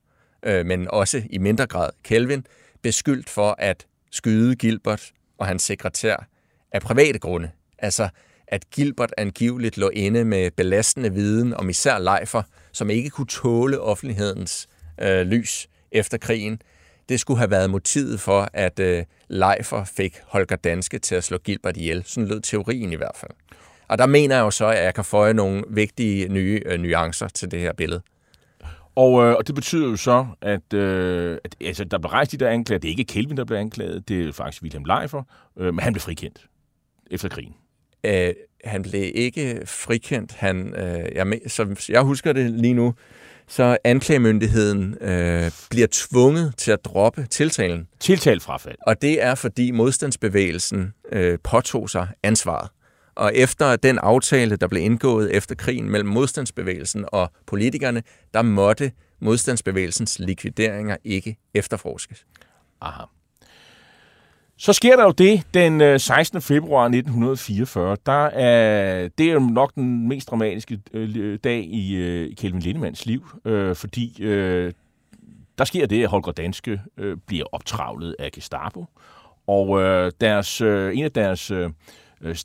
[0.43, 2.45] øh, men også i mindre grad Kelvin,
[2.81, 6.27] beskyldt for at skyde Gilbert og hans sekretær
[6.71, 7.51] af private grunde.
[7.79, 8.09] Altså,
[8.47, 12.43] at Gilbert angiveligt lå inde med belastende viden om især Leifer,
[12.73, 14.67] som ikke kunne tåle offentlighedens
[15.01, 16.61] øh, lys efter krigen.
[17.09, 21.37] Det skulle have været motivet for, at øh, Leifer fik Holger Danske til at slå
[21.37, 22.03] Gilbert ihjel.
[22.05, 23.31] Sådan lød teorien i hvert fald.
[23.87, 27.27] Og der mener jeg jo så, at jeg kan føje nogle vigtige nye øh, nuancer
[27.27, 28.01] til det her billede.
[28.95, 32.37] Og, øh, og det betyder jo så, at, øh, at altså, der blev rejst de
[32.37, 32.79] der anklager.
[32.79, 34.09] Det er ikke Kelvin, der blev anklaget.
[34.09, 35.23] Det er faktisk Wilhelm Leifer.
[35.57, 36.47] Øh, men han blev frikendt
[37.11, 37.53] efter krigen.
[38.03, 38.33] Øh,
[38.63, 40.31] han blev ikke frikendt.
[40.31, 42.93] Han, øh, jeg, som jeg husker det lige nu,
[43.47, 47.87] så anklagemyndigheden øh, bliver tvunget til at droppe tiltalen.
[47.99, 48.77] Tiltalfrafald.
[48.87, 52.69] Og det er, fordi modstandsbevægelsen øh, påtog sig ansvaret.
[53.15, 58.03] Og efter den aftale, der blev indgået efter krigen mellem modstandsbevægelsen og politikerne,
[58.33, 62.25] der måtte modstandsbevægelsens likvideringer ikke efterforskes.
[62.81, 63.03] Aha.
[64.61, 66.41] Så sker der jo det den øh, 16.
[66.41, 67.97] Februar 1944.
[68.05, 73.05] Der er, det er jo nok den mest dramatiske øh, dag i, øh, Kelvin Lindemanns
[73.05, 73.25] liv,
[73.73, 74.15] fordi
[75.57, 76.81] der sker det, at Holger Danske
[77.27, 78.85] bliver optravlet af Gestapo,
[79.47, 79.81] og
[80.21, 81.51] deres, en af deres
[82.23, 82.35] øh,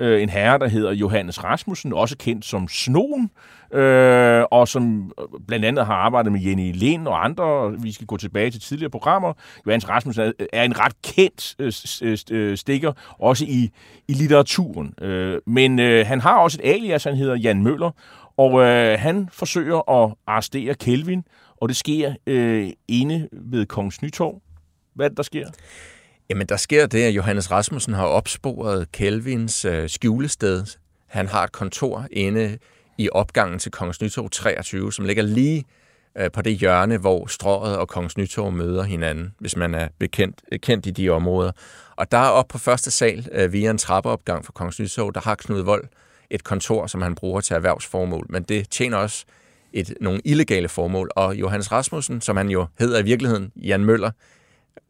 [0.00, 3.30] øh, en herre, der hedder Johannes Rasmussen, også kendt som Snoen,
[3.72, 7.72] øh, og som øh, blandt andet har arbejdet med Jenny Lind og andre.
[7.82, 9.32] Vi skal gå tilbage til tidligere programmer.
[9.66, 11.72] Johannes Rasmussen er en ret kendt øh,
[12.02, 13.70] øh, øh, stikker, også i,
[14.08, 14.94] i litteraturen.
[15.00, 17.90] Øh, men øh, han har også et alias, han hedder Jan Møller,
[18.36, 21.24] og øh, han forsøger at arrestere Kelvin,
[21.60, 24.42] og det sker øh, inde ved Kongens Nytorv.
[24.94, 25.46] Hvad er det, der sker?
[26.30, 30.64] Jamen, der sker det, at Johannes Rasmussen har opsporet Kelvins øh, skjulested.
[31.06, 32.58] Han har et kontor inde
[32.98, 35.64] i opgangen til Kongens Nytorv 23, som ligger lige
[36.18, 40.62] øh, på det hjørne, hvor Strået og Kongens Nytorv møder hinanden, hvis man er bekendt,
[40.62, 41.52] kendt i de områder.
[41.96, 45.20] Og der er op på første sal, øh, via en trappeopgang for Kongens Nytorv, der
[45.20, 45.84] har Knud Vold
[46.30, 49.24] et kontor, som han bruger til erhvervsformål, men det tjener også
[49.72, 51.10] et, nogle illegale formål.
[51.16, 54.10] Og Johannes Rasmussen, som han jo hedder i virkeligheden, Jan Møller,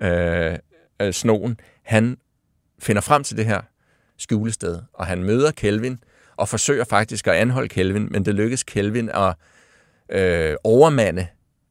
[0.02, 0.58] øh,
[1.00, 2.18] øh, Snoen, han
[2.78, 3.60] finder frem til det her
[4.18, 5.98] skjulested, og han møder Kelvin,
[6.36, 9.34] og forsøger faktisk at anholde Kelvin, men det lykkes Kelvin at
[10.08, 11.26] øh, overmande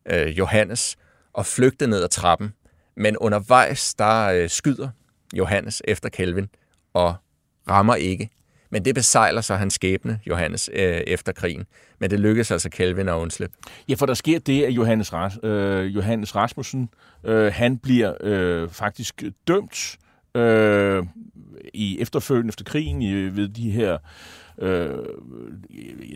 [0.05, 0.97] øh, Johannes
[1.33, 2.53] og flygte ned ad trappen.
[2.97, 4.89] Men undervejs, der øh, skyder
[5.33, 6.49] Johannes efter Kelvin
[6.93, 7.15] og
[7.69, 8.29] rammer ikke.
[8.69, 11.65] Men det besejler så hans skæbne, Johannes, øh, efter krigen.
[11.99, 13.57] Men det lykkedes altså Kelvin at undslippe.
[13.89, 16.89] Ja, for der sker det, at Johannes, Ras, øh, Johannes Rasmussen,
[17.23, 19.97] øh, han bliver øh, faktisk dømt
[20.35, 21.03] øh,
[21.73, 23.97] i efterfølgende efter krigen i, ved de her
[24.61, 24.89] Øh,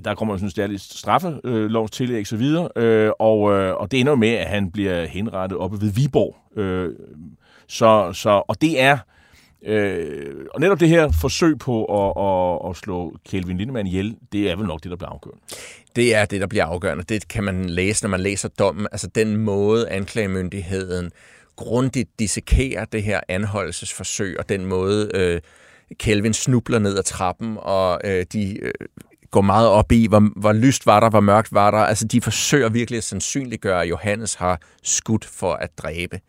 [0.05, 4.15] der kommer sådan et stærligt straffelovstillæg og så videre, øh, og, øh, og det ender
[4.15, 6.59] med, at han bliver henrettet oppe ved Viborg.
[6.59, 6.89] Øh,
[7.67, 8.97] så, så, og det er
[9.65, 14.52] Øh, og netop det her forsøg på at, at, at slå Kelvin Lindemann ihjel, det
[14.52, 15.41] er vel nok det, der bliver afgørende.
[15.95, 17.03] Det er det, der bliver afgørende.
[17.03, 18.88] Det kan man læse, når man læser dommen.
[18.91, 21.11] Altså den måde, anklagemyndigheden
[21.56, 25.41] grundigt dissekerer det her anholdelsesforsøg, og den måde, øh,
[25.99, 28.72] Kelvin snubler ned ad trappen, og øh, de øh,
[29.31, 31.77] går meget op i, hvor, hvor lyst var der, hvor mørkt var der.
[31.77, 36.19] Altså, de forsøger virkelig at sandsynliggøre, at Johannes har skudt for at dræbe.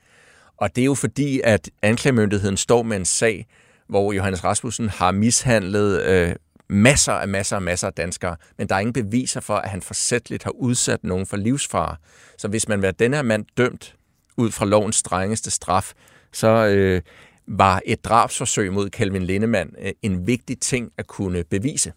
[0.56, 3.46] Og det er jo fordi, at anklagemyndigheden står med en sag,
[3.88, 6.34] hvor Johannes Rasmussen har mishandlet øh,
[6.68, 9.82] masser af masser af masser af danskere, men der er ingen beviser for, at han
[9.82, 11.96] forsætteligt har udsat nogen for livsfare.
[12.38, 13.94] Så hvis man vil den her mand dømt
[14.36, 15.92] ud fra lovens strengeste straf,
[16.32, 17.02] så øh,
[17.46, 21.92] var et drabsforsøg mod Calvin Lindemann øh, en vigtig ting at kunne bevise.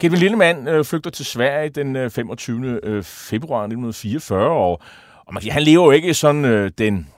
[0.00, 2.80] Calvin Lindemann øh, flygter til Sverige den øh, 25.
[2.82, 4.80] Øh, februar 1944, og,
[5.26, 7.08] og man, han lever jo ikke sådan øh, den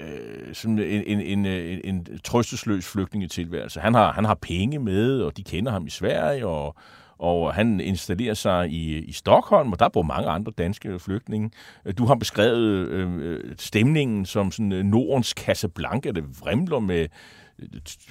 [0.00, 3.80] øh, sådan en, en, en, øh, en, en trøstesløs flygtningetilværelse.
[3.80, 6.76] Han har, han har penge med, og de kender ham i Sverige, og,
[7.18, 11.50] og han installerer sig i, i Stockholm, og der bor mange andre danske flygtninge.
[11.98, 17.06] Du har beskrevet øh, øh stemningen som sådan øh, Nordens Casablanca, det vrimler med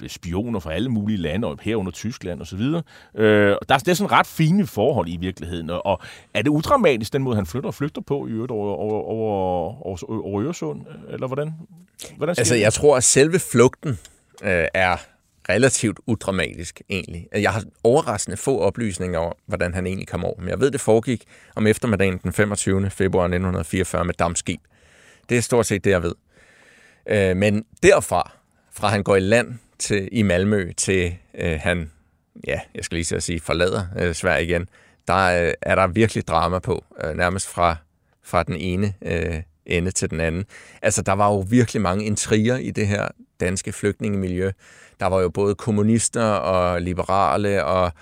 [0.08, 2.60] spioner fra alle mulige lande, og herunder Tyskland osv.
[2.60, 6.00] Øh, der er, det er sådan ret fine forhold i virkeligheden, og
[6.34, 9.86] er det udramatisk, den måde han flytter og flygter på i øvrigt over, over, over,
[9.86, 11.52] over, over Øresund, eller hvordan?
[12.16, 13.98] hvordan altså, jeg tror, at selve flugten
[14.42, 14.96] øh, er
[15.48, 17.28] relativt udramatisk egentlig.
[17.32, 20.40] Jeg har overraskende få oplysninger over, hvordan han egentlig kom over.
[20.40, 21.24] Men jeg ved, det foregik
[21.56, 22.90] om eftermiddagen den 25.
[22.90, 24.60] februar 1944 med dammskib.
[25.28, 26.14] Det er stort set det, jeg ved.
[27.06, 28.32] Øh, men derfra,
[28.80, 31.90] fra han går i land til, i Malmø, til øh, han,
[32.46, 34.68] ja, jeg skal lige sige, forlader øh, Sverige igen,
[35.08, 37.76] der øh, er der virkelig drama på, øh, nærmest fra,
[38.22, 40.44] fra den ene øh, ende til den anden.
[40.82, 43.08] Altså, der var jo virkelig mange intriger i det her
[43.40, 44.50] danske flygtningemiljø.
[45.00, 47.92] Der var jo både kommunister og liberale og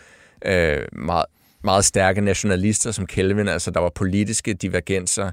[0.44, 1.26] øh, meget,
[1.62, 3.48] meget stærke nationalister som Kelvin.
[3.48, 5.30] Altså, der var politiske divergenser.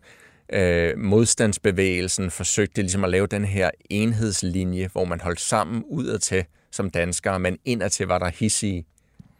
[0.54, 6.90] Øh, modstandsbevægelsen forsøgte ligesom at lave den her enhedslinje, hvor man holdt sammen udadtil som
[6.90, 8.86] danskere, men indadtil var der hissige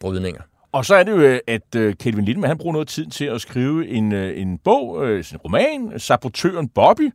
[0.00, 0.42] brydninger.
[0.72, 3.40] Og så er det jo, at øh, Kelvin Lindemann, han bruger noget tid til at
[3.40, 7.10] skrive en, øh, en bog, en roman, Sabotøren Bobby,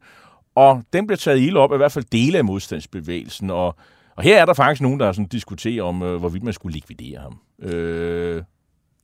[0.55, 3.75] og den bliver taget ilde op af i hvert fald dele af modstandsbevægelsen, og
[4.15, 7.19] og her er der faktisk nogen, der sådan diskuterer om, øh, hvorvidt man skulle likvidere
[7.19, 7.39] ham.
[7.59, 8.43] Øh...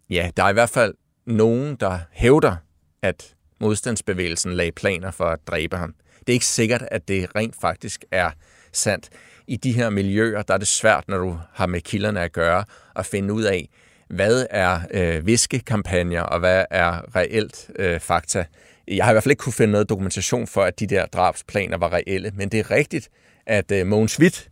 [0.09, 0.93] Ja, der er i hvert fald
[1.26, 2.55] nogen, der hævder,
[3.01, 5.93] at modstandsbevægelsen lagde planer for at dræbe ham.
[6.19, 8.31] Det er ikke sikkert, at det rent faktisk er
[8.73, 9.09] sandt.
[9.47, 12.63] I de her miljøer, der er det svært, når du har med kilderne at gøre,
[12.95, 13.69] at finde ud af,
[14.09, 18.45] hvad er øh, viskekampagner, og hvad er reelt øh, fakta.
[18.88, 21.77] Jeg har i hvert fald ikke kunne finde noget dokumentation for, at de der drabsplaner
[21.77, 23.09] var reelle, men det er rigtigt,
[23.47, 24.49] at øh, Mogens Witt,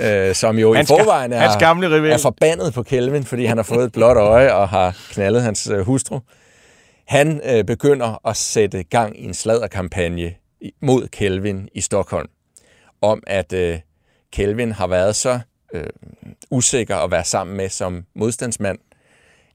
[0.00, 3.64] øh, som jo hans i forvejen er, gamle er forbandet på Kelvin, fordi han har
[3.64, 6.20] fået et blåt øje og har knaldet hans øh, hustru.
[7.10, 10.34] Han øh, begynder at sætte gang i en sladderkampagne
[10.80, 12.28] mod Kelvin i Stockholm,
[13.00, 13.78] om at øh,
[14.32, 15.40] Kelvin har været så
[15.74, 15.86] øh,
[16.50, 18.78] usikker at være sammen med som modstandsmand,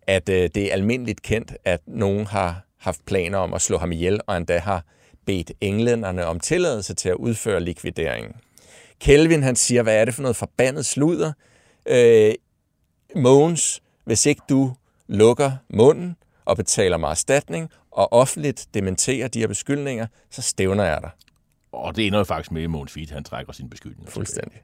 [0.08, 3.92] at øh, det er almindeligt kendt, at nogen har haft planer om at slå ham
[3.92, 4.86] ihjel, og endda har
[5.26, 8.34] bedt englænderne om tilladelse til at udføre likvideringen.
[9.00, 11.32] Kelvin han siger, hvad er det for noget forbandet sludder?
[11.86, 12.34] Øh,
[13.16, 14.74] Mogens, hvis ikke du
[15.08, 16.16] lukker munden
[16.46, 21.10] og betaler mig erstatning og offentligt dementerer de her beskyldninger, så stævner jeg dig.
[21.72, 24.12] Og det ender jo faktisk med, at Mogens Witt, han trækker sine beskyldninger.
[24.12, 24.62] Fuldstændig.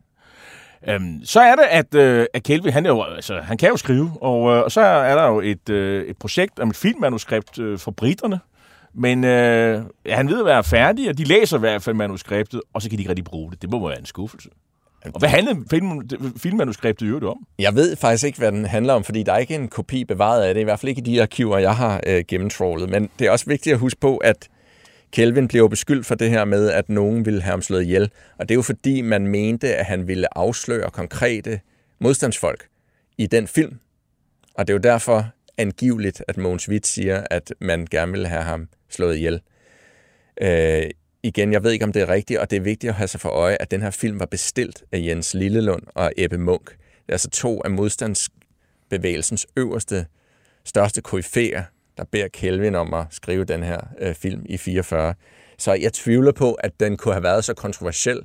[0.88, 3.78] Øhm, så er det, at, øh, at Kelvin, han, er jo, altså, han kan jo
[3.78, 7.60] skrive, og, øh, og så er der jo et, øh, et projekt om et filmmanuskript
[7.60, 8.40] øh, for britterne,
[8.94, 12.82] men øh, han ved at være færdig, og de læser i hvert fald manuskriptet, og
[12.82, 13.62] så kan de ikke rigtig bruge det.
[13.62, 14.50] Det må være en skuffelse.
[15.06, 17.38] Og hvad handlede film, filmmanuskriptet i øvrigt om?
[17.60, 20.44] Jeg ved faktisk ikke, hvad den handler om, fordi der er ikke en kopi bevaret
[20.44, 22.90] af det, i hvert fald ikke i de arkiver, jeg har øh, gennemtrålet.
[22.90, 24.50] Men det er også vigtigt at huske på, at
[25.12, 28.12] Kelvin blev beskyldt for det her med, at nogen ville have ham slået ihjel.
[28.38, 31.60] Og det er jo fordi, man mente, at han ville afsløre konkrete
[32.00, 32.68] modstandsfolk
[33.18, 33.80] i den film.
[34.56, 35.26] Og det er jo derfor
[35.58, 39.42] angiveligt, at Mogens Witt siger, at man gerne ville have ham slået ihjel.
[40.42, 40.84] Øh,
[41.24, 43.20] igen, jeg ved ikke, om det er rigtigt, og det er vigtigt at have sig
[43.20, 46.70] for øje, at den her film var bestilt af Jens Lillelund og Ebbe Munk.
[46.70, 46.78] Det
[47.08, 50.06] er altså to af modstandsbevægelsens øverste,
[50.66, 51.64] største koryfæer,
[51.98, 55.14] der beder Kelvin om at skrive den her øh, film i 44.
[55.58, 58.22] Så jeg tvivler på, at den kunne have været så kontroversiel,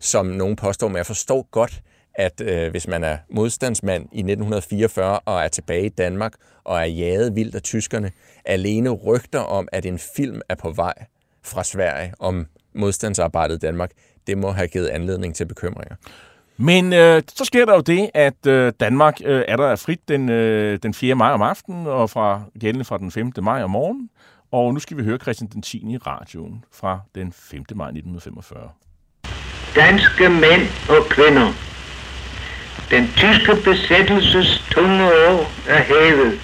[0.00, 1.82] som nogen påstår, men jeg forstår godt,
[2.14, 6.32] at øh, hvis man er modstandsmand i 1944 og er tilbage i Danmark
[6.64, 8.12] og er jaget vildt af tyskerne,
[8.44, 11.06] alene rygter om, at en film er på vej
[11.46, 13.90] fra Sverige om modstandsarbejdet i Danmark,
[14.26, 15.96] det må have givet anledning til bekymringer.
[16.56, 20.28] Men øh, så sker der jo det, at øh, Danmark øh, er der frit den,
[20.28, 21.14] øh, den 4.
[21.14, 23.32] maj om aftenen, og fra gældende fra den 5.
[23.42, 24.10] maj om morgenen.
[24.52, 25.78] Og nu skal vi høre Christian den 10.
[25.78, 27.64] i radioen fra den 5.
[27.74, 28.70] maj 1945.
[29.74, 31.52] Danske mænd og kvinder,
[32.90, 36.40] den tyske besættelses tunge år er hævet,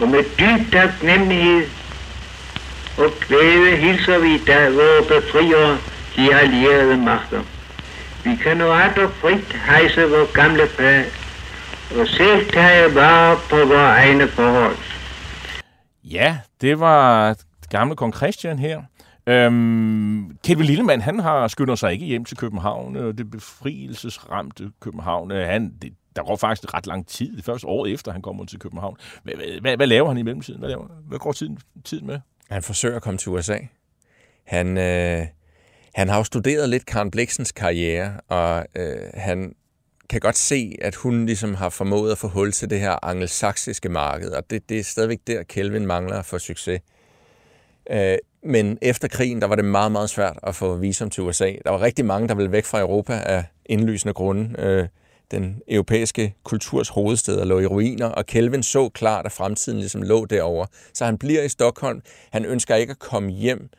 [0.00, 1.79] og med dyb taknemmelighed
[3.00, 5.78] og glæde hilser vi i dag vores befriere,
[6.16, 7.42] de allierede magter.
[8.24, 11.04] Vi kan nu aldrig frit hejse vores gamle flag,
[12.00, 14.76] og selv tage vare på vores egne forhold.
[16.04, 17.36] Ja, det var
[17.70, 18.82] gamle kong Christian her.
[19.26, 25.30] Øhm, Kevin Lillemann, han har skyndt sig ikke hjem til København, det befrielsesramte København.
[25.30, 28.58] Han, det, der går faktisk ret lang tid, det første år efter, han kommer til
[28.58, 28.96] København.
[29.22, 30.58] Hvad, hvad, hvad laver han i mellemtiden?
[30.58, 32.20] Hvad, laver, hvad går tiden, tiden med?
[32.50, 33.58] Han forsøger at komme til USA.
[34.44, 35.26] Han, øh,
[35.94, 39.54] han har jo studeret lidt Karen Bliksens karriere, og øh, han
[40.10, 43.88] kan godt se, at hun ligesom har formået at få hul til det her angelsaksiske
[43.88, 46.80] marked, og det, det er stadigvæk der, Kelvin mangler for succes.
[47.90, 51.52] Øh, men efter krigen, der var det meget, meget svært at få visum til USA.
[51.64, 54.54] Der var rigtig mange, der ville væk fra Europa af indlysende grunde.
[54.58, 54.88] Øh,
[55.30, 60.24] den europæiske kulturs hovedsteder lå i ruiner, og Kelvin så klart, at fremtiden ligesom lå
[60.24, 60.66] derovre.
[60.94, 62.02] Så han bliver i Stockholm.
[62.30, 63.70] Han ønsker ikke at komme hjem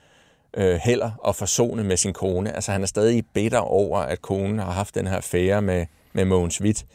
[0.53, 2.55] øh, heller og forsone med sin kone.
[2.55, 6.25] Altså han er stadig bitter over, at konen har haft den her affære med, med
[6.25, 6.85] Mogens Witt.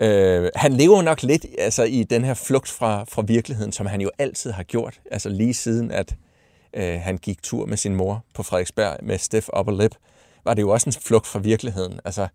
[0.00, 4.00] Øh, han lever nok lidt altså, i den her flugt fra, fra virkeligheden, som han
[4.00, 5.00] jo altid har gjort.
[5.10, 6.14] Altså lige siden, at
[6.74, 9.94] øh, han gik tur med sin mor på Frederiksberg med Steff Upper Lip,
[10.44, 12.00] var det jo også en flugt fra virkeligheden.
[12.04, 12.28] Altså,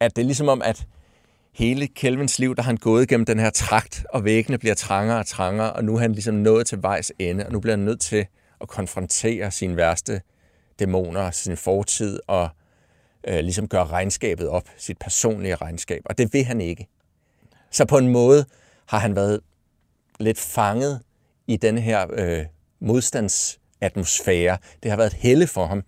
[0.00, 0.86] at det er ligesom om, at
[1.52, 5.26] hele Kelvins liv, der han gået gennem den her trakt, og væggene bliver trangere og
[5.26, 8.00] trangere, og nu er han ligesom nået til vejs ende, og nu bliver han nødt
[8.00, 8.26] til
[8.60, 10.20] at konfrontere sine værste
[10.78, 12.48] dæmoner, sin fortid, og
[13.28, 16.02] øh, ligesom gøre regnskabet op, sit personlige regnskab.
[16.04, 16.86] Og det vil han ikke.
[17.70, 18.44] Så på en måde
[18.86, 19.40] har han været
[20.20, 21.00] lidt fanget
[21.46, 22.44] i den her øh,
[22.80, 24.58] modstandsatmosfære.
[24.82, 25.82] Det har været et helle for ham,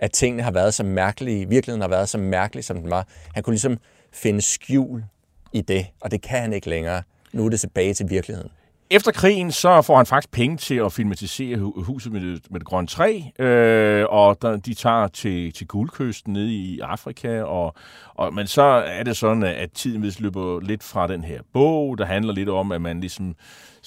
[0.00, 3.06] at tingene har været så mærkelige, virkeligheden har været så mærkelig, som den var.
[3.34, 3.78] Han kunne ligesom
[4.12, 5.04] finde skjul
[5.52, 7.02] i det, og det kan han ikke længere.
[7.32, 8.50] Nu er det tilbage til virkeligheden.
[8.90, 12.66] Efter krigen, så får han faktisk penge til at filmatisere huset med det, med det
[12.68, 17.74] grønne træ, øh, og der, de tager til, til guldkysten nede i Afrika, og,
[18.14, 21.98] og, men så er det sådan, at tiden vist løber lidt fra den her bog,
[21.98, 23.34] der handler lidt om, at man ligesom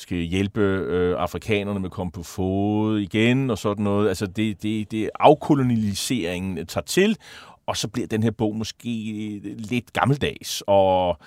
[0.02, 4.07] skal hjælpe øh, afrikanerne med at komme på fod igen, og sådan noget.
[4.07, 7.18] Altså det, det, det afkoloniseringen øh, tager til,
[7.65, 9.10] og så bliver den her bog måske
[9.45, 11.18] øh, lidt gammeldags, og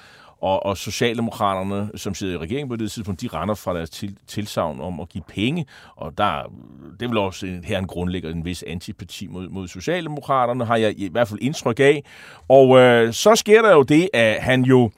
[0.45, 4.17] og, og Socialdemokraterne, som sidder i regeringen på det tidspunkt, de render fra deres til,
[4.27, 6.53] tilsavn om at give penge, og der,
[7.01, 11.09] det vil også her en grundlægger en vis antipati mod, mod Socialdemokraterne, har jeg i
[11.09, 12.05] hvert fald indtryk af.
[12.49, 14.91] Og øh, så sker der jo det, at han jo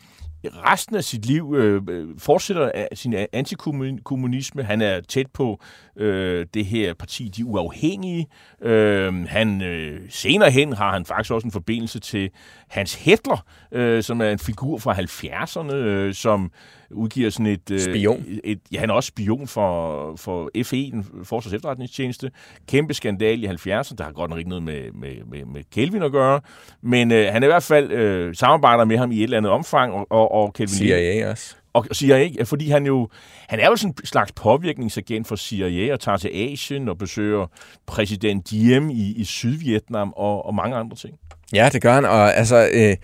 [0.45, 4.63] resten af sit liv øh, øh fortsætter øh, sin antikommunisme.
[4.63, 5.61] Han er tæt på
[5.97, 8.27] øh, det her parti, De Uafhængige.
[8.63, 12.31] Øh, han, øh, senere hen har han faktisk også en forbindelse til
[12.69, 16.51] Hans Hitler, øh, som er en figur fra 70'erne, øh, som
[16.91, 17.71] udgiver sådan et...
[17.71, 18.25] Øh, spion.
[18.45, 22.31] Et, ja, han er også spion for, for FE, den Forsvars Efterretningstjeneste.
[22.69, 23.95] Kæmpe skandal i 70'erne.
[23.99, 26.41] Der har godt nok ikke noget med, med, med, med Kelvin at gøre.
[26.83, 29.53] Men øh, han er i hvert fald øh, samarbejder med ham i et eller andet
[29.53, 29.93] omfang.
[29.93, 31.57] Og, og, og Kelvin CIA også.
[31.73, 33.09] Og CIA, fordi han jo,
[33.49, 37.47] han er jo sådan en slags påvirkningsagent for CIA og tager til Asien og besøger
[37.87, 41.19] præsident Diem i, i Sydvietnam og, og mange andre ting.
[41.53, 42.97] Ja, det gør han, og altså, øh,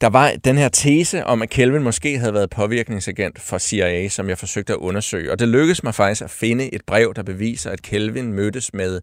[0.00, 4.28] der var den her tese om, at Kelvin måske havde været påvirkningsagent for CIA, som
[4.28, 5.32] jeg forsøgte at undersøge.
[5.32, 9.00] Og det lykkedes mig faktisk at finde et brev, der beviser, at Kelvin mødtes med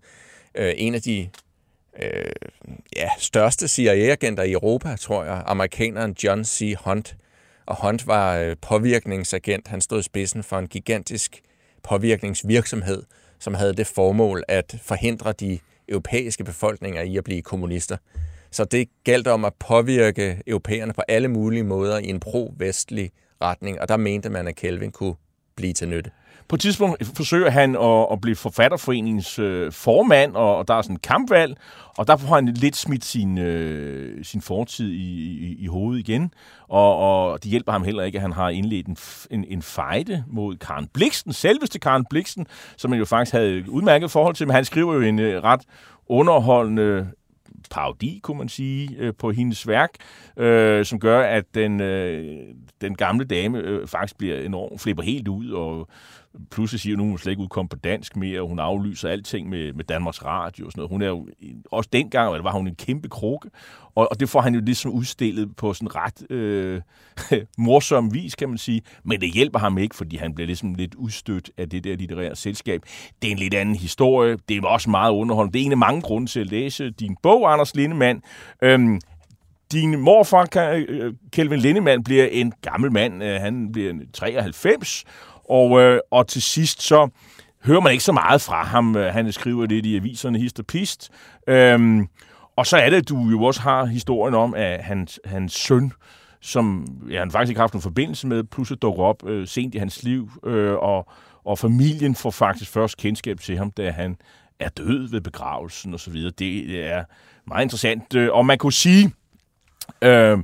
[0.56, 1.30] øh, en af de
[2.03, 2.32] øh,
[2.95, 6.76] ja, største CIA-agenter i Europa, tror jeg, amerikaneren John C.
[6.80, 7.16] Hunt.
[7.66, 9.68] Og Hunt var øh, påvirkningsagent.
[9.68, 11.41] Han stod i spidsen for en gigantisk
[11.84, 13.03] påvirkningsvirksomhed,
[13.40, 15.60] som havde det formål at forhindre de
[15.90, 17.98] europæiske befolkninger i at blive kommunister.
[18.56, 23.11] Så det galt om at påvirke europæerne på alle mulige måder i en pro-vestlig
[23.41, 25.15] retning, og der mente man, at Kelvin kunne
[25.56, 26.11] blive til nytte.
[26.48, 30.82] På et tidspunkt forsøger han at, at blive forfatterforeningens øh, formand, og, og der er
[30.82, 31.57] sådan en kampvalg,
[31.98, 36.34] og der får han lidt smidt sin, øh, sin fortid i, i, i hovedet igen,
[36.68, 38.98] og, og det hjælper ham heller ikke, at han har indledt en,
[39.32, 43.68] en, en fejde mod Karen Bliksen, selveste Karen Bliksen, som han jo faktisk havde et
[43.68, 45.61] udmærket forhold til, men han skriver jo en øh, ret
[46.07, 47.07] underholdende
[47.72, 49.90] parodi, kunne man sige, øh, på hendes værk,
[50.38, 52.42] øh, som gør, at den, øh,
[52.82, 55.90] den gamle dame øh, faktisk bliver enormt, flipper helt ud og
[56.52, 59.49] pludselig siger, at nu hun slet ikke udkom på dansk mere, og hun aflyser alting
[59.49, 60.90] med, med Danmarks Radio og sådan noget.
[60.90, 61.28] Hun er jo,
[61.72, 63.49] også dengang var hun en kæmpe krukke,
[63.95, 66.82] og, og det får han jo ligesom udstillet på sådan ret øh,
[67.57, 68.82] morsom vis, kan man sige.
[69.03, 72.36] Men det hjælper ham ikke, fordi han bliver ligesom lidt udstødt af det der litterære
[72.36, 72.82] selskab.
[73.22, 74.38] Det er en lidt anden historie.
[74.49, 75.53] Det er også meget underholdende.
[75.53, 78.22] Det er en af mange grunde til at læse din bog, Anders Lindemann.
[78.62, 78.99] Øhm,
[79.72, 83.24] din morfar, øh, Kelvin Lindemann, bliver en gammel mand.
[83.24, 85.03] Øh, han bliver 93,
[85.50, 87.10] og, øh, og til sidst så
[87.66, 88.96] hører man ikke så meget fra ham.
[88.96, 91.10] Øh, han skriver lidt i aviserne hist og pist.
[91.48, 92.08] Øhm,
[92.58, 95.92] Og så er det, at du jo også har historien om, at hans, hans søn,
[96.42, 99.76] som ja, han faktisk ikke har haft nogen forbindelse med, pludselig dukker op øh, sent
[99.76, 101.08] i hans liv, øh, og,
[101.46, 104.16] og familien får faktisk først kendskab til ham, da han
[104.60, 106.32] er død ved begravelsen og så videre.
[106.40, 107.04] Det er
[107.48, 108.16] meget interessant.
[108.16, 109.12] Øh, og man kunne sige,
[110.02, 110.38] øh,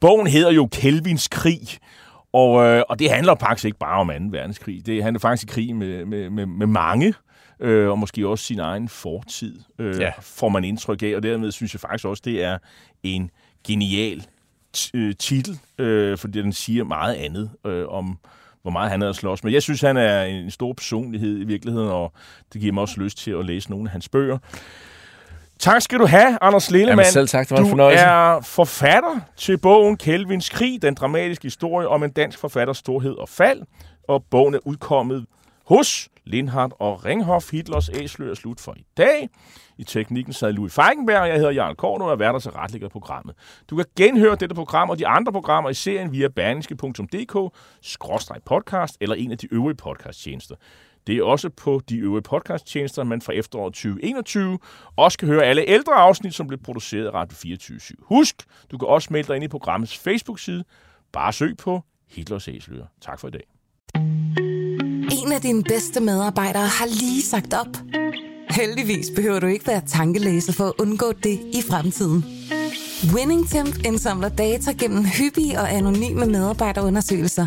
[0.00, 1.60] bogen hedder jo Kelvins krig,
[2.32, 4.14] og, øh, og det handler faktisk ikke bare om 2.
[4.30, 4.86] verdenskrig.
[4.86, 7.14] Det handler faktisk i krig med, med, med, med mange,
[7.60, 10.12] øh, og måske også sin egen fortid, øh, ja.
[10.20, 11.16] får man indtryk af.
[11.16, 12.58] Og dermed synes jeg faktisk også, det er
[13.02, 13.30] en
[13.66, 14.26] genial
[14.94, 18.18] øh, titel, øh, fordi den siger meget andet øh, om,
[18.62, 19.52] hvor meget han er at slås med.
[19.52, 22.12] Jeg synes, han er en stor personlighed i virkeligheden, og
[22.52, 24.38] det giver mig også lyst til at læse nogle af hans bøger.
[25.60, 26.98] Tak skal du have, Anders Lillemann.
[26.98, 28.04] Jamen selv tak, det var en du fornøjelse.
[28.04, 33.28] er forfatter til bogen Kelvins Krig, den dramatiske historie om en dansk forfatters storhed og
[33.28, 33.62] fald.
[34.08, 35.26] Og bogen er udkommet
[35.66, 37.50] hos Lindhardt og Ringhof.
[37.50, 39.28] Hitlers æsler er slut for i dag.
[39.78, 43.34] I teknikken sad Louis Feigenberg, jeg hedder Jarl Korn, og er værter til retlægger programmet.
[43.70, 49.32] Du kan genhøre dette program og de andre programmer i serien via berlingske.dk-podcast eller en
[49.32, 50.54] af de øvrige podcasttjenester.
[51.10, 54.58] Det er også på de øvrige podcasttjenester, man fra efteråret 2021
[54.96, 57.92] også kan høre alle ældre afsnit, som blev produceret af Radio 24 /7.
[58.02, 60.64] Husk, du kan også melde dig ind i programmets Facebook-side.
[61.12, 61.80] Bare søg på
[62.10, 62.86] Hitlers Æsler.
[63.00, 63.46] Tak for i dag.
[65.24, 67.76] En af dine bedste medarbejdere har lige sagt op.
[68.50, 72.24] Heldigvis behøver du ikke være tankelæser for at undgå det i fremtiden.
[73.14, 77.46] WinningTemp indsamler data gennem hyppige og anonyme medarbejderundersøgelser,